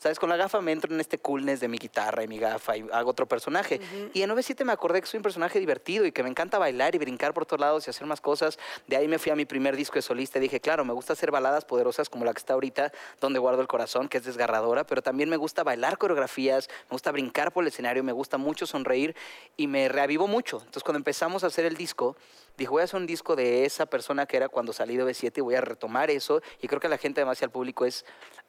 ¿sabes? 0.00 0.18
Con 0.18 0.30
la 0.30 0.36
gafa 0.36 0.60
me 0.62 0.72
entro 0.72 0.92
en 0.92 0.98
este 0.98 1.18
coolness 1.18 1.60
de 1.60 1.68
mi 1.68 1.76
guitarra 1.76 2.24
y 2.24 2.28
mi 2.28 2.38
gafa 2.38 2.76
y 2.76 2.86
hago 2.90 3.10
otro 3.10 3.26
personaje. 3.26 3.80
Y 4.14 4.22
en 4.22 4.30
OV7 4.30 4.64
me 4.64 4.72
acordé 4.72 5.00
que 5.02 5.06
soy 5.06 5.18
un 5.18 5.22
personaje 5.22 5.60
divertido 5.60 6.06
y 6.06 6.12
que 6.12 6.22
me 6.22 6.30
encanta 6.30 6.58
bailar 6.58 6.94
y 6.94 6.98
brincar 6.98 7.34
por 7.34 7.44
todos 7.44 7.60
lados 7.60 7.86
y 7.86 7.90
hacer 7.90 8.06
más 8.06 8.22
cosas. 8.22 8.58
De 8.86 8.96
ahí 8.96 9.08
me 9.08 9.18
fui 9.18 9.30
a 9.30 9.36
mi 9.36 9.44
primer 9.44 9.76
disco 9.76 9.96
de 9.96 10.02
solista 10.02 10.38
y 10.38 10.42
dije, 10.42 10.58
claro, 10.58 10.86
me 10.86 10.94
gusta 10.94 11.12
hacer 11.12 11.30
baladas 11.30 11.66
poderosas 11.66 12.08
como 12.08 12.24
la 12.24 12.32
que 12.32 12.38
está 12.38 12.54
ahorita, 12.54 12.92
Donde 13.20 13.38
guardo 13.38 13.60
el 13.60 13.68
corazón, 13.68 14.08
que 14.08 14.18
es 14.18 14.24
desgarradora, 14.24 14.84
pero 14.84 15.02
también 15.02 15.28
me 15.28 15.36
gusta 15.36 15.62
bailar 15.64 15.98
coreografías, 15.98 16.68
me 16.84 16.94
gusta 16.94 17.12
brincar 17.12 17.52
por 17.52 17.62
el 17.62 17.68
escenario, 17.68 18.02
me 18.02 18.12
gusta 18.12 18.38
mucho 18.38 18.66
sonreír 18.66 19.14
y 19.58 19.66
me 19.66 19.90
reavivó 19.90 20.26
mucho. 20.26 20.56
Entonces 20.60 20.82
cuando 20.82 20.98
empezamos 20.98 21.44
a 21.44 21.48
hacer 21.48 21.66
el 21.66 21.76
disco, 21.76 22.16
dije, 22.56 22.70
voy 22.70 22.80
a 22.80 22.84
hacer 22.84 22.98
un 22.98 23.06
disco 23.06 23.36
de 23.36 23.66
esa 23.66 23.84
persona 23.84 24.24
que 24.24 24.38
era 24.38 24.48
cuando 24.48 24.72
salí 24.72 24.96
de 24.96 25.04
B7 25.04 25.36
y 25.36 25.40
voy 25.42 25.56
a 25.56 25.60
retomar 25.60 26.10
eso. 26.10 26.40
Y 26.62 26.68
creo 26.68 26.80
que 26.80 26.88
la 26.88 26.96
gente, 26.96 27.20
además, 27.20 27.40
y 27.42 27.44
al 27.44 27.50
público 27.50 27.84
es, 27.84 28.06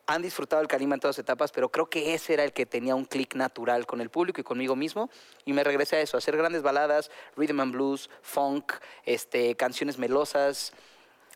han 0.07 0.21
disfrutado 0.21 0.61
el 0.61 0.67
Calima 0.67 0.95
en 0.95 1.01
todas 1.01 1.19
etapas, 1.19 1.51
pero 1.51 1.69
creo 1.69 1.89
que 1.89 2.13
ese 2.13 2.33
era 2.33 2.43
el 2.43 2.53
que 2.53 2.65
tenía 2.65 2.95
un 2.95 3.05
clic 3.05 3.35
natural 3.35 3.85
con 3.85 4.01
el 4.01 4.09
público 4.09 4.41
y 4.41 4.43
conmigo 4.43 4.75
mismo. 4.75 5.09
Y 5.45 5.53
me 5.53 5.63
regresé 5.63 5.97
a 5.97 6.01
eso, 6.01 6.17
hacer 6.17 6.37
grandes 6.37 6.61
baladas, 6.61 7.11
rhythm 7.35 7.59
and 7.59 7.73
blues, 7.73 8.09
funk, 8.21 8.73
este, 9.05 9.55
canciones 9.55 9.97
melosas 9.97 10.73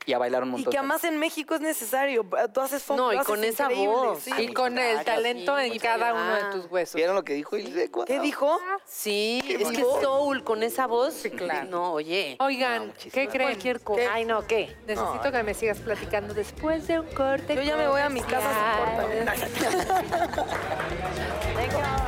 y 0.06 0.14
a 0.14 0.18
bailar 0.18 0.44
un 0.44 0.50
Y 0.50 0.52
montón. 0.54 0.72
que 0.72 0.78
además 0.78 1.04
en 1.04 1.18
México 1.18 1.56
es 1.56 1.62
necesario. 1.62 2.26
Tú 2.54 2.62
haces 2.62 2.84
funk, 2.84 2.98
No, 2.98 3.14
y 3.14 3.18
con 3.20 3.44
esa 3.44 3.68
voz. 3.70 4.20
sí. 4.20 4.32
Y 4.38 4.54
con 4.54 4.78
el 4.78 5.04
talento 5.04 5.58
en 5.60 5.78
cada 5.80 6.14
uno 6.14 6.36
de 6.36 6.44
tus 6.52 6.72
huesos. 6.72 6.96
¿Vieron 6.96 7.16
lo 7.16 7.24
que 7.24 7.34
dijo? 7.34 7.58
Y 7.58 7.64
dije, 7.64 7.88
"Guau". 7.88 8.06
¿Qué 8.06 8.20
dijo? 8.20 8.60
Sí, 8.86 9.42
es 9.48 9.70
que 9.70 9.82
soul 10.02 10.44
con 10.44 10.64
esa 10.64 10.88
voz. 10.88 11.24
claro. 11.38 11.68
No, 11.70 11.94
oye. 11.94 12.38
Oigan, 12.40 12.94
¿qué 13.12 13.28
creen? 13.28 13.50
Cualquier 13.52 13.82
cosa. 13.82 14.02
Ay, 14.14 14.26
no, 14.26 14.46
¿qué? 14.46 14.76
Necesito 14.88 15.32
que 15.32 15.44
me 15.44 15.54
sigas 15.54 15.80
platicando 15.80 16.34
después 16.34 16.88
de 16.88 17.00
un 17.00 17.08
corte. 17.08 17.56
Yo 17.56 17.62
ya 17.64 17.76
me 17.78 17.88
voy 17.88 18.02
a 18.02 18.10
mi 18.10 18.22
casa 18.22 18.50
sin 18.54 19.26
corta. 19.26 19.36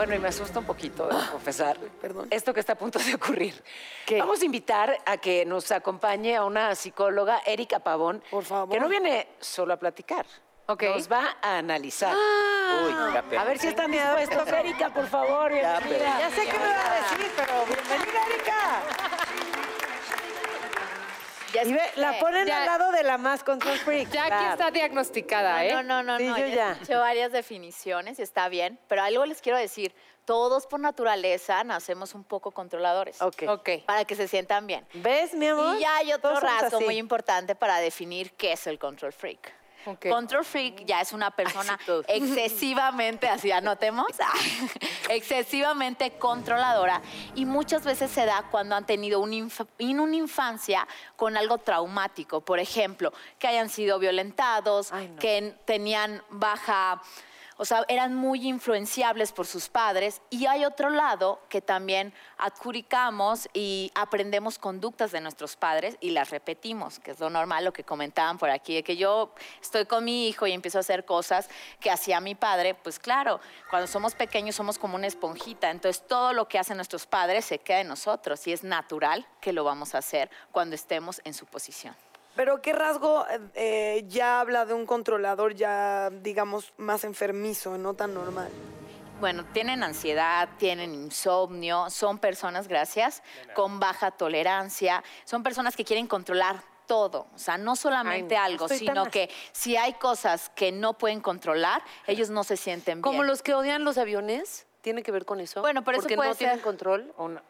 bueno, 0.00 0.14
y 0.14 0.18
me 0.18 0.28
asusta 0.28 0.60
un 0.60 0.64
poquito, 0.64 1.06
debo 1.06 1.20
confesar, 1.32 1.76
Perdón. 2.00 2.26
esto 2.30 2.54
que 2.54 2.60
está 2.60 2.72
a 2.72 2.76
punto 2.76 2.98
de 2.98 3.14
ocurrir. 3.14 3.62
¿Qué? 4.06 4.18
Vamos 4.18 4.40
a 4.40 4.46
invitar 4.46 4.96
a 5.04 5.18
que 5.18 5.44
nos 5.44 5.70
acompañe 5.72 6.36
a 6.36 6.44
una 6.46 6.74
psicóloga, 6.74 7.42
Erika 7.44 7.80
Pavón, 7.80 8.22
Por 8.30 8.42
favor. 8.42 8.72
que 8.72 8.80
no 8.80 8.88
viene 8.88 9.28
solo 9.40 9.74
a 9.74 9.76
platicar, 9.76 10.24
nos 10.66 11.12
va 11.12 11.36
a 11.42 11.58
analizar. 11.58 12.14
Uy, 12.14 12.94
ya 13.12 13.42
A 13.42 13.44
ver 13.44 13.58
si 13.58 13.66
están 13.66 13.90
dispuestos, 13.90 14.48
Erika, 14.60 14.88
por 14.88 15.06
favor. 15.06 15.52
Bienvenida. 15.52 16.18
Ya 16.18 16.30
sé 16.30 16.46
qué 16.46 16.58
me 16.58 16.64
va 16.64 16.92
a 16.92 16.94
decir, 16.94 17.32
pero 17.36 17.66
bienvenida, 17.66 18.26
Erika. 18.26 19.19
Ya 21.52 21.64
Y 21.64 21.72
ve, 21.72 21.80
la 21.96 22.18
ponen 22.18 22.46
Ya- 22.46 22.58
al 22.60 22.66
lado 22.66 22.92
de 22.92 23.02
la 23.02 23.18
más 23.18 23.42
control 23.42 23.76
freak. 23.78 24.10
Ya 24.10 24.22
aquí 24.22 24.30
claro. 24.30 24.50
está 24.52 24.70
diagnosticada, 24.70 25.64
¿eh? 25.64 25.72
No, 25.72 25.82
no, 25.82 26.02
no, 26.02 26.18
Sí, 26.18 26.24
no. 26.26 26.38
yo 26.38 26.46
ya 26.46 26.54
ya. 26.54 26.72
escuché 26.72 26.94
varias 26.96 27.32
definiciones 27.32 28.18
y 28.18 28.22
está 28.22 28.48
bien, 28.48 28.78
pero 28.88 29.02
algo 29.02 29.24
les 29.26 29.40
quiero 29.40 29.58
decir. 29.58 29.94
Todos 30.26 30.66
por 30.68 30.78
naturaleza 30.78 31.64
nacemos 31.64 32.14
un 32.14 32.22
poco 32.22 32.52
controladores. 32.52 33.20
Ok. 33.20 33.42
Ok. 33.48 33.68
Para 33.84 34.04
que 34.04 34.14
se 34.14 34.28
sientan 34.28 34.64
bien. 34.66 34.86
¿Ves, 34.94 35.34
mi 35.34 35.48
amor? 35.48 35.76
Y 35.76 35.80
ya 35.80 35.96
hay 35.96 36.12
otro 36.12 36.38
rasgo 36.38 36.80
muy 36.82 36.98
importante 36.98 37.56
para 37.56 37.78
definir 37.78 38.32
qué 38.34 38.52
es 38.52 38.66
el 38.68 38.78
control 38.78 39.12
freak. 39.12 39.52
Control 40.10 40.44
freak 40.44 40.84
ya 40.84 41.00
es 41.00 41.12
una 41.12 41.30
persona 41.30 41.78
excesivamente, 42.08 43.28
así 43.28 43.50
anotemos, 43.50 44.06
excesivamente 45.08 46.12
controladora 46.18 47.00
y 47.34 47.44
muchas 47.44 47.84
veces 47.84 48.10
se 48.10 48.24
da 48.26 48.44
cuando 48.50 48.76
han 48.76 48.86
tenido 48.86 49.20
un 49.20 49.32
inf- 49.32 49.66
en 49.78 50.00
una 50.00 50.16
infancia 50.16 50.86
con 51.16 51.36
algo 51.36 51.58
traumático, 51.58 52.40
por 52.40 52.58
ejemplo, 52.58 53.12
que 53.38 53.46
hayan 53.48 53.68
sido 53.68 53.98
violentados, 53.98 54.92
Ay, 54.92 55.08
no. 55.08 55.16
que 55.18 55.36
en- 55.38 55.58
tenían 55.64 56.22
baja, 56.30 57.02
o 57.60 57.66
sea, 57.66 57.84
eran 57.88 58.14
muy 58.14 58.48
influenciables 58.48 59.32
por 59.32 59.46
sus 59.46 59.68
padres 59.68 60.22
y 60.30 60.46
hay 60.46 60.64
otro 60.64 60.88
lado 60.88 61.42
que 61.50 61.60
también 61.60 62.14
adjudicamos 62.38 63.50
y 63.52 63.92
aprendemos 63.94 64.58
conductas 64.58 65.12
de 65.12 65.20
nuestros 65.20 65.56
padres 65.56 65.98
y 66.00 66.12
las 66.12 66.30
repetimos, 66.30 66.98
que 67.00 67.10
es 67.10 67.20
lo 67.20 67.28
normal, 67.28 67.66
lo 67.66 67.74
que 67.74 67.84
comentaban 67.84 68.38
por 68.38 68.48
aquí, 68.48 68.76
de 68.76 68.82
que 68.82 68.96
yo 68.96 69.34
estoy 69.60 69.84
con 69.84 70.06
mi 70.06 70.26
hijo 70.26 70.46
y 70.46 70.52
empiezo 70.52 70.78
a 70.78 70.80
hacer 70.80 71.04
cosas 71.04 71.50
que 71.80 71.90
hacía 71.90 72.18
mi 72.20 72.34
padre, 72.34 72.74
pues 72.74 72.98
claro, 72.98 73.40
cuando 73.68 73.86
somos 73.86 74.14
pequeños 74.14 74.56
somos 74.56 74.78
como 74.78 74.94
una 74.94 75.08
esponjita, 75.08 75.70
entonces 75.70 76.02
todo 76.08 76.32
lo 76.32 76.48
que 76.48 76.58
hacen 76.58 76.78
nuestros 76.78 77.04
padres 77.04 77.44
se 77.44 77.58
queda 77.58 77.80
en 77.80 77.88
nosotros 77.88 78.46
y 78.46 78.54
es 78.54 78.64
natural 78.64 79.26
que 79.42 79.52
lo 79.52 79.64
vamos 79.64 79.94
a 79.94 79.98
hacer 79.98 80.30
cuando 80.50 80.76
estemos 80.76 81.20
en 81.24 81.34
su 81.34 81.44
posición. 81.44 81.94
Pero 82.36 82.62
¿qué 82.62 82.72
rasgo 82.72 83.26
eh, 83.54 84.04
ya 84.08 84.40
habla 84.40 84.64
de 84.64 84.74
un 84.74 84.86
controlador 84.86 85.54
ya, 85.54 86.10
digamos, 86.10 86.72
más 86.76 87.04
enfermizo, 87.04 87.76
no 87.76 87.94
tan 87.94 88.14
normal? 88.14 88.48
Bueno, 89.20 89.44
tienen 89.52 89.82
ansiedad, 89.82 90.48
tienen 90.56 90.94
insomnio, 90.94 91.90
son 91.90 92.18
personas, 92.18 92.68
gracias, 92.68 93.22
con 93.54 93.78
baja 93.78 94.10
tolerancia, 94.12 95.04
son 95.24 95.42
personas 95.42 95.76
que 95.76 95.84
quieren 95.84 96.06
controlar 96.06 96.62
todo, 96.86 97.26
o 97.34 97.38
sea, 97.38 97.58
no 97.58 97.76
solamente 97.76 98.36
Ay, 98.36 98.52
algo, 98.52 98.66
tan 98.66 98.78
sino 98.78 99.04
que 99.10 99.28
si 99.52 99.76
hay 99.76 99.92
cosas 99.94 100.50
que 100.54 100.72
no 100.72 100.94
pueden 100.94 101.20
controlar, 101.20 101.82
ellos 102.06 102.30
no 102.30 102.42
se 102.44 102.56
sienten 102.56 102.94
bien. 102.96 103.02
Como 103.02 103.22
los 103.22 103.42
que 103.42 103.52
odian 103.54 103.84
los 103.84 103.98
aviones, 103.98 104.66
¿tiene 104.80 105.02
que 105.02 105.12
ver 105.12 105.26
con 105.26 105.38
eso? 105.40 105.60
Bueno, 105.60 105.84
pero 105.84 105.98
eso 105.98 106.04
Porque 106.04 106.16
puede 106.16 106.30
no 106.30 106.34
tienen 106.36 106.56
ser. 106.56 106.64
control. 106.64 107.12
O 107.18 107.28
no- 107.28 107.42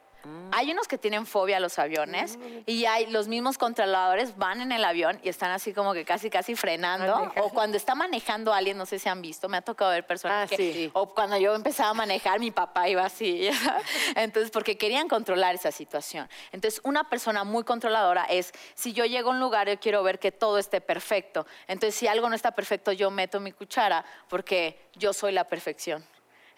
Hay 0.53 0.71
unos 0.73 0.89
que 0.89 0.99
tienen 0.99 1.27
fobia 1.27 1.57
a 1.59 1.61
los 1.61 1.79
aviones 1.79 2.39
y 2.67 2.85
hay 2.85 3.07
los 3.07 3.29
mismos 3.29 3.57
controladores 3.57 4.37
van 4.37 4.61
en 4.61 4.73
el 4.73 4.85
avión 4.85 5.19
y 5.23 5.29
están 5.29 5.51
así 5.51 5.73
como 5.73 5.95
que 5.95 6.05
casi 6.05 6.29
casi 6.31 6.55
frenando 6.57 7.33
o 7.37 7.51
cuando 7.51 7.77
está 7.77 7.95
manejando 7.95 8.53
alguien, 8.53 8.77
no 8.77 8.87
sé 8.87 8.99
si 8.99 9.09
han 9.09 9.23
visto, 9.23 9.49
me 9.49 9.57
ha 9.57 9.63
tocado 9.63 9.91
ver 9.93 10.07
personas 10.07 10.45
Ah, 10.45 10.47
que 10.49 10.57
sí. 10.57 10.91
o 10.93 11.15
cuando 11.15 11.37
yo 11.39 11.55
empezaba 11.55 11.91
a 11.91 11.95
manejar 11.95 12.41
mi 12.41 12.51
papá 12.51 12.89
iba 12.89 13.05
así, 13.05 13.49
entonces 14.17 14.51
porque 14.51 14.77
querían 14.77 15.09
controlar 15.09 15.55
esa 15.55 15.71
situación. 15.73 16.29
Entonces 16.53 16.81
una 16.85 17.05
persona 17.09 17.45
muy 17.45 17.65
controladora 17.65 18.25
es 18.25 18.53
si 18.75 18.93
yo 18.93 19.05
llego 19.05 19.31
a 19.31 19.33
un 19.33 19.41
lugar 19.41 19.69
yo 19.69 19.79
quiero 19.79 20.03
ver 20.03 20.19
que 20.19 20.33
todo 20.33 20.59
esté 20.59 20.81
perfecto. 20.81 21.47
Entonces 21.69 21.95
si 21.95 22.07
algo 22.09 22.29
no 22.29 22.35
está 22.35 22.51
perfecto 22.53 22.93
yo 22.93 23.11
meto 23.11 23.41
mi 23.41 23.53
cuchara 23.53 24.05
porque 24.29 24.79
yo 24.95 25.13
soy 25.13 25.33
la 25.33 25.45
perfección. 25.45 26.05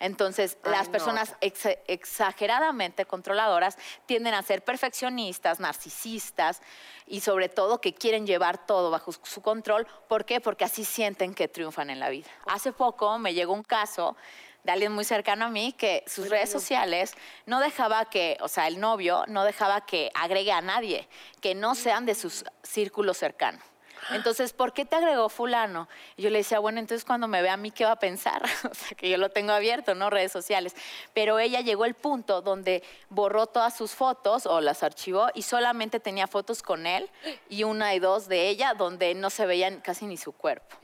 Entonces, 0.02 0.58
las 0.64 0.88
personas 0.88 1.36
ex- 1.40 1.78
exageradamente 1.86 3.06
controladoras 3.06 3.78
tienden 4.04 4.34
a 4.34 4.42
ser 4.42 4.64
perfeccionistas, 4.64 5.60
narcisistas 5.60 6.60
y 7.06 7.20
sobre 7.20 7.48
todo 7.48 7.80
que 7.80 7.94
quieren 7.94 8.26
llevar 8.26 8.66
todo 8.66 8.90
bajo 8.90 9.12
su 9.12 9.42
control. 9.42 9.86
¿Por 10.08 10.24
qué? 10.24 10.40
Porque 10.40 10.64
así 10.64 10.84
sienten 10.84 11.34
que 11.34 11.46
triunfan 11.46 11.88
en 11.88 12.00
la 12.00 12.08
vida. 12.08 12.28
Hace 12.46 12.72
poco 12.72 13.16
me 13.18 13.32
llegó 13.32 13.52
un 13.52 13.62
caso 13.62 14.16
de 14.64 14.72
alguien 14.72 14.92
muy 14.92 15.04
cercano 15.04 15.44
a 15.44 15.48
mí 15.48 15.72
que 15.72 16.02
sus 16.08 16.28
redes 16.28 16.50
sociales 16.50 17.14
no 17.46 17.60
dejaba 17.60 18.04
que, 18.06 18.36
o 18.40 18.48
sea, 18.48 18.66
el 18.66 18.80
novio 18.80 19.24
no 19.28 19.44
dejaba 19.44 19.82
que 19.86 20.10
agregue 20.14 20.52
a 20.52 20.60
nadie, 20.60 21.08
que 21.40 21.54
no 21.54 21.76
sean 21.76 22.06
de 22.06 22.14
sus 22.16 22.44
círculos 22.64 23.18
cercanos. 23.18 23.62
Entonces, 24.10 24.52
¿por 24.52 24.72
qué 24.72 24.84
te 24.84 24.96
agregó 24.96 25.28
fulano? 25.28 25.88
Yo 26.16 26.30
le 26.30 26.38
decía, 26.38 26.58
bueno, 26.58 26.80
entonces 26.80 27.04
cuando 27.04 27.28
me 27.28 27.40
vea 27.40 27.54
a 27.54 27.56
mí, 27.56 27.70
¿qué 27.70 27.84
va 27.84 27.92
a 27.92 27.98
pensar? 27.98 28.42
o 28.70 28.74
sea, 28.74 28.96
que 28.96 29.08
yo 29.08 29.16
lo 29.16 29.30
tengo 29.30 29.52
abierto, 29.52 29.94
¿no? 29.94 30.10
Redes 30.10 30.32
sociales. 30.32 30.74
Pero 31.14 31.38
ella 31.38 31.60
llegó 31.60 31.84
al 31.84 31.94
punto 31.94 32.42
donde 32.42 32.82
borró 33.08 33.46
todas 33.46 33.76
sus 33.76 33.92
fotos 33.92 34.46
o 34.46 34.60
las 34.60 34.82
archivó 34.82 35.28
y 35.34 35.42
solamente 35.42 36.00
tenía 36.00 36.26
fotos 36.26 36.62
con 36.62 36.86
él 36.86 37.08
y 37.48 37.64
una 37.64 37.94
y 37.94 37.98
dos 37.98 38.28
de 38.28 38.48
ella 38.48 38.74
donde 38.74 39.14
no 39.14 39.30
se 39.30 39.46
veían 39.46 39.80
casi 39.80 40.06
ni 40.06 40.16
su 40.16 40.32
cuerpo. 40.32 40.76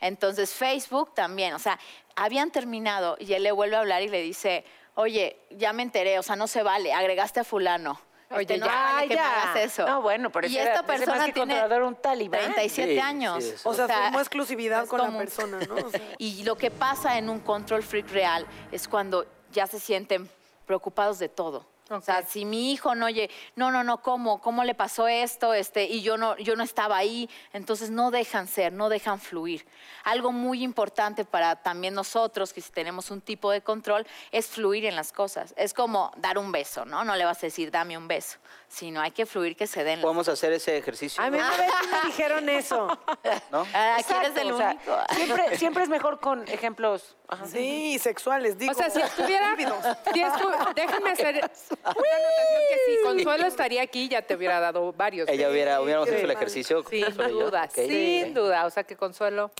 Entonces, 0.00 0.52
Facebook 0.52 1.14
también, 1.14 1.54
o 1.54 1.58
sea, 1.58 1.78
habían 2.16 2.50
terminado 2.50 3.16
y 3.18 3.32
él 3.32 3.42
le 3.42 3.52
vuelve 3.52 3.76
a 3.76 3.80
hablar 3.80 4.02
y 4.02 4.08
le 4.08 4.20
dice, 4.22 4.64
oye, 4.94 5.38
ya 5.50 5.72
me 5.72 5.82
enteré, 5.82 6.18
o 6.18 6.22
sea, 6.22 6.36
no 6.36 6.46
se 6.46 6.62
vale, 6.62 6.92
agregaste 6.92 7.40
a 7.40 7.44
fulano. 7.44 8.00
Oye, 8.30 8.40
Este, 8.42 8.58
no 8.58 8.66
ya, 8.66 8.72
vale 8.92 9.02
que 9.08 9.14
me 9.14 9.20
ya. 9.20 9.42
hagas 9.42 9.56
eso. 9.64 9.86
No, 9.86 10.02
bueno, 10.02 10.30
pero 10.30 10.46
y 10.48 10.56
esta 10.56 10.82
más 10.82 10.84
persona 10.84 11.26
que 11.26 11.32
tiene 11.32 11.62
un 11.82 11.94
talibán. 11.96 12.40
37 12.40 12.92
Sí, 12.94 12.98
años. 12.98 13.44
sí, 13.44 13.54
O 13.64 13.74
sea, 13.74 13.86
firmó 13.86 14.18
exclusividad 14.20 14.86
con 14.86 15.00
la 15.00 15.16
persona, 15.18 15.58
¿no? 15.68 15.74
O 15.86 15.90
sea, 15.90 16.00
Y 16.18 16.42
lo 16.44 16.56
que 16.56 16.70
pasa 16.70 17.18
en 17.18 17.28
un 17.28 17.40
control 17.40 17.82
freak 17.82 18.10
real 18.10 18.46
es 18.72 18.88
cuando 18.88 19.26
ya 19.52 19.66
se 19.66 19.78
sienten 19.78 20.28
preocupados 20.66 21.18
de 21.18 21.28
todo. 21.28 21.66
O 21.90 22.00
sea, 22.00 22.22
si 22.22 22.46
mi 22.46 22.72
hijo 22.72 22.94
no 22.94 23.04
oye, 23.06 23.28
no, 23.56 23.70
no, 23.70 23.84
no, 23.84 24.00
¿cómo? 24.00 24.40
¿Cómo 24.40 24.64
le 24.64 24.74
pasó 24.74 25.06
esto? 25.06 25.52
Este, 25.52 25.84
y 25.84 26.00
yo 26.00 26.16
no, 26.16 26.34
yo 26.38 26.56
no 26.56 26.62
estaba 26.64 26.96
ahí. 26.96 27.28
Entonces 27.52 27.90
no 27.90 28.10
dejan 28.10 28.48
ser, 28.48 28.72
no 28.72 28.88
dejan 28.88 29.20
fluir. 29.20 29.66
Algo 30.04 30.32
muy 30.32 30.62
importante 30.62 31.26
para 31.26 31.56
también 31.56 31.92
nosotros, 31.92 32.54
que 32.54 32.62
si 32.62 32.72
tenemos 32.72 33.10
un 33.10 33.20
tipo 33.20 33.50
de 33.50 33.60
control, 33.60 34.06
es 34.32 34.46
fluir 34.46 34.86
en 34.86 34.96
las 34.96 35.12
cosas. 35.12 35.52
Es 35.58 35.74
como 35.74 36.10
dar 36.16 36.38
un 36.38 36.52
beso, 36.52 36.86
¿no? 36.86 37.04
No 37.04 37.16
le 37.16 37.24
vas 37.26 37.38
a 37.38 37.46
decir, 37.48 37.70
dame 37.70 37.98
un 37.98 38.08
beso, 38.08 38.38
sino 38.68 39.02
hay 39.02 39.10
que 39.10 39.26
fluir 39.26 39.54
que 39.54 39.66
se 39.66 39.84
den 39.84 39.98
las 39.98 40.02
Podemos 40.04 40.28
hacer 40.28 40.52
ese 40.54 40.78
ejercicio, 40.78 41.22
A 41.22 41.28
mí 41.28 41.36
una 41.36 41.50
vez 41.50 41.70
me 41.90 42.00
dijeron 42.06 42.48
eso. 42.48 42.86
¿no? 43.52 43.66
Ah, 43.74 43.96
Aquí 43.98 44.12
eres 44.14 44.30
Exacto, 44.30 44.40
el 44.40 44.52
o 44.52 44.56
sea, 44.56 44.70
único. 44.70 44.96
siempre, 45.14 45.58
siempre 45.58 45.82
es 45.82 45.88
mejor 45.90 46.18
con 46.18 46.48
ejemplos. 46.48 47.16
Ajá. 47.26 47.46
sí, 47.46 47.98
sexuales, 47.98 48.58
digo. 48.58 48.72
O 48.72 48.74
sea, 48.74 48.90
si 48.90 49.00
estuviera. 49.00 49.54
si 50.12 50.20
estu- 50.20 50.74
déjenme 50.74 51.10
hacer 51.10 51.50
una 51.84 52.16
anotación 52.16 52.62
que 52.68 52.78
si 52.86 53.02
Consuelo 53.02 53.46
estaría 53.46 53.82
aquí, 53.82 54.08
ya 54.08 54.22
te 54.22 54.34
hubiera 54.34 54.60
dado 54.60 54.92
varios. 54.92 55.28
Ella 55.28 55.50
hubiera, 55.50 55.80
hubiéramos 55.80 56.08
hecho 56.08 56.24
el 56.24 56.30
ejercicio. 56.30 56.84
Sin 56.88 57.14
duda, 57.16 57.64
Ok, 57.64 57.74
sin 57.74 58.34
duda. 58.34 58.66
O 58.66 58.70
sea, 58.70 58.84
que 58.84 58.96
Consuelo. 58.96 59.50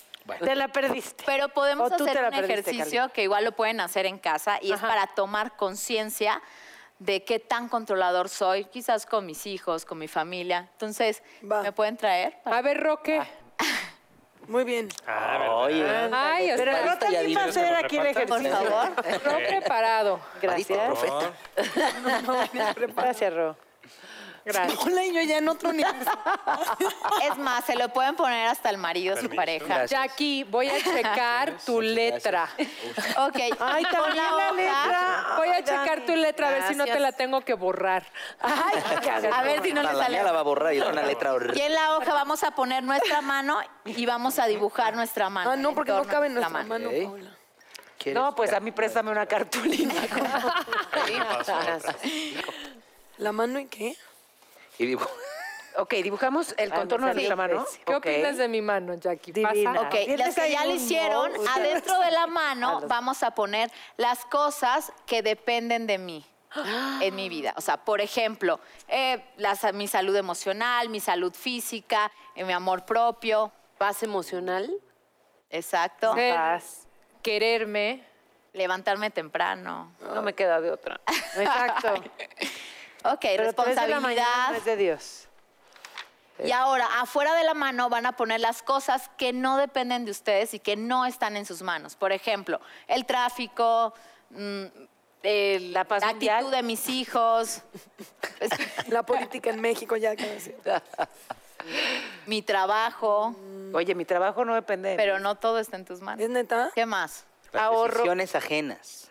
Te 0.41 0.55
la 0.55 0.69
perdiste. 0.69 1.23
Pero 1.27 1.51
podemos 1.51 1.93
hacer 1.93 2.25
un 2.25 2.31
perdiste, 2.31 2.53
ejercicio 2.71 3.01
Cali. 3.03 3.13
que 3.13 3.23
igual 3.25 3.45
lo 3.45 3.53
pueden 3.53 3.81
hacer 3.81 4.07
en 4.07 4.19
casa 4.19 4.59
y 4.63 4.73
es 4.73 4.81
para 4.81 5.07
tomar 5.09 5.55
conciencia 5.57 6.41
de 6.99 7.25
qué 7.25 7.39
tan 7.41 7.69
controlador 7.69 8.31
soy, 8.31 8.65
quizás 8.65 9.05
con 9.05 9.27
mis 9.27 9.47
hijos, 9.47 9.85
con 9.85 9.99
mi 9.99 10.09
familia. 10.09 10.69
Entonces, 10.73 11.23
Va. 11.43 11.63
¿me 11.63 11.73
pueden 11.73 11.99
traer? 11.99 12.39
A 12.47 12.63
ver, 12.63 12.81
Roque. 12.81 13.21
Muy 14.49 14.65
bien. 14.65 14.89
Oye, 15.51 15.85
Ay, 16.13 16.53
Pero 16.57 16.71
espera, 16.73 16.93
Ro 16.93 16.99
también 16.99 17.37
va 17.37 17.43
a 17.43 17.45
hacer 17.47 17.75
aquí 17.77 17.97
el 17.97 18.15
por 18.15 18.41
ejercicio. 18.41 18.51
favor. 18.53 18.95
Ro 19.25 19.37
preparado. 19.49 20.21
Gracias. 20.41 20.79
Gracias, 22.95 23.35
Ro. 23.35 23.57
Gracias. 24.47 24.79
Hola, 24.85 25.05
y 25.07 25.15
yo 25.15 25.23
ya 25.23 25.39
en 25.39 25.49
otro 25.49 25.73
nivel. 25.73 25.95
Es 27.23 27.39
más, 27.39 27.65
se 27.65 27.77
lo 27.77 27.89
pueden 27.89 28.15
poner 28.15 28.49
hasta 28.49 28.69
el 28.69 28.77
marido, 28.77 29.17
su 29.17 29.31
pareja. 29.31 29.65
Gracias. 29.67 29.91
Jackie, 29.91 30.45
voy 30.45 30.69
a 30.69 30.77
checar 30.83 31.55
tu 31.65 31.81
letra. 31.81 32.51
Ok. 33.17 33.37
Ay, 33.59 33.85
también 33.85 34.17
la 34.37 34.53
letra. 34.53 35.27
Voy 35.39 35.49
a 35.49 35.55
Ay. 35.55 35.63
Tu 36.15 36.21
letra 36.21 36.49
a 36.49 36.51
ver 36.53 36.63
si 36.69 36.75
no 36.75 36.85
te 36.85 36.99
la 37.01 37.13
tengo 37.13 37.41
que 37.43 37.55
borrar. 37.55 38.05
Ay, 38.41 38.83
A 39.33 39.43
ver 39.43 39.63
si 39.63 39.73
no 39.73 39.83
le 39.83 39.89
sale. 39.89 40.11
mía 40.11 40.23
la 40.23 40.33
va 40.33 40.41
a 40.41 40.43
borrar 40.43 40.75
y 40.75 40.79
es 40.79 40.85
una 40.87 41.03
letra 41.03 41.31
Y 41.31 41.35
horrible. 41.35 41.67
en 41.67 41.75
la 41.75 41.97
hoja 41.97 42.13
vamos 42.15 42.43
a 42.43 42.51
poner 42.53 42.83
nuestra 42.83 43.21
mano 43.21 43.59
y 43.85 44.07
vamos 44.07 44.39
a 44.39 44.47
dibujar 44.47 44.95
nuestra 44.95 45.29
mano. 45.31 45.51
Ah, 45.51 45.57
no, 45.57 45.75
porque 45.75 45.93
no 45.93 46.05
cabe 46.05 46.27
en 46.29 46.35
nuestra 46.35 46.63
mano. 46.65 46.91
Paula. 46.91 47.31
¿Quieres? 47.99 48.21
No, 48.23 48.35
pues 48.35 48.53
a 48.53 48.61
mí 48.61 48.71
préstame 48.73 49.11
una 49.11 49.27
cartulina. 49.27 49.95
¿La 53.19 53.33
mano 53.33 53.59
y 53.59 53.67
qué? 53.67 53.97
Y 54.79 54.87
digo, 54.87 55.09
ok, 55.77 55.95
dibujamos 55.95 56.55
el 56.59 56.73
contorno 56.73 57.09
de 57.09 57.15
nuestra 57.15 57.37
mano. 57.37 57.65
¿Qué 57.85 57.95
Ok. 57.95 58.07
opinas 58.07 58.37
de 58.37 58.49
mi 58.49 58.61
mano, 58.63 58.95
Jackie? 58.95 59.33
Divina. 59.33 59.73
Pasa. 59.75 59.87
Ok, 59.87 59.95
Tienes 60.05 60.19
las 60.21 60.35
que 60.35 60.41
ahí 60.43 60.53
ya 60.53 60.65
lo 60.65 60.71
un 60.71 60.77
hicieron, 60.77 61.33
adentro 61.49 61.99
de 62.01 62.11
la 62.11 62.27
mano 62.27 62.81
vamos 62.89 63.23
a 63.23 63.33
poner 63.33 63.71
las 63.97 64.25
cosas 64.27 64.93
que 65.07 65.23
dependen 65.23 65.87
de 65.87 65.99
mí 65.99 66.25
en 67.01 67.15
mi 67.17 67.29
vida. 67.29 67.53
O 67.57 67.61
sea, 67.61 67.79
por 67.79 68.01
ejemplo, 68.01 68.61
eh, 68.89 69.25
mi 69.73 69.89
salud 69.89 70.15
emocional, 70.15 70.89
mi 70.89 71.01
salud 71.01 71.35
física, 71.35 72.11
eh, 72.35 72.45
mi 72.45 72.53
amor 72.53 72.85
propio. 72.85 73.51
Paz 73.79 74.03
emocional. 74.05 74.73
Exacto. 75.51 76.15
Ser- 76.15 76.35
Paz. 76.35 76.87
Quererme. 77.23 78.05
Levantarme 78.53 79.11
temprano. 79.11 79.93
No 80.01 80.23
me 80.23 80.33
queda 80.33 80.61
de 80.61 80.71
otra. 80.71 81.01
Exacto. 81.37 81.95
Ok, 83.07 83.21
Pero 83.21 83.53
tres 83.53 83.77
de 83.77 83.87
la 83.89 84.01
mañana 84.01 84.23
responsabilidad. 84.25 84.49
no 84.51 84.57
es 84.57 84.65
de 84.65 84.77
Dios. 84.79 85.29
Y 86.43 86.51
ahora, 86.53 86.87
afuera 87.01 87.35
de 87.35 87.45
la 87.45 87.55
mano 87.55 87.89
van 87.89 88.07
a 88.07 88.13
poner 88.13 88.41
las 88.41 88.63
cosas 88.63 89.09
que 89.17 89.33
no 89.33 89.57
dependen 89.57 90.05
de 90.05 90.11
ustedes 90.11 90.53
y 90.55 90.59
que 90.59 90.75
no 90.77 91.07
están 91.07 91.37
en 91.37 91.47
sus 91.47 91.63
manos. 91.63 91.95
Por 91.95 92.11
ejemplo, 92.13 92.61
el 92.89 93.07
tráfico, 93.07 93.95
mm, 94.31 94.65
La 95.73 95.85
paz 95.85 96.03
actitud 96.03 96.13
mundial. 96.15 96.51
de 96.51 96.63
mis 96.63 96.89
hijos, 96.89 97.63
La 98.89 99.05
política 99.05 99.51
en 99.51 99.61
México, 99.61 99.97
ya 99.97 100.17
que 100.17 100.27
decir. 100.29 100.57
mi 102.27 102.43
trabajo, 102.43 103.35
Oye, 103.73 103.95
mi 103.95 104.05
trabajo 104.05 104.45
no 104.45 104.55
depende 104.55 104.91
de 104.91 104.95
mí. 104.97 105.03
pero 105.03 105.19
no 105.19 105.37
todo 105.37 105.59
está 105.59 105.77
en 105.77 105.85
tus 105.85 106.01
manos. 106.01 106.23
¿Es 106.23 106.31
neta? 106.31 106.71
¿Qué 106.75 106.85
más? 106.87 107.25
las 107.53 107.63
Ahorro. 107.63 107.93
decisiones 107.95 108.35
ajenas. 108.35 109.09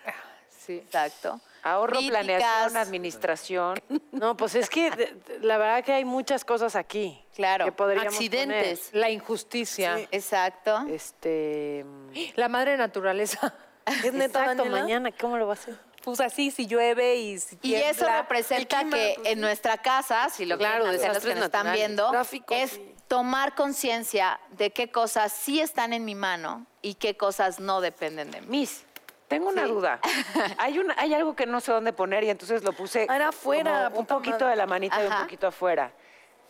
Sí. 0.49 0.73
Exacto. 0.77 1.39
Ahorro, 1.63 1.93
Críticas. 1.97 2.23
planeación, 2.23 2.77
administración. 2.77 3.79
No, 4.11 4.37
pues 4.37 4.55
es 4.55 4.69
que 4.69 4.91
la 5.41 5.57
verdad 5.57 5.83
que 5.83 5.93
hay 5.93 6.05
muchas 6.05 6.45
cosas 6.45 6.75
aquí. 6.75 7.19
Claro. 7.35 7.65
Que 7.65 7.71
podríamos 7.71 8.13
Accidentes. 8.13 8.89
La 8.93 9.09
injusticia. 9.09 9.97
Sí. 9.97 10.07
Exacto. 10.11 10.85
Este. 10.89 11.85
La 12.35 12.47
madre 12.49 12.77
naturaleza. 12.77 13.53
¿Es 13.85 14.13
neta, 14.13 14.41
Exacto, 14.41 14.65
mañana, 14.65 15.11
¿cómo 15.11 15.37
lo 15.37 15.45
va 15.47 15.53
a 15.53 15.55
hacer? 15.55 15.77
Pues 16.03 16.19
así, 16.19 16.51
si 16.51 16.67
llueve 16.67 17.15
y 17.15 17.39
si 17.39 17.57
Y 17.61 17.75
eso 17.75 18.05
representa 18.07 18.79
clima, 18.79 18.97
que 18.97 19.13
pues, 19.17 19.27
en 19.29 19.39
nuestra 19.41 19.77
casa, 19.77 20.29
si 20.29 20.45
lo 20.45 20.57
Claro, 20.57 20.83
quieren 20.83 20.99
hacer 20.99 21.13
los 21.13 21.23
que 21.23 21.35
nos 21.35 21.45
están 21.45 21.71
viendo, 21.73 22.09
Tráfico, 22.11 22.53
es 22.53 22.71
sí. 22.71 22.95
tomar 23.07 23.55
conciencia 23.55 24.39
de 24.51 24.71
qué 24.71 24.91
cosas 24.91 25.31
sí 25.31 25.61
están 25.61 25.93
en 25.93 26.03
mi 26.03 26.13
mano 26.15 26.65
y 26.81 26.95
qué 26.95 27.15
cosas 27.15 27.59
no 27.61 27.79
dependen 27.79 28.31
de 28.31 28.41
mí. 28.41 28.47
Miss, 28.49 28.85
tengo 29.27 29.49
una 29.49 29.65
duda. 29.65 29.99
Hay, 30.57 30.77
una, 30.79 30.93
hay 30.97 31.13
algo 31.13 31.35
que 31.35 31.45
no 31.45 31.59
sé 31.59 31.71
dónde 31.71 31.93
poner 31.93 32.23
y 32.23 32.29
entonces 32.29 32.63
lo 32.63 32.73
puse 32.73 33.07
Ah, 33.09 33.15
era 33.15 33.27
afuera, 33.29 33.85
como 33.89 34.01
un 34.01 34.05
poquito 34.05 34.37
madre. 34.39 34.49
de 34.51 34.55
la 34.57 34.65
manita 34.67 35.03
y 35.03 35.07
un 35.07 35.17
poquito 35.21 35.47
afuera. 35.47 35.91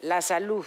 La 0.02 0.22
salud. 0.22 0.66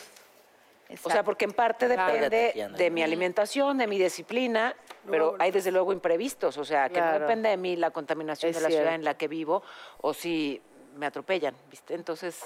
O 1.02 1.10
sea, 1.10 1.24
porque 1.24 1.44
en 1.46 1.52
parte 1.52 1.88
depende 1.88 2.30
de 2.76 2.90
mi 2.90 3.02
alimentación, 3.02 3.76
de 3.76 3.86
mi 3.88 3.98
disciplina, 3.98 4.74
pero 5.10 5.34
hay 5.40 5.50
desde 5.50 5.72
luego 5.72 5.92
imprevistos. 5.92 6.56
O 6.58 6.64
sea, 6.64 6.88
que 6.88 7.00
no 7.00 7.12
depende 7.18 7.48
de 7.48 7.56
mí 7.56 7.74
la 7.76 7.90
contaminación 7.90 8.50
Es 8.50 8.56
de 8.56 8.62
la 8.62 8.68
ciudad 8.68 8.94
en 8.94 9.04
la 9.04 9.14
que 9.14 9.26
vivo 9.28 9.62
o 10.00 10.14
si 10.14 10.62
me 10.96 11.06
atropellan, 11.06 11.54
¿viste? 11.70 11.94
Entonces, 11.94 12.40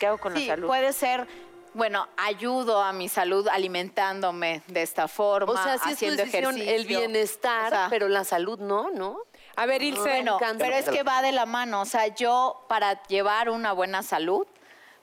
¿qué 0.00 0.06
hago 0.06 0.18
con 0.18 0.34
Sí, 0.34 0.46
la 0.46 0.54
salud? 0.54 0.66
puede 0.66 0.92
ser, 0.94 1.26
bueno, 1.74 2.08
ayudo 2.16 2.82
a 2.82 2.92
mi 2.92 3.08
salud 3.08 3.46
alimentándome 3.48 4.62
de 4.68 4.82
esta 4.82 5.08
forma, 5.08 5.52
O 5.52 5.62
sea, 5.62 5.74
es 5.74 5.82
tu 5.82 5.88
haciendo 5.90 6.16
decisión 6.24 6.54
ejercicio. 6.54 6.74
el 6.76 6.86
bienestar, 6.86 7.66
O 7.66 7.76
sea, 7.76 7.86
pero 7.90 8.08
la 8.08 8.24
salud 8.24 8.58
no, 8.58 8.90
¿no? 8.90 9.18
A 9.56 9.66
ver, 9.66 9.82
Ilse. 9.82 10.18
Encanta. 10.18 10.64
pero 10.64 10.74
es 10.76 10.88
que 10.88 11.02
va 11.02 11.22
de 11.22 11.32
la 11.32 11.46
mano. 11.46 11.82
O 11.82 11.84
sea, 11.84 12.08
yo 12.08 12.64
para 12.68 13.02
llevar 13.04 13.50
una 13.50 13.72
buena 13.72 14.02
salud 14.02 14.46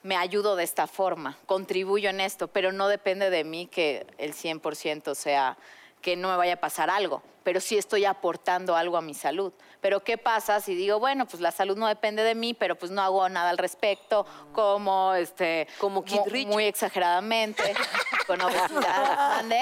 me 0.03 0.17
ayudo 0.17 0.55
de 0.55 0.63
esta 0.63 0.87
forma, 0.87 1.37
contribuyo 1.45 2.09
en 2.09 2.19
esto, 2.21 2.47
pero 2.47 2.71
no 2.71 2.87
depende 2.87 3.29
de 3.29 3.43
mí 3.43 3.67
que 3.67 4.07
el 4.17 4.33
100% 4.33 5.13
sea 5.13 5.57
que 6.01 6.15
no 6.15 6.29
me 6.29 6.37
vaya 6.37 6.53
a 6.53 6.59
pasar 6.59 6.89
algo, 6.89 7.21
pero 7.43 7.59
sí 7.59 7.77
estoy 7.77 8.05
aportando 8.05 8.75
algo 8.75 8.97
a 8.97 9.01
mi 9.01 9.13
salud. 9.13 9.51
Pero 9.81 10.03
¿qué 10.03 10.17
pasa 10.17 10.59
si 10.59 10.75
digo, 10.75 10.99
bueno, 10.99 11.25
pues 11.25 11.41
la 11.41 11.51
salud 11.51 11.75
no 11.75 11.87
depende 11.87 12.23
de 12.23 12.35
mí, 12.35 12.53
pero 12.53 12.75
pues 12.75 12.91
no 12.91 13.01
hago 13.01 13.27
nada 13.29 13.49
al 13.49 13.57
respecto, 13.57 14.25
como 14.53 15.13
este 15.15 15.67
Como 15.79 16.03
Kid 16.03 16.21
Richard. 16.27 16.51
muy 16.53 16.65
exageradamente, 16.65 17.63
con 18.27 18.39
obesidad. 18.41 19.37
¿Mandé? 19.37 19.61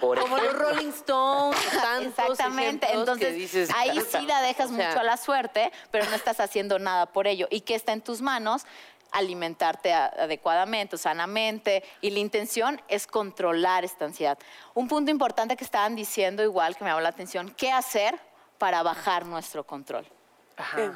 Por 0.00 0.20
Como 0.20 0.36
los. 0.36 0.52
Rolling 0.52 0.90
Stones, 0.90 1.58
tantos 1.70 2.06
Exactamente. 2.18 2.86
que 2.86 2.92
Entonces, 2.92 3.34
dices, 3.34 3.70
ahí 3.74 4.00
sí 4.00 4.26
la 4.26 4.42
dejas 4.42 4.70
o 4.70 4.74
sea, 4.74 4.88
mucho 4.88 5.00
a 5.00 5.04
la 5.04 5.16
suerte, 5.16 5.72
pero 5.90 6.04
no 6.06 6.14
estás 6.14 6.40
haciendo 6.40 6.78
nada 6.78 7.06
por 7.06 7.26
ello. 7.26 7.46
¿Y 7.50 7.62
qué 7.62 7.74
está 7.74 7.92
en 7.92 8.02
tus 8.02 8.20
manos? 8.20 8.64
Alimentarte 9.12 9.92
adecuadamente, 9.92 10.98
sanamente, 10.98 11.82
y 12.00 12.10
la 12.10 12.18
intención 12.18 12.80
es 12.88 13.06
controlar 13.06 13.84
esta 13.84 14.04
ansiedad. 14.04 14.38
Un 14.74 14.88
punto 14.88 15.10
importante 15.10 15.56
que 15.56 15.64
estaban 15.64 15.96
diciendo 15.96 16.42
igual, 16.42 16.76
que 16.76 16.84
me 16.84 16.90
llamó 16.90 17.00
la 17.00 17.08
atención, 17.08 17.54
¿qué 17.56 17.70
hacer 17.72 18.18
para 18.58 18.82
bajar 18.82 19.26
nuestro 19.26 19.64
control? 19.64 20.06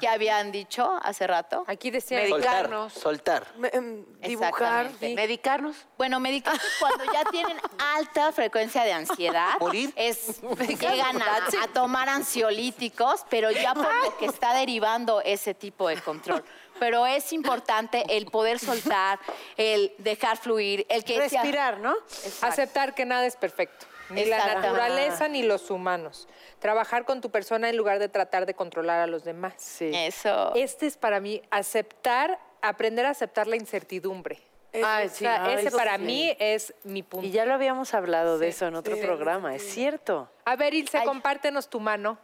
¿Qué 0.01 0.09
habían 0.09 0.51
dicho 0.53 0.99
hace 1.03 1.27
rato? 1.27 1.65
Aquí 1.67 1.91
decía 1.91 2.21
Soltar, 2.21 2.39
Medicarnos. 2.41 2.93
soltar. 2.93 3.47
Me- 3.57 3.69
em, 3.73 4.05
dibujar. 4.21 4.91
Medicarnos. 5.01 5.77
Bueno, 5.97 6.19
medicar 6.21 6.59
cuando 6.81 7.05
ya 7.13 7.25
tienen 7.31 7.57
alta 7.97 8.33
frecuencia 8.33 8.85
de 8.85 8.93
ansiedad, 8.93 9.55
¿Morir? 9.61 9.93
es 9.97 10.41
llegan 10.81 11.21
a, 11.23 11.37
a 11.63 11.69
tomar 11.73 12.09
ansiolíticos, 12.09 13.25
pero 13.31 13.51
ya 13.51 13.75
por 13.75 13.93
lo 14.05 14.17
que 14.19 14.27
está 14.27 14.55
derivando 14.55 15.21
ese 15.23 15.55
tipo 15.55 15.89
de 15.89 15.97
control. 16.01 16.45
Pero 16.79 17.07
es 17.07 17.33
importante 17.33 18.05
el 18.17 18.27
poder 18.27 18.59
soltar, 18.59 19.21
el 19.57 19.93
dejar 19.99 20.37
fluir, 20.39 20.85
el 20.89 21.05
que 21.05 21.29
sea- 21.29 21.43
Respirar, 21.43 21.79
¿no? 21.79 21.95
Aceptar 22.41 22.95
que 22.95 23.05
nada 23.05 23.25
es 23.27 23.37
perfecto. 23.37 23.87
Ni 24.15 24.25
la 24.27 24.39
Exacto. 24.39 24.61
naturaleza 24.61 25.29
ni 25.29 25.43
los 25.43 25.71
humanos. 25.71 26.29
Trabajar 26.59 27.05
con 27.05 27.21
tu 27.21 27.31
persona 27.31 27.69
en 27.69 27.77
lugar 27.77 27.99
de 27.99 28.09
tratar 28.09 28.47
de 28.47 28.55
controlar 28.55 29.01
a 29.01 29.07
los 29.07 29.25
demás. 29.25 29.55
Sí. 29.59 29.91
Eso. 29.95 30.55
Este 30.55 30.87
es 30.87 30.97
para 30.97 31.21
mí 31.21 31.43
aceptar, 31.51 32.39
aprender 32.61 33.07
a 33.07 33.11
aceptar 33.11 33.47
la 33.47 33.57
incertidumbre. 33.57 34.39
Ay, 34.75 35.07
O 35.07 35.11
sí. 35.11 35.17
sea, 35.17 35.45
Ay, 35.45 35.55
ese 35.67 35.71
para 35.71 35.97
sí. 35.97 36.03
mí 36.03 36.37
es 36.39 36.73
mi 36.85 37.03
punto. 37.03 37.27
Y 37.27 37.31
ya 37.31 37.45
lo 37.45 37.53
habíamos 37.55 37.93
hablado 37.93 38.39
de 38.39 38.49
eso 38.49 38.67
en 38.67 38.75
otro 38.75 38.97
Sí, 38.97 39.03
programa, 39.03 39.55
es 39.55 39.63
cierto. 39.71 40.31
A 40.47 40.57
ver, 40.57 40.73
Ilse, 40.75 40.99
Ay. 40.99 41.05
compártenos 41.07 41.69
tu 41.69 41.79
mano. 41.81 42.19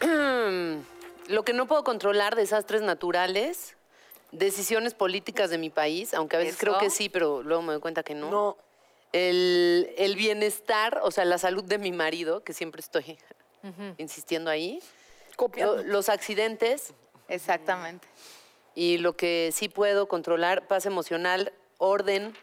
Lo 1.28 1.42
que 1.44 1.52
no 1.54 1.66
puedo 1.66 1.84
controlar, 1.84 2.36
desastres 2.36 2.82
naturales, 2.82 3.76
decisiones 4.32 4.94
políticas 4.94 5.48
de 5.50 5.58
mi 5.58 5.70
país, 5.70 6.12
aunque 6.14 6.36
a 6.36 6.38
veces 6.40 6.54
Eso. 6.54 6.60
creo 6.60 6.78
que 6.78 6.90
sí, 6.90 7.08
pero 7.08 7.42
luego 7.42 7.62
me 7.62 7.72
doy 7.72 7.80
cuenta 7.80 8.02
que 8.02 8.14
no. 8.14 8.30
No. 8.30 8.56
El, 9.14 9.94
el 9.96 10.16
bienestar, 10.16 10.98
o 11.04 11.12
sea, 11.12 11.24
la 11.24 11.38
salud 11.38 11.62
de 11.62 11.78
mi 11.78 11.92
marido, 11.92 12.42
que 12.42 12.52
siempre 12.52 12.80
estoy 12.80 13.16
insistiendo 13.96 14.50
ahí. 14.50 14.80
Copiando. 15.36 15.76
Lo- 15.76 15.82
los 15.84 16.08
accidentes 16.08 16.92
Exactamente. 17.28 18.08
y 18.74 18.98
lo 18.98 19.16
que 19.16 19.50
sí 19.54 19.68
puedo 19.68 20.08
controlar, 20.08 20.66
paz 20.66 20.84
emocional, 20.84 21.52
orden, 21.78 22.34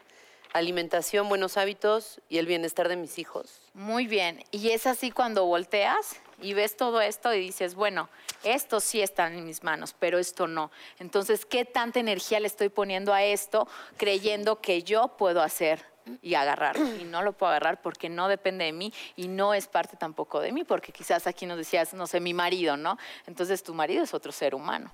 alimentación, 0.54 1.28
buenos 1.28 1.58
hábitos 1.58 2.20
y 2.30 2.38
el 2.38 2.46
bienestar 2.46 2.88
de 2.88 2.96
mis 2.96 3.18
hijos. 3.18 3.60
Muy 3.74 4.06
bien. 4.06 4.42
Y 4.50 4.70
es 4.70 4.86
así 4.86 5.10
cuando 5.10 5.44
volteas 5.44 6.16
y 6.40 6.54
ves 6.54 6.76
todo 6.76 7.02
esto 7.02 7.34
y 7.34 7.40
dices, 7.40 7.74
bueno, 7.74 8.08
esto 8.44 8.80
sí 8.80 9.02
está 9.02 9.26
en 9.28 9.44
mis 9.44 9.62
manos, 9.62 9.94
pero 9.98 10.18
esto 10.18 10.46
no. 10.46 10.70
Entonces, 10.98 11.44
¿qué 11.44 11.64
tanta 11.66 12.00
energía 12.00 12.40
le 12.40 12.46
estoy 12.46 12.70
poniendo 12.70 13.12
a 13.12 13.22
esto 13.24 13.68
creyendo 13.98 14.60
que 14.62 14.82
yo 14.82 15.08
puedo 15.18 15.42
hacer 15.42 15.84
y 16.20 16.34
agarrar? 16.34 16.76
Y 16.76 17.04
no 17.04 17.22
lo 17.22 17.32
puedo 17.32 17.50
agarrar 17.50 17.80
porque 17.82 18.08
no 18.08 18.28
depende 18.28 18.64
de 18.64 18.72
mí 18.72 18.92
y 19.16 19.28
no 19.28 19.54
es 19.54 19.66
parte 19.66 19.96
tampoco 19.96 20.40
de 20.40 20.52
mí, 20.52 20.64
porque 20.64 20.92
quizás 20.92 21.26
aquí 21.26 21.46
nos 21.46 21.58
decías, 21.58 21.94
no 21.94 22.06
sé, 22.06 22.20
mi 22.20 22.34
marido, 22.34 22.76
¿no? 22.76 22.98
Entonces, 23.26 23.62
tu 23.62 23.74
marido 23.74 24.02
es 24.04 24.14
otro 24.14 24.32
ser 24.32 24.54
humano. 24.54 24.92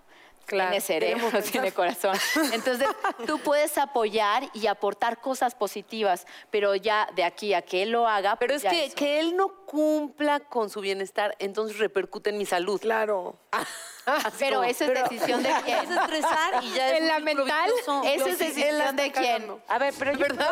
Claro, 0.48 0.70
tiene 0.70 0.80
cerebro, 0.80 1.42
tiene 1.52 1.72
corazón. 1.72 2.16
Entonces, 2.52 2.88
tú 3.26 3.38
puedes 3.40 3.76
apoyar 3.78 4.48
y 4.54 4.66
aportar 4.66 5.20
cosas 5.20 5.54
positivas, 5.54 6.26
pero 6.50 6.74
ya 6.74 7.06
de 7.14 7.22
aquí 7.24 7.52
a 7.54 7.62
que 7.62 7.82
él 7.82 7.90
lo 7.90 8.08
haga. 8.08 8.36
Pero 8.36 8.54
pues 8.54 8.56
es 8.56 8.62
ya 8.64 8.70
que, 8.70 8.84
eso. 8.86 8.96
que 8.96 9.20
él 9.20 9.36
no 9.36 9.64
cumpla 9.66 10.40
con 10.40 10.70
su 10.70 10.80
bienestar, 10.80 11.36
entonces 11.38 11.78
repercute 11.78 12.30
en 12.30 12.38
mi 12.38 12.46
salud. 12.46 12.80
Claro. 12.80 13.36
Pero 14.38 14.64
esa 14.64 14.86
es 14.86 14.94
decisión 15.02 15.42
de 15.42 15.50
quién. 15.66 15.78
Es 15.84 15.90
estresar 15.90 16.64
y 16.64 16.70
ya 16.72 16.88
es 16.92 17.00
En 17.02 17.08
la 17.08 17.18
mental. 17.20 17.70
Esa 17.84 18.00
es 18.30 18.38
sí, 18.38 18.44
decisión 18.44 18.96
de 18.96 19.12
quién. 19.12 19.62
A 19.68 19.78
ver, 19.78 19.92
pero 19.98 20.12
yo- 20.12 20.20
¿Verdad? 20.20 20.50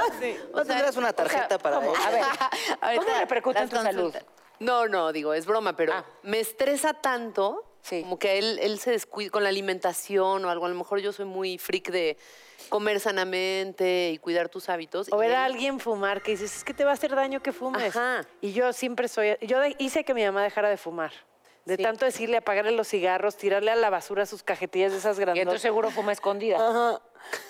¿No 0.55 0.63
tendrás 0.65 0.95
una 0.97 1.13
tarjeta 1.15 1.59
para 1.59 1.77
¿cómo? 1.77 1.95
A 1.97 2.11
ver, 2.11 2.23
Ahorita 2.83 3.05
¿cómo 3.07 3.19
repercute 3.21 3.59
en 3.61 3.69
tu 3.71 3.77
salud? 3.77 4.15
No, 4.59 4.87
no, 4.89 5.11
digo, 5.13 5.33
es 5.35 5.47
broma, 5.47 5.75
pero 5.75 5.93
Ah. 5.95 6.05
me 6.23 6.41
estresa 6.41 6.93
tanto 6.95 7.63
Sí. 7.87 8.03
como 8.03 8.19
que 8.19 8.39
él, 8.39 8.59
él 8.61 8.81
se 8.81 8.91
descuida 8.91 9.31
con 9.31 9.45
la 9.45 9.49
alimentación 9.49 10.45
o 10.45 10.51
algo. 10.51 10.67
A 10.67 10.69
lo 10.69 10.75
mejor 10.75 10.99
yo 11.01 11.13
soy 11.13 11.25
muy 11.25 11.57
freak 11.57 11.91
de 11.91 12.17
comer 12.69 12.99
sanamente 12.99 14.11
y 14.13 14.19
cuidar 14.19 14.49
tus 14.49 14.69
hábitos. 14.69 15.09
O 15.13 15.19
ver 15.19 15.35
a 15.35 15.45
alguien 15.45 15.79
fumar 15.79 16.23
que 16.23 16.33
dices, 16.33 16.57
es 16.57 16.65
que 16.65 16.75
te 16.75 16.85
va 16.85 16.91
a 16.91 16.95
hacer 16.95 17.15
daño 17.15 17.41
que 17.43 17.53
fumes. 17.53 17.97
Ajá. 17.97 18.27
Y 18.41 18.53
yo 18.53 18.73
siempre 18.73 19.09
soy, 19.09 19.37
yo 19.43 19.59
hice 19.79 20.05
que 20.05 20.15
mi 20.15 20.25
mamá 20.25 20.43
dejara 20.43 20.69
de 20.69 20.77
fumar. 20.77 21.13
De 21.67 21.77
Sí. 21.77 21.83
tanto 21.83 22.05
decirle 22.05 22.37
apagarle 22.39 22.71
los 22.71 22.87
cigarros, 22.89 23.37
tirarle 23.37 23.73
a 23.73 23.77
la 23.77 23.91
basura 23.91 24.25
sus 24.25 24.43
cajetillas 24.45 24.93
de 24.93 24.99
esas 24.99 25.19
Y 25.19 25.21
grandes. 25.21 25.43
entonces 25.43 25.63
seguro 25.63 25.91
fuma 25.91 26.13
escondida. 26.13 26.57
Ajá. 26.57 27.01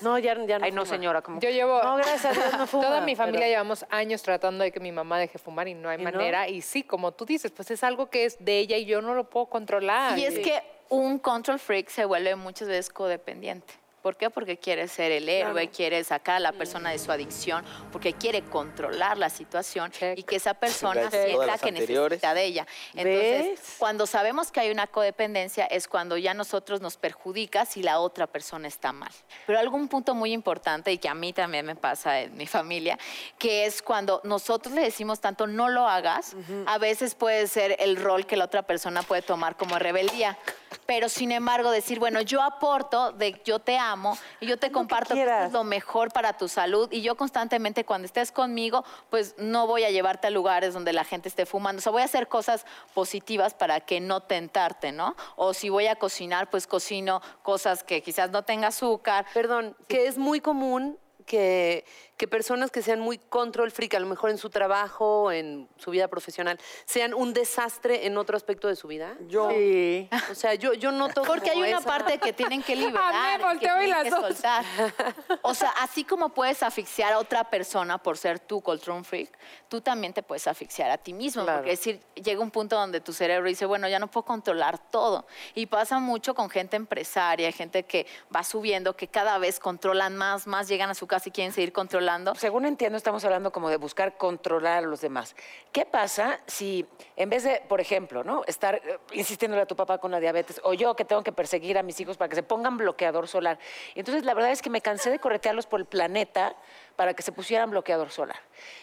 No, 0.01 0.19
ya, 0.19 0.35
ya 0.47 0.59
no 0.59 0.65
Ay, 0.65 0.73
no, 0.73 0.87
fuma. 0.87 0.97
señora, 0.97 1.21
como 1.23 1.39
Yo 1.41 1.51
llevo. 1.51 1.83
No, 1.83 1.97
gracias 1.97 2.25
a 2.25 2.33
Dios 2.33 2.53
no 2.59 2.67
fuma. 2.67 2.85
Toda 2.85 3.01
mi 3.03 3.15
familia 3.15 3.41
pero- 3.41 3.51
llevamos 3.51 3.85
años 3.91 4.23
tratando 4.23 4.65
de 4.65 4.73
que 4.73 4.81
mi 4.81 4.91
mamá 4.91 5.19
deje 5.19 5.39
fumar 5.39 5.69
y 5.69 5.75
no 5.75 5.91
hay 5.91 6.01
¿Y 6.01 6.05
no? 6.05 6.11
manera. 6.11 6.49
Y 6.49 6.63
sí, 6.63 6.83
como 6.83 7.13
tú 7.13 7.27
dices, 7.27 7.51
pues 7.53 7.71
es 7.71 7.85
algo 7.85 8.09
que 8.09 8.25
es 8.25 8.43
de 8.43 8.59
ella 8.59 8.79
y 8.79 8.87
yo 8.87 9.03
no 9.03 9.15
lo 9.15 9.29
puedo 9.29 9.47
controlar. 9.47 10.19
Y 10.19 10.25
es 10.25 10.39
que 10.39 10.63
un 10.89 11.19
control 11.19 11.59
freak 11.59 11.91
se 11.91 12.07
vuelve 12.07 12.35
muchas 12.37 12.69
veces 12.69 12.89
codependiente. 12.89 13.75
¿Por 14.07 14.17
qué? 14.17 14.31
Porque 14.31 14.57
quiere 14.57 14.87
ser 14.87 15.11
el 15.11 15.29
héroe, 15.29 15.69
quiere 15.69 16.05
sacar 16.05 16.37
a 16.37 16.39
la 16.39 16.53
persona 16.53 16.91
de 16.91 16.99
su 17.01 17.11
adicción, 17.11 17.65
porque 17.91 18.13
quiere 18.13 18.43
controlar 18.43 19.19
la 19.19 19.29
situación 19.31 19.91
Check. 19.91 20.17
y 20.17 20.23
que 20.23 20.37
esa 20.37 20.55
persona 20.55 21.11
Check. 21.11 21.27
Sienta 21.27 21.59
que 21.59 21.69
anteriores. 21.71 22.11
necesita 22.11 22.33
de 22.33 22.45
ella. 22.45 22.67
Entonces, 22.95 23.61
¿Ves? 23.61 23.75
cuando 23.79 24.07
sabemos 24.07 24.53
que 24.53 24.61
hay 24.61 24.71
una 24.71 24.87
codependencia 24.87 25.67
es 25.67 25.89
cuando 25.89 26.17
ya 26.17 26.35
nosotros 26.35 26.81
nos 26.81 26.97
perjudica 26.97 27.67
si 27.67 27.83
la 27.83 27.99
otra 27.99 28.29
persona 28.29 28.69
está 28.69 28.93
mal. 28.93 29.11
Pero 29.45 29.59
algún 29.59 29.89
punto 29.89 30.15
muy 30.15 30.33
importante 30.33 30.93
y 30.93 30.99
que 30.99 31.09
a 31.09 31.15
mí 31.17 31.33
también 31.33 31.67
me 31.67 31.75
pasa 31.75 32.21
en 32.21 32.37
mi 32.37 32.47
familia, 32.47 33.01
que 33.41 33.67
es 33.67 33.83
cuando 33.83 34.21
nosotros 34.23 34.73
le 34.73 34.83
decimos 34.83 35.19
tanto 35.19 35.49
no 35.49 35.69
lo 35.69 35.89
hagas, 35.89 36.37
a 36.67 36.79
veces 36.79 37.17
puede 37.17 37.49
ser 37.49 37.75
el 37.81 37.97
rol 37.97 38.25
que 38.25 38.37
la 38.37 38.45
otra 38.45 38.63
persona 38.63 39.03
puede 39.03 39.23
tomar 39.23 39.57
como 39.57 39.81
rebeldía. 39.81 40.39
Pero 40.85 41.09
sin 41.09 41.33
embargo 41.33 41.71
decir, 41.71 41.99
bueno, 41.99 42.21
yo 42.21 42.43
aporto 42.43 43.13
de 43.13 43.41
yo 43.45 43.59
te 43.59 43.79
amo 43.79 44.19
y 44.41 44.47
yo 44.47 44.59
te 44.59 44.71
comparto 44.71 45.15
que 45.15 45.45
es 45.45 45.53
lo 45.53 45.65
mejor 45.65 46.13
para 46.13 46.37
tu 46.37 46.49
salud 46.49 46.89
y 46.93 47.03
yo 47.03 47.17
constantemente 47.17 47.85
cuando 47.85 48.07
estés 48.07 48.33
conmigo, 48.33 48.85
pues 49.11 49.35
no 49.39 49.67
voy 49.67 49.85
a 49.85 49.91
llevarte 49.91 50.27
a 50.27 50.31
lugares 50.31 50.75
donde 50.75 50.93
la 50.93 51.05
gente 51.05 51.29
esté 51.29 51.47
fumando. 51.47 51.81
O 51.81 51.83
sea, 51.83 51.93
voy 51.93 52.03
a 52.03 52.07
hacer 52.07 52.29
cosas 52.29 52.67
positivas 52.95 53.55
para 53.55 53.81
que 53.81 54.01
no 54.01 54.21
tentarte, 54.21 54.93
¿no? 54.93 55.17
O 55.37 55.55
si 55.55 55.69
voy 55.69 55.87
a 55.87 55.97
cocinar, 55.97 56.51
pues 56.51 56.67
cocino 56.67 57.23
cosas 57.43 57.83
que 57.83 58.03
quizás 58.03 58.31
no 58.31 58.43
tenga 58.43 58.69
azúcar. 58.69 59.27
Perdón, 59.33 59.77
que 59.89 60.07
es 60.07 60.19
muy 60.19 60.41
común 60.41 60.99
que, 61.27 61.85
que 62.17 62.27
personas 62.29 62.71
que 62.71 62.81
sean 62.81 63.01
muy 63.01 63.19
control 63.19 63.71
freak, 63.71 63.95
a 63.95 64.01
lo 64.01 64.07
mejor 64.07 64.31
en 64.31 64.39
su 64.39 64.49
trabajo, 64.49 65.31
en 65.33 65.69
su 65.77 65.91
vida 65.91 66.09
profesional, 66.09 66.59
sean 66.87 67.13
un 67.13 67.35
desastre 67.35 68.07
en 68.07 68.17
otro 68.17 68.37
aspecto 68.37 68.69
de 68.69 68.77
su 68.77 68.89
vida. 68.89 69.15
Yo. 69.29 69.51
Sí. 69.51 70.09
O 70.31 70.35
sea, 70.35 70.55
yo, 70.55 70.73
yo 70.73 70.93
noto 70.93 71.23
Porque 71.25 71.51
como 71.51 71.65
hay 71.65 71.71
una 71.73 71.81
esa- 71.81 71.89
parte 71.89 72.19
que 72.19 72.33
tienen 72.33 72.63
que 72.63 72.75
liberar, 72.77 73.15
Amé, 73.15 73.39
que 73.39 73.45
volteo 73.45 73.77
y 73.83 73.85
tienen 73.87 73.91
las 73.91 74.05
que 74.05 74.11
dos. 74.11 74.21
soltar. 74.21 74.65
O 75.43 75.55
sea, 75.55 75.71
así 75.81 76.05
como 76.05 76.31
puedes 76.31 76.63
asfixiar 76.63 77.13
a 77.13 77.19
otra 77.19 77.45
persona 77.51 77.99
por 77.99 78.17
ser 78.19 78.39
tu 78.41 78.61
control 78.63 79.05
freak, 79.05 79.37
tú 79.69 79.81
también 79.81 80.13
te 80.13 80.23
puedes 80.23 80.47
asfixiar 80.47 80.91
a 80.91 80.99
ti 80.99 81.13
mismo. 81.13 81.43
Claro. 81.45 81.59
Porque 81.59 81.73
es 81.73 81.81
decir, 81.81 82.01
llega 82.15 82.41
un 82.41 82.51
punto 82.51 82.77
donde 82.77 83.01
tu 83.01 83.13
cerebro 83.13 83.49
dice, 83.49 83.67
bueno, 83.67 83.89
ya 83.89 83.99
no 83.99 84.07
puedo 84.09 84.25
controlar 84.25 84.79
todo. 84.91 85.27
Y 85.55 85.67
pasa 85.67 85.99
mucho 85.99 86.35
con 86.35 86.49
gente 86.51 86.77
empresaria, 86.77 87.51
gente 87.53 87.83
que 87.85 88.07
va 88.35 88.43
subiendo, 88.45 88.97
que 88.97 89.09
cada 89.09 89.39
vez 89.39 89.59
controlan 89.59 90.17
más, 90.17 90.47
más, 90.47 90.69
llegan 90.69 90.91
a 90.91 90.95
su 90.95 91.07
casa 91.07 91.16
y 91.25 91.31
quieren 91.31 91.53
seguir 91.53 91.73
controlando. 91.73 92.35
Según 92.35 92.67
entiendo, 92.67 92.97
estamos 92.97 93.25
hablando 93.25 93.53
como 93.53 93.71
de 93.71 93.77
buscar 93.77 94.17
controlar 94.17 94.79
a 94.79 94.87
los 94.87 95.01
demás. 95.01 95.37
¿Qué 95.71 95.87
pasa 95.87 96.41
si, 96.47 96.85
en 97.15 97.31
vez 97.31 97.45
de, 97.45 97.63
por 97.69 97.81
ejemplo, 97.81 98.25
¿no? 98.25 98.43
estar 98.47 98.75
eh, 98.75 98.99
insistiéndole 99.13 99.63
a 99.63 99.67
tu 99.67 99.77
papá 99.77 99.99
con 99.99 100.11
la 100.11 100.19
diabetes, 100.19 100.61
o 100.65 100.75
yo 100.75 100.97
que 100.97 101.05
tengo 101.05 101.23
que 101.23 101.33
perseguir 101.33 101.79
a 101.79 101.85
mis 101.85 102.01
hijos 102.01 102.17
para 102.17 102.29
que 102.29 102.35
se 102.35 102.43
pongan 102.43 102.77
bloqueador 102.77 103.29
solar? 103.29 103.59
Entonces 103.95 104.25
la 104.25 104.35
verdad 104.35 104.51
es 104.51 104.63
que 104.63 104.71
me 104.71 104.81
cansé 104.81 105.11
de 105.11 105.21
corretearlos 105.21 105.67
por 105.67 105.79
el 105.79 105.87
planeta 105.87 106.57
para 106.97 107.15
que 107.15 107.23
se 107.23 107.31
pusieran 107.31 107.71
bloqueador 107.71 108.11
solar. 108.11 108.41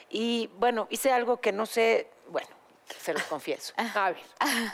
Y 0.09 0.49
bueno, 0.57 0.87
hice 0.89 1.11
algo 1.11 1.41
que 1.41 1.51
no 1.51 1.65
sé, 1.65 2.07
bueno, 2.29 2.47
se 2.99 3.13
los 3.13 3.23
confieso. 3.23 3.73
A 3.77 4.11
ver. 4.11 4.17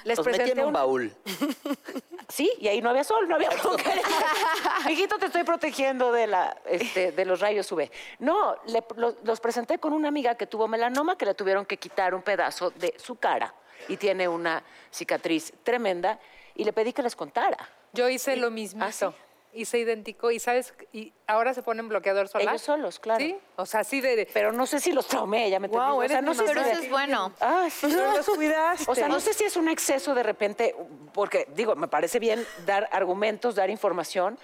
Les 0.03 0.17
Los 0.17 0.25
metí 0.25 0.37
presenté 0.37 0.51
en 0.51 0.59
un 0.59 0.65
un- 0.67 0.73
baúl. 0.73 1.15
Sí, 2.29 2.51
y 2.59 2.67
ahí 2.67 2.79
no 2.79 2.91
había 2.91 3.03
sol, 3.03 3.27
no 3.27 3.33
había. 3.35 3.49
Mijito, 4.85 5.17
te 5.17 5.25
estoy 5.27 5.43
protegiendo 5.43 6.11
de, 6.11 6.27
la, 6.27 6.55
este, 6.65 7.11
de 7.11 7.25
los 7.25 7.39
rayos 7.39 7.71
UV. 7.71 7.89
No, 8.19 8.55
le- 8.67 8.83
lo- 8.97 9.15
los 9.23 9.39
presenté 9.39 9.79
con 9.79 9.93
una 9.93 10.09
amiga 10.09 10.35
que 10.35 10.45
tuvo 10.45 10.67
melanoma, 10.67 11.17
que 11.17 11.25
le 11.25 11.33
tuvieron 11.33 11.65
que 11.65 11.77
quitar 11.77 12.13
un 12.13 12.21
pedazo 12.21 12.69
de 12.71 12.93
su 12.99 13.15
cara 13.15 13.53
y 13.87 13.97
tiene 13.97 14.27
una 14.27 14.61
cicatriz 14.91 15.53
tremenda, 15.63 16.19
y 16.53 16.65
le 16.65 16.73
pedí 16.73 16.93
que 16.93 17.01
les 17.01 17.15
contara. 17.15 17.57
Yo 17.93 18.07
hice 18.09 18.35
lo 18.35 18.51
mismo. 18.51 18.83
Ah, 18.83 18.91
sí. 18.91 19.05
Y 19.53 19.65
se 19.65 19.79
identificó 19.79 20.31
y 20.31 20.39
sabes 20.39 20.73
y 20.93 21.11
ahora 21.27 21.53
se 21.53 21.63
ponen 21.63 21.89
bloqueador 21.89 22.27
solar. 22.27 22.49
Ellos 22.49 22.61
solos, 22.61 22.99
claro. 22.99 23.19
Sí, 23.19 23.35
o 23.55 23.65
sea, 23.65 23.83
sí 23.83 23.99
de, 24.01 24.15
de- 24.15 24.25
Pero 24.27 24.51
no 24.51 24.65
sé 24.67 24.79
si 24.79 24.91
los 24.91 25.07
traumé, 25.07 25.49
ya 25.49 25.59
me 25.59 25.67
entendí. 25.67 25.85
O 25.87 26.07
sea, 26.07 26.21
no 26.21 26.33
sé 26.33 26.43
Pero 26.43 26.61
eso 26.61 26.81
es 26.81 26.89
bueno. 26.89 27.33
Sí. 27.69 27.87
Pero 27.89 28.11
los 28.17 28.25
cuidaste. 28.27 28.85
O 28.91 28.95
sea, 28.95 29.07
no 29.07 29.19
sé 29.19 29.33
si 29.33 29.43
es 29.43 29.57
un 29.57 29.67
exceso 29.67 30.13
de 30.13 30.23
repente, 30.23 30.75
porque 31.13 31.47
digo, 31.55 31.75
me 31.75 31.87
parece 31.87 32.19
bien 32.19 32.45
dar 32.65 32.87
argumentos, 32.91 33.55
dar 33.55 33.69
información, 33.69 34.37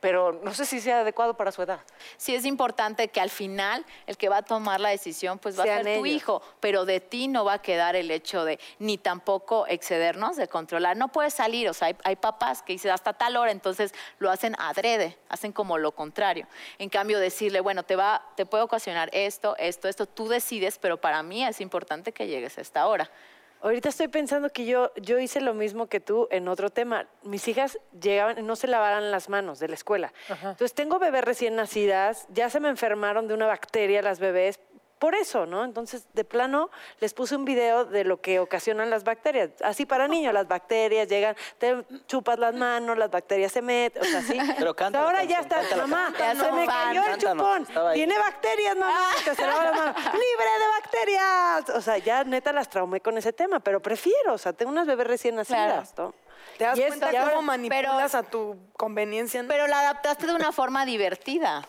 pero 0.00 0.32
no 0.42 0.54
sé 0.54 0.66
si 0.66 0.80
sea 0.80 1.00
adecuado 1.00 1.34
para 1.34 1.52
su 1.52 1.62
edad. 1.62 1.80
Sí 2.16 2.34
es 2.34 2.44
importante 2.44 3.08
que 3.08 3.20
al 3.20 3.30
final 3.30 3.84
el 4.06 4.16
que 4.16 4.28
va 4.28 4.38
a 4.38 4.42
tomar 4.42 4.80
la 4.80 4.90
decisión 4.90 5.38
pues 5.38 5.58
va 5.58 5.64
Sean 5.64 5.80
a 5.80 5.84
ser 5.84 5.98
tu 5.98 6.06
ellos. 6.06 6.16
hijo, 6.16 6.42
pero 6.60 6.84
de 6.84 7.00
ti 7.00 7.28
no 7.28 7.44
va 7.44 7.54
a 7.54 7.62
quedar 7.62 7.96
el 7.96 8.10
hecho 8.10 8.44
de 8.44 8.58
ni 8.78 8.98
tampoco 8.98 9.66
excedernos 9.66 10.36
de 10.36 10.48
controlar. 10.48 10.96
No 10.96 11.08
puedes 11.08 11.34
salir, 11.34 11.68
o 11.68 11.74
sea, 11.74 11.88
hay, 11.88 11.96
hay 12.04 12.16
papás 12.16 12.62
que 12.62 12.72
dicen 12.72 12.90
hasta 12.90 13.12
tal 13.12 13.36
hora, 13.36 13.50
entonces 13.50 13.92
lo 14.18 14.30
hacen 14.30 14.54
adrede, 14.58 15.18
hacen 15.28 15.52
como 15.52 15.78
lo 15.78 15.92
contrario. 15.92 16.46
En 16.78 16.88
cambio 16.88 17.18
decirle, 17.18 17.60
bueno, 17.60 17.82
te 17.82 17.96
va 17.96 18.22
te 18.36 18.46
puede 18.46 18.64
ocasionar 18.64 19.10
esto, 19.12 19.56
esto, 19.58 19.88
esto, 19.88 20.06
tú 20.06 20.28
decides, 20.28 20.78
pero 20.78 21.00
para 21.00 21.22
mí 21.22 21.44
es 21.44 21.60
importante 21.60 22.12
que 22.12 22.26
llegues 22.26 22.58
a 22.58 22.60
esta 22.60 22.86
hora. 22.86 23.10
Ahorita 23.60 23.88
estoy 23.88 24.08
pensando 24.08 24.50
que 24.50 24.66
yo, 24.66 24.92
yo 24.96 25.18
hice 25.18 25.40
lo 25.40 25.52
mismo 25.52 25.88
que 25.88 26.00
tú 26.00 26.28
en 26.30 26.48
otro 26.48 26.70
tema. 26.70 27.06
Mis 27.22 27.48
hijas 27.48 27.78
llegaban, 28.00 28.46
no 28.46 28.54
se 28.56 28.68
lavaran 28.68 29.10
las 29.10 29.28
manos 29.28 29.58
de 29.58 29.68
la 29.68 29.74
escuela. 29.74 30.12
Entonces 30.28 30.74
tengo 30.74 30.98
bebés 30.98 31.24
recién 31.24 31.56
nacidas, 31.56 32.26
ya 32.30 32.50
se 32.50 32.60
me 32.60 32.68
enfermaron 32.68 33.26
de 33.26 33.34
una 33.34 33.46
bacteria 33.46 34.00
las 34.02 34.20
bebés. 34.20 34.60
Por 34.98 35.14
eso, 35.14 35.46
¿no? 35.46 35.64
Entonces, 35.64 36.06
de 36.12 36.24
plano, 36.24 36.70
les 37.00 37.14
puse 37.14 37.36
un 37.36 37.44
video 37.44 37.84
de 37.84 38.02
lo 38.04 38.20
que 38.20 38.40
ocasionan 38.40 38.90
las 38.90 39.04
bacterias. 39.04 39.50
Así 39.62 39.86
para 39.86 40.08
niños, 40.08 40.32
las 40.34 40.48
bacterias 40.48 41.06
llegan, 41.08 41.36
te 41.58 41.84
chupas 42.06 42.38
las 42.38 42.54
manos, 42.54 42.98
las 42.98 43.10
bacterias 43.10 43.52
se 43.52 43.62
meten, 43.62 44.02
o 44.02 44.04
sea, 44.04 44.22
sí. 44.22 44.38
Pero 44.58 44.74
canta 44.74 45.02
Ahora 45.04 45.22
ya 45.24 45.40
está, 45.40 45.60
canta 45.60 45.76
la 45.76 45.86
mamá, 45.86 46.12
se 46.16 46.52
me 46.52 46.66
cayó 46.66 47.02
el 47.04 47.18
chupón. 47.18 47.66
Tiene 47.94 48.18
bacterias, 48.18 48.76
mamá. 48.76 49.10
Te 49.24 49.34
se 49.34 49.46
lava 49.46 49.64
la 49.64 49.72
mano. 49.72 49.94
¡Libre 50.04 50.50
de 50.58 50.68
bacterias! 50.80 51.70
O 51.76 51.80
sea, 51.80 51.98
ya 51.98 52.24
neta 52.24 52.52
las 52.52 52.68
traumé 52.68 53.00
con 53.00 53.16
ese 53.18 53.32
tema, 53.32 53.60
pero 53.60 53.80
prefiero, 53.80 54.34
o 54.34 54.38
sea, 54.38 54.52
tengo 54.52 54.70
unas 54.72 54.86
bebés 54.86 55.06
recién 55.06 55.36
nacidas, 55.36 55.94
¿no? 55.96 56.14
¿Te 56.56 56.64
das 56.64 56.76
Y 56.78 56.82
cuenta 56.82 57.06
ahora- 57.06 57.30
cómo 57.30 57.42
manipulas 57.42 58.10
pero- 58.12 58.18
a 58.18 58.22
tu 58.24 58.56
conveniencia? 58.76 59.44
Pero 59.46 59.66
la 59.68 59.80
adaptaste 59.80 60.26
de 60.26 60.34
una 60.34 60.50
forma 60.50 60.84
divertida. 60.84 61.64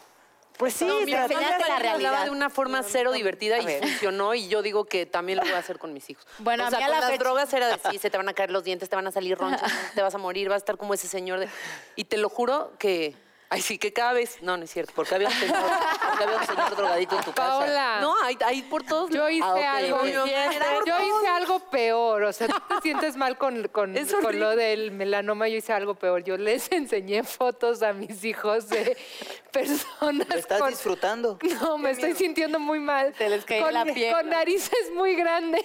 Pues 0.59 0.73
sí, 0.73 0.83
No, 0.83 0.99
mira, 1.05 1.25
tratando 1.25 1.63
de 1.63 1.69
la 1.69 1.79
realidad. 1.79 2.25
De 2.25 2.31
una 2.31 2.49
forma 2.49 2.83
cero 2.83 3.13
divertida 3.13 3.59
y 3.59 3.79
funcionó 3.79 4.35
y 4.35 4.49
yo 4.49 4.61
digo 4.61 4.83
que 4.83 5.05
también 5.05 5.37
lo 5.37 5.45
voy 5.45 5.53
a 5.53 5.57
hacer 5.59 5.79
con 5.79 5.93
mis 5.93 6.09
hijos. 6.09 6.25
Bueno, 6.39 6.65
o 6.65 6.67
a 6.67 6.69
sea, 6.69 6.79
mí 6.79 6.83
a 6.83 6.87
con 6.87 6.95
la 6.95 6.99
las 7.01 7.09
fecha- 7.11 7.23
drogas 7.23 7.53
era 7.53 7.67
de 7.69 7.79
sí, 7.91 7.97
se 8.01 8.09
te 8.09 8.17
van 8.17 8.27
a 8.27 8.33
caer 8.33 8.51
los 8.51 8.65
dientes, 8.65 8.89
te 8.89 8.95
van 8.97 9.07
a 9.07 9.11
salir 9.13 9.37
ronchas, 9.37 9.71
te 9.95 10.01
vas 10.01 10.13
a 10.13 10.17
morir, 10.17 10.49
vas 10.49 10.55
a 10.55 10.57
estar 10.57 10.75
como 10.75 10.93
ese 10.93 11.07
señor 11.07 11.39
de... 11.39 11.47
Y 11.95 12.03
te 12.03 12.17
lo 12.17 12.27
juro 12.27 12.73
que... 12.77 13.15
Ay, 13.51 13.61
sí, 13.63 13.79
que 13.79 13.91
cada 13.91 14.13
vez... 14.13 14.43
No, 14.43 14.57
no 14.57 14.63
es 14.65 14.69
cierto. 14.71 14.93
¿Por 14.93 15.07
qué 15.07 15.15
había 15.15 15.27
un 15.27 15.33
señor, 15.33 15.55
por 15.57 16.17
qué 16.19 16.23
había 16.23 16.37
un 16.37 16.45
señor 16.45 16.75
drogadito 16.75 17.15
en 17.17 17.23
tu 17.23 17.33
casa? 17.33 17.49
Paola. 17.49 17.97
No, 17.99 18.13
hay, 18.23 18.37
hay 18.45 18.61
por 18.61 18.83
todos 18.83 19.09
Yo 19.09 19.27
hice 19.27 19.43
Ah, 19.43 19.77
algo, 19.77 20.05
yo 20.05 20.99
hice 21.01 21.27
algo 21.29 21.59
peor, 21.71 22.23
o 22.25 22.31
sea, 22.33 22.47
tú 22.47 22.53
te 22.75 22.81
sientes 22.83 23.15
mal 23.15 23.39
con, 23.39 23.67
con, 23.69 23.95
con 24.21 24.39
lo 24.39 24.55
del 24.55 24.91
melanoma, 24.91 25.47
yo 25.47 25.57
hice 25.57 25.73
algo 25.73 25.95
peor. 25.95 26.23
Yo 26.23 26.37
les 26.37 26.71
enseñé 26.71 27.23
fotos 27.23 27.81
a 27.81 27.91
mis 27.91 28.23
hijos 28.23 28.69
de 28.69 28.95
personas 29.51 30.29
¿Lo 30.29 30.35
estás 30.35 30.59
con- 30.59 30.69
disfrutando? 30.69 31.39
No, 31.61 31.79
me 31.79 31.89
estoy 31.91 32.13
sintiendo 32.13 32.59
muy 32.59 32.79
mal. 32.79 33.15
Se 33.17 33.29
les 33.29 33.45
cae 33.45 33.61
con, 33.61 33.73
la 33.73 33.83
piel. 33.83 34.13
Con 34.13 34.29
narices 34.29 34.91
muy 34.93 35.15
grandes. 35.15 35.63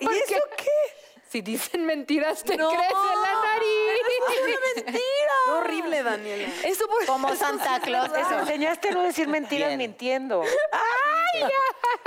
¿Y 0.00 0.04
porque 0.06 0.18
eso 0.24 0.40
qué? 0.56 1.05
Si 1.28 1.40
dicen 1.42 1.84
mentiras, 1.86 2.44
te 2.44 2.56
No, 2.56 2.70
crece 2.70 2.92
la 2.92 3.42
nariz. 3.42 4.86
Qué 4.86 5.50
horrible, 5.50 6.02
Daniela. 6.02 6.48
Eso 6.64 6.86
por... 6.86 7.04
Como 7.06 7.34
Santa 7.34 7.80
Claus. 7.80 8.10
Les 8.12 8.30
enseñaste 8.30 8.88
a 8.88 8.92
no 8.92 9.02
decir 9.02 9.26
mentiras 9.28 9.68
Bien. 9.68 9.78
mintiendo. 9.78 10.42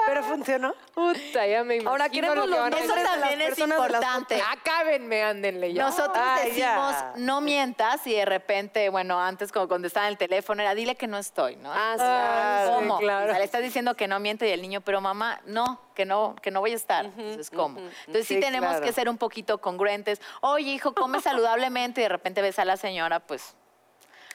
Pero 0.09 0.23
funcionó. 0.23 0.73
Puta, 0.95 1.45
ya 1.45 1.63
me 1.63 1.75
imagino 1.75 1.91
Ahora 1.91 2.09
queremos 2.09 2.35
lo 2.35 2.43
que 2.43 2.49
los 2.49 2.59
van 2.59 2.73
a 2.73 2.77
Eso 2.79 2.95
las 2.95 3.03
también 3.05 3.41
es 3.41 3.47
personas 3.49 3.77
de 3.77 3.89
las 3.89 4.01
importante. 4.01 4.41
Acábenme, 4.41 5.23
ándenle 5.23 5.73
ya. 5.73 5.83
Nosotros 5.83 6.17
Ay, 6.19 6.49
decimos, 6.49 6.93
ya. 6.93 7.13
no 7.17 7.41
mientas 7.41 8.05
y 8.07 8.15
de 8.15 8.25
repente, 8.25 8.89
bueno, 8.89 9.21
antes 9.21 9.51
como 9.51 9.67
cuando 9.67 9.87
estaba 9.87 10.07
en 10.07 10.13
el 10.13 10.17
teléfono 10.17 10.61
era, 10.63 10.73
dile 10.73 10.95
que 10.95 11.05
no 11.07 11.17
estoy, 11.19 11.57
¿no? 11.57 11.71
Ah, 11.71 11.93
sí. 11.95 12.03
Ah, 12.05 12.71
¿Cómo? 12.75 12.97
sí, 12.97 13.03
claro. 13.03 13.25
O 13.25 13.29
sea, 13.29 13.37
le 13.37 13.45
estás 13.45 13.61
diciendo 13.61 13.95
que 13.95 14.07
no 14.07 14.19
miente 14.19 14.47
y 14.47 14.51
el 14.51 14.61
niño, 14.63 14.81
pero 14.81 14.99
mamá, 14.99 15.41
no, 15.45 15.79
que 15.93 16.05
no, 16.05 16.35
que 16.41 16.49
no 16.49 16.59
voy 16.61 16.71
a 16.71 16.75
estar. 16.75 17.05
Entonces, 17.05 17.51
¿cómo? 17.51 17.79
Entonces 17.79 18.27
sí, 18.27 18.35
Sí, 18.35 18.39
tenemos 18.39 18.69
claro. 18.69 18.85
que 18.85 18.91
ser 18.93 19.09
un 19.09 19.17
poquito 19.17 19.59
congruentes. 19.59 20.19
Oye, 20.41 20.71
hijo, 20.71 20.93
come 20.93 21.21
saludablemente 21.21 22.01
y 22.01 22.03
de 22.03 22.09
repente 22.09 22.41
ves 22.41 22.57
a 22.57 22.65
la 22.65 22.77
señora, 22.77 23.19
pues 23.19 23.55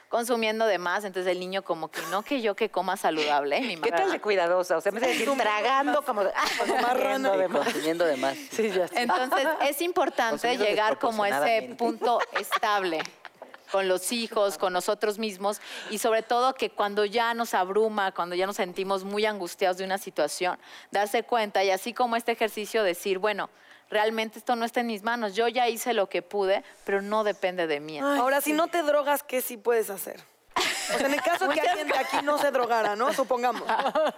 consumiendo 0.09 0.65
de 0.65 0.77
más, 0.77 1.03
entonces 1.03 1.31
el 1.31 1.39
niño 1.39 1.63
como 1.63 1.89
que 1.89 2.01
no 2.11 2.23
que 2.23 2.41
yo 2.41 2.55
que 2.55 2.69
coma 2.69 2.97
saludable, 2.97 3.59
mi 3.61 3.75
¿Qué 3.77 3.91
mamá. 3.91 4.03
tal 4.03 4.11
de 4.11 4.21
cuidadosa? 4.21 4.77
O 4.77 4.81
sea, 4.81 4.91
me 4.91 4.99
hace 4.99 5.09
decir 5.09 5.29
tragando 5.37 6.03
como... 6.03 6.23
como 6.59 6.81
marrano. 6.81 7.37
de 7.37 7.47
consumiendo 7.47 8.05
de 8.05 8.17
más. 8.17 8.37
Sí, 8.51 8.69
ya 8.69 8.87
sé. 8.87 9.01
Entonces, 9.01 9.47
es 9.61 9.81
importante 9.81 10.57
llegar 10.57 10.99
como 10.99 11.23
a 11.23 11.29
ese 11.29 11.75
punto 11.75 12.19
estable 12.39 13.01
con 13.71 13.87
los 13.87 14.11
hijos, 14.11 14.57
con 14.57 14.73
nosotros 14.73 15.17
mismos 15.17 15.59
y 15.89 15.97
sobre 15.97 16.23
todo 16.23 16.53
que 16.53 16.69
cuando 16.69 17.03
ya 17.03 17.33
nos 17.33 17.53
abruma, 17.53 18.11
cuando 18.11 18.35
ya 18.35 18.45
nos 18.45 18.55
sentimos 18.57 19.03
muy 19.03 19.25
angustiados 19.25 19.77
de 19.77 19.83
una 19.83 19.97
situación, 19.97 20.57
darse 20.91 21.23
cuenta 21.23 21.63
y 21.63 21.71
así 21.71 21.93
como 21.93 22.15
este 22.15 22.31
ejercicio 22.31 22.83
decir, 22.83 23.17
bueno, 23.17 23.49
realmente 23.89 24.39
esto 24.39 24.55
no 24.55 24.65
está 24.65 24.81
en 24.81 24.87
mis 24.87 25.03
manos, 25.03 25.35
yo 25.35 25.47
ya 25.47 25.67
hice 25.67 25.93
lo 25.93 26.07
que 26.07 26.21
pude, 26.21 26.63
pero 26.85 27.01
no 27.01 27.23
depende 27.23 27.67
de 27.67 27.79
mí. 27.79 27.99
Ahora, 27.99 28.41
si 28.41 28.53
no 28.53 28.67
te 28.67 28.81
drogas, 28.83 29.23
¿qué 29.23 29.41
sí 29.41 29.57
puedes 29.57 29.89
hacer? 29.89 30.21
O 30.93 30.97
sea, 30.97 31.07
en 31.07 31.13
el 31.13 31.21
caso 31.21 31.49
que 31.49 31.61
alguien 31.61 31.87
de 31.87 31.97
aquí 31.97 32.17
no 32.23 32.37
se 32.37 32.51
drogara, 32.51 32.95
¿no? 32.95 33.11
Supongamos. 33.13 33.63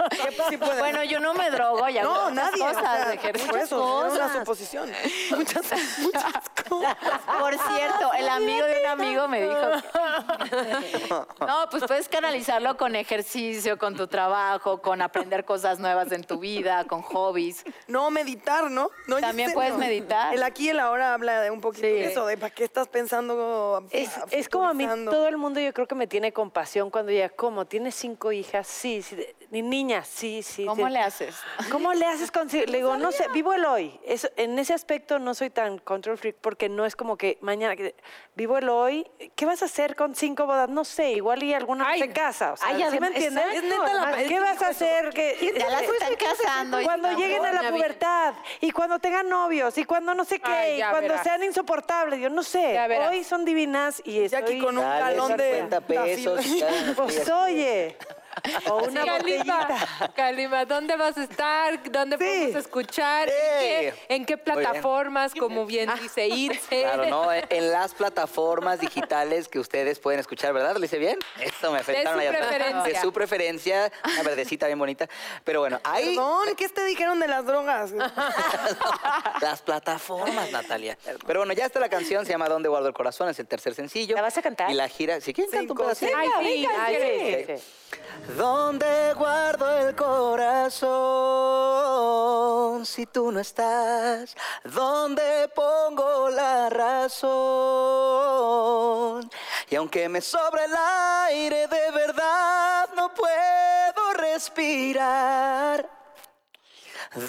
¿Qué 0.10 0.38
sí 0.50 0.58
puede 0.58 0.80
Bueno, 0.80 1.04
yo 1.04 1.20
no 1.20 1.34
me 1.34 1.50
drogo, 1.50 1.88
ya 1.90 2.04
No, 2.04 2.30
muchas 2.30 2.34
nadie. 2.34 2.64
o 2.64 2.68
cosas, 2.68 2.84
sea, 3.04 3.14
ejercicio, 3.14 3.52
por 3.52 3.60
eso, 3.60 4.06
es 4.08 4.14
una 4.14 4.24
cosas. 4.24 4.38
suposición. 4.40 4.92
Muchas, 5.38 5.64
muchas 6.00 6.24
cosas. 6.70 6.98
Por 7.40 7.54
cierto, 7.58 8.14
el 8.14 8.30
amigo 8.30 8.66
de 8.66 8.80
un 8.82 8.86
amigo 8.88 9.28
me 9.28 9.42
dijo 9.44 9.56
que... 9.72 11.28
No, 11.48 11.70
pues 11.70 11.84
puedes 11.86 12.10
canalizarlo 12.10 12.78
con 12.78 12.96
ejercicio, 12.96 13.78
con 13.78 13.96
tu 13.96 14.08
trabajo, 14.08 14.82
con 14.82 15.02
aprender 15.02 15.46
cosas 15.46 15.80
nuevas 15.80 16.12
en 16.12 16.24
tu 16.24 16.40
vida, 16.40 16.86
con 16.86 17.02
hobbies. 17.02 17.64
No, 17.88 18.10
meditar, 18.12 18.70
¿no? 18.70 18.90
no 19.08 19.20
También 19.20 19.54
puedes 19.54 19.74
no. 19.74 19.80
meditar. 19.80 20.34
El 20.34 20.44
aquí 20.44 20.66
y 20.66 20.70
el 20.70 20.80
ahora 20.80 21.14
habla 21.14 21.42
de 21.42 21.52
un 21.52 21.62
poquito 21.62 21.88
Sí. 21.88 21.94
de 21.94 22.06
eso, 22.06 22.26
de 22.26 22.38
para 22.38 22.54
qué 22.54 22.64
estás 22.64 22.88
pensando. 22.88 23.84
Es, 23.92 24.10
es 24.32 24.50
como 24.50 24.68
a 24.68 24.74
mí, 24.74 24.88
todo 25.06 25.28
el 25.28 25.38
mundo 25.38 25.60
yo 25.60 25.74
creo 25.74 25.88
que 25.88 25.96
me 25.96 26.08
tiene 26.08 26.34
compasión 26.58 26.90
cuando 26.90 27.12
ya, 27.12 27.30
¿cómo? 27.30 27.66
¿Tienes 27.66 27.94
cinco 27.94 28.32
hijas? 28.32 28.66
Sí, 28.66 29.04
sí. 29.04 29.16
Ni 29.50 29.62
niñas, 29.62 30.08
sí, 30.08 30.44
sí. 30.44 30.66
¿Cómo 30.66 30.88
sí. 30.88 30.92
le 30.94 31.00
haces? 31.00 31.36
¿Cómo 31.72 31.94
le 31.94 32.06
haces 32.06 32.32
con 32.32 32.48
Le 32.50 32.66
digo, 32.66 32.98
no 32.98 33.12
sé, 33.14 33.28
vivo 33.34 33.54
el 33.54 33.64
hoy. 33.66 33.98
En 34.36 34.60
ese 34.60 34.74
aspecto 34.74 35.20
no 35.20 35.34
soy 35.34 35.50
tan 35.50 35.78
control 35.78 36.18
freak 36.18 36.36
porque 36.42 36.68
no 36.68 36.86
es 36.86 36.98
como 36.98 37.18
que 37.18 37.38
mañana, 37.42 37.74
vivo 38.36 38.58
el 38.58 38.68
hoy. 38.68 39.10
¿Qué 39.36 39.46
vas 39.46 39.62
a 39.62 39.66
hacer 39.66 39.96
con 39.96 40.16
cinco 40.16 40.46
bodas? 40.46 40.68
No 40.70 40.84
sé, 40.84 41.12
igual 41.14 41.42
y 41.44 41.54
alguna 41.54 41.88
Ay, 41.88 42.02
en 42.02 42.12
casa. 42.12 42.54
O 42.54 42.58
sea, 42.58 42.68
ay, 42.68 42.84
¿sí 42.92 43.00
me 43.00 43.08
entiendes? 43.08 43.46
exacto, 43.54 43.84
Ah, 44.04 44.14
¿Qué 44.28 44.40
vas 44.40 44.62
a 44.62 44.68
hacer? 44.68 45.10
¿Qué- 45.12 45.54
Ya 45.58 45.70
las 45.70 45.84
están 45.84 46.16
casando. 46.16 46.82
cuando 46.84 47.12
lleguen 47.14 47.46
a 47.46 47.54
la 47.54 47.70
pubertad 47.72 48.34
y 48.60 48.72
cuando 48.72 49.00
tengan 49.00 49.30
novios 49.30 49.78
y 49.78 49.86
cuando 49.86 50.14
no 50.14 50.26
sé 50.26 50.40
qué 50.40 50.52
Ay, 50.52 50.74
y 50.78 50.80
cuando 50.82 51.00
verás. 51.10 51.24
sean 51.24 51.44
insoportables, 51.44 52.20
yo 52.20 52.30
no 52.30 52.44
sé. 52.44 52.78
Hoy 53.10 53.24
son 53.24 53.46
divinas 53.46 54.02
y 54.04 54.28
Ya 54.28 54.40
aquí 54.40 54.54
estoy... 54.56 54.60
con 54.62 54.78
un 54.78 54.84
galón 54.84 55.38
de 55.38 55.54
50 55.62 55.82
pesos. 55.82 56.46
Pues 56.98 57.30
oye, 57.30 57.98
o 58.70 58.78
una 58.84 59.06
Calima, 59.06 59.18
botellita. 59.18 60.12
Calima, 60.16 60.66
¿dónde 60.66 60.96
vas 60.96 61.18
a 61.18 61.24
estar? 61.24 61.92
¿Dónde 61.92 62.18
Sí. 62.18 62.24
podemos 62.24 62.56
escuchar? 62.56 63.30
¿En 63.30 63.36
qué, 63.36 63.94
en 64.10 64.26
qué 64.26 64.36
Muy 64.36 64.44
bien. 64.46 64.56
plataformas? 64.60 65.34
Como 65.34 65.66
bien 65.66 65.90
dice 66.02 66.28
Irse. 66.28 66.82
Claro, 66.82 67.06
¿no? 67.08 67.32
En- 67.34 67.46
En 67.50 67.72
las 67.72 67.94
plataformas 67.94 68.80
digitales 68.80 69.48
que 69.48 69.60
ustedes 69.60 70.00
pueden 70.00 70.20
escuchar, 70.20 70.54
¿verdad? 70.54 70.76
¿Lo 70.78 70.86
hice 70.86 70.98
bien? 70.98 71.18
Esto 71.40 71.72
me 71.72 71.80
afectaron 71.80 72.14
su 72.14 72.20
allá 72.20 72.30
atrás. 72.32 72.48
preferencia. 72.48 72.94
De 72.94 73.02
su 73.02 73.14
preferencia. 73.14 73.92
Una 74.14 74.24
verdecita 74.24 74.68
bien 74.68 74.80
bonita. 74.80 75.08
Pero 75.44 75.60
bueno, 75.62 75.80
ahí... 75.84 76.16
Perdón, 76.16 76.56
¿qué 76.56 76.70
te 76.70 76.86
dijeron 76.86 77.20
de 77.20 77.28
las 77.28 77.46
drogas? 77.46 77.92
Las 79.42 79.62
plataformas, 79.62 80.52
Natalia. 80.52 80.98
Pero 81.26 81.40
bueno, 81.42 81.54
ya 81.54 81.66
está 81.66 81.80
la 81.80 81.90
canción, 81.90 82.26
se 82.26 82.32
llama 82.32 82.50
¿Dónde 82.50 82.70
guardo 82.70 82.88
el 82.88 82.94
corazón? 82.94 83.30
Es 83.30 83.40
el 83.40 83.48
tercer 83.48 83.74
sencillo. 83.76 84.16
¿La 84.16 84.22
vas 84.22 84.38
a 84.38 84.42
cantar? 84.42 84.70
Y 84.70 84.74
la 84.74 84.88
gira... 84.88 85.22
¿Si 85.22 85.34
quieren, 85.34 85.52
canto 85.52 85.74
un 85.74 85.80
pedacito? 85.80 86.12
Ay, 86.18 86.28
sí, 86.42 86.68
Ay, 86.80 86.96
ay, 86.96 87.46
sí, 87.48 87.56
sí. 87.58 88.27
¿Dónde 88.36 89.14
guardo 89.14 89.72
el 89.88 89.96
corazón 89.96 90.86
si 92.86 93.06
tú 93.06 93.32
no 93.32 93.40
estás? 93.40 94.36
¿Dónde 94.66 95.50
pongo 95.56 96.30
la 96.30 96.70
razón? 96.70 97.30
Y 99.70 99.76
aunque 99.76 100.10
me 100.10 100.20
sobra 100.20 100.66
el 100.66 100.76
aire 101.30 101.68
de 101.68 101.92
verdad, 101.92 102.90
no 102.98 103.14
puedo 103.14 104.14
respirar. 104.16 105.90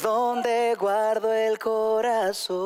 ¿Dónde 0.02 0.74
guardo 0.74 1.32
el 1.32 1.60
corazón? 1.60 2.58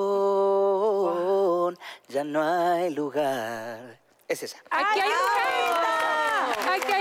Ya 2.08 2.24
no 2.24 2.42
hay 2.42 2.88
lugar. 2.94 4.00
Es 4.26 4.42
esa. 4.42 4.56
Aquí 4.70 5.00
hay 5.00 5.10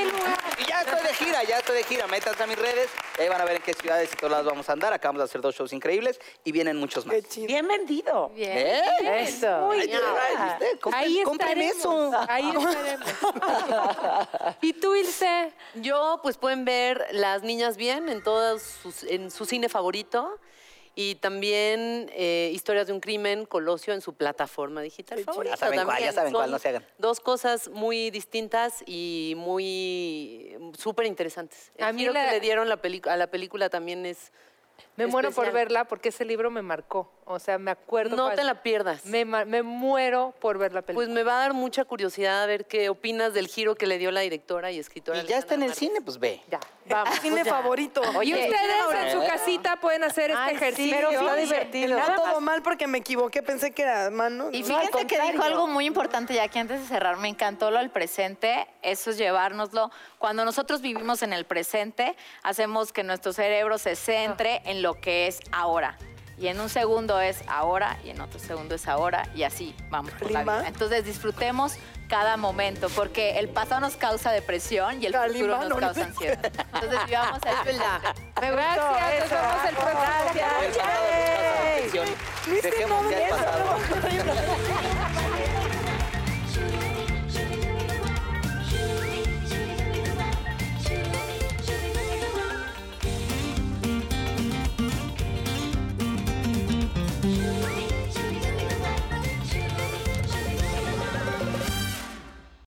un 0.06 0.41
ya 0.84 0.92
estoy 0.92 1.08
de 1.08 1.14
gira, 1.14 1.44
ya 1.44 1.58
estoy 1.60 1.78
de 1.78 1.84
gira. 1.84 2.08
Métanse 2.08 2.44
a 2.44 2.48
mis 2.48 2.58
redes, 2.58 2.90
ahí 3.20 3.30
van 3.30 3.42
a 3.42 3.46
ver 3.46 3.58
en 3.58 3.62
qué 3.62 3.74
ciudades 3.74 4.12
y 4.14 4.16
todas 4.16 4.38
las 4.38 4.46
vamos 4.46 4.68
a 4.70 4.74
andar. 4.74 4.94
Acabamos 4.94 5.20
de 5.20 5.26
hacer 5.26 5.42
dos 5.42 5.56
shows 5.56 5.74
increíbles 5.74 6.20
y 6.44 6.52
vienen 6.52 6.78
muchos 6.78 7.06
más. 7.06 7.16
Qué 7.16 7.24
chido. 7.24 7.48
Bien 7.48 7.68
vendido. 7.68 8.30
Bien. 8.30 8.58
¿Eh? 8.58 9.24
Eso. 9.24 9.68
Muy 9.68 9.88
bien. 9.88 10.00
Ahí 10.94 11.22
compren 11.24 11.62
eso. 11.62 12.12
Ahí 12.28 12.50
estaremos. 12.50 13.10
¿Y 14.62 14.74
tú, 14.74 14.96
Ilse? 14.96 15.54
Yo, 15.76 16.20
pues 16.24 16.38
pueden 16.38 16.66
ver 16.66 17.08
Las 17.12 17.44
Niñas 17.44 17.78
Bien 17.78 18.10
en 18.10 18.24
todos 18.24 18.62
sus, 18.62 19.04
en 19.04 19.32
su 19.32 19.46
cine 19.46 19.70
favorito 19.70 20.40
y 20.96 21.16
también 21.16 22.10
eh, 22.14 22.52
Historias 22.54 22.88
de 22.88 22.94
un 22.94 23.00
Crimen, 23.00 23.46
Colosio 23.46 23.94
en 23.94 24.02
su 24.02 24.14
plataforma 24.14 24.82
digital 24.82 25.24
favorita. 25.24 25.56
Ya 25.56 25.58
saben 25.58 25.84
cuál, 25.86 26.02
ya 26.04 26.12
saben 26.12 26.34
cuál, 26.34 26.52
no 26.52 26.60
se 26.60 26.70
hagan. 26.70 26.86
Dos 26.98 27.20
cosas 27.20 27.70
muy 27.70 28.10
distintas 28.12 28.84
y 28.86 29.34
muy 29.38 30.58
súper 30.78 31.06
interesantes. 31.06 31.72
El 31.76 31.86
A 31.86 31.94
mí 31.94 32.02
giro 32.02 32.14
la- 32.14 32.26
que 32.26 32.32
le 32.32 32.40
dieron 32.42 32.68
la 32.70 32.80
a 33.08 33.18
la 33.18 33.28
película 33.28 33.70
también 33.70 34.06
es 34.06 34.32
Me 35.06 35.12
muero 35.12 35.32
por 35.32 35.52
verla 35.52 35.86
porque 35.86 36.10
ese 36.10 36.26
libro 36.26 36.52
me 36.52 36.62
marcó. 36.62 37.12
O 37.26 37.40
sea, 37.40 37.58
me 37.58 37.72
acuerdo. 37.72 38.16
No 38.16 38.32
te 38.32 38.44
la 38.44 38.62
pierdas. 38.62 39.06
Me, 39.06 39.24
muero 39.64 40.34
por 40.40 40.58
ver 40.58 40.74
la 40.74 40.82
película. 40.82 41.06
Pues 41.06 41.10
me 41.14 41.24
va 41.24 41.38
a 41.38 41.40
dar 41.40 41.54
mucha 41.54 41.86
curiosidad 41.86 42.44
a 42.44 42.46
ver 42.46 42.66
qué 42.66 42.90
opinas 42.90 43.34
del 43.34 43.48
giro 43.48 43.76
que 43.76 43.88
le 43.88 43.98
dio 43.98 44.12
la 44.12 44.22
directora 44.22 44.72
y 44.72 44.80
escritora. 44.80 45.22
Y 45.22 45.28
ya 45.28 45.38
está 45.38 45.56
en 45.56 45.64
el 45.64 45.74
cine, 45.74 46.02
pues 46.02 46.20
ve. 46.20 46.42
ya, 46.50 46.60
Vamos. 46.88 47.20
Cine 47.20 47.46
favorito. 47.46 48.02
Y 48.24 48.34
ustedes 48.34 48.60
en 49.04 49.12
su 49.12 49.26
casita 49.26 49.80
pueden 49.80 50.04
hacer 50.04 50.32
este 50.32 50.44
Ay, 50.44 50.50
sí, 50.52 50.64
ejercicio. 50.64 50.98
pero 50.98 51.12
está 51.12 51.36
divertido. 51.36 51.98
Nada 51.98 52.16
todo 52.16 52.42
mal 52.42 52.62
porque 52.62 52.88
me 52.88 52.98
equivoqué, 52.98 53.42
pensé 53.42 53.72
que 53.72 53.84
era 53.84 54.10
mano. 54.10 54.50
Y 54.52 54.64
No, 54.64 54.78
al 54.78 54.90
que 55.08 55.22
dijo 55.22 55.44
algo 55.44 55.68
muy 55.68 55.86
importante 55.86 56.34
ya 56.34 56.48
que 56.48 56.60
antes 56.60 56.82
de 56.82 56.88
cerrar 56.88 57.18
me 57.18 57.30
encantó 57.30 57.72
lo 57.72 57.80
del 57.80 57.90
presente, 57.90 58.68
eso 58.82 59.12
es 59.12 59.18
llevárnoslo. 59.18 59.92
Cuando 60.18 60.44
nosotros 60.44 60.82
vivimos 60.82 61.24
en 61.24 61.34
el 61.34 61.46
presente, 61.46 62.16
hacemos 62.44 62.92
que 62.92 63.04
nuestro 63.04 63.32
cerebro 63.32 63.78
se 63.78 63.96
centre 63.96 64.62
en 64.66 64.82
lo 64.82 64.91
que 64.96 65.28
es 65.28 65.40
ahora. 65.52 65.98
Y 66.38 66.48
en 66.48 66.60
un 66.60 66.70
segundo 66.70 67.22
es 67.22 67.44
ahora 67.48 67.98
y 68.04 68.10
en 68.10 68.20
otro 68.20 68.40
segundo 68.40 68.74
es 68.74 68.88
ahora 68.88 69.30
y 69.36 69.44
así 69.44 69.76
vamos 69.92 70.12
por 70.14 70.32
la 70.32 70.42
vida. 70.42 70.68
Entonces 70.68 71.06
disfrutemos 71.06 71.76
cada 72.10 72.36
momento 72.36 72.90
porque 72.90 73.38
el 73.38 73.48
pasado 73.48 73.80
nos 73.80 73.96
causa 73.96 74.32
depresión 74.32 75.02
y 75.02 75.06
el 75.06 75.14
futuro 75.14 75.60
nos 75.60 75.70
no, 75.70 75.78
causa 75.78 76.00
no. 76.02 76.08
ansiedad. 76.08 76.40
Entonces 76.74 77.00
vivamos 77.06 77.40
el 77.46 77.56
presente. 77.64 77.86
Me 78.42 78.52
Gracias, 78.52 79.32
nos 79.32 79.42
vemos 79.42 79.66
el 79.70 79.76
próximo 79.76 80.02
día. 80.34 80.48
El 80.66 80.74
pasado 80.74 81.04
nos 81.08 81.28
causa 81.38 81.64
depresión. 81.76 82.08
Luis, 82.48 82.64
Dejemos 82.64 83.10
ya 83.12 83.18
el 83.20 83.30
pasado. 83.30 83.78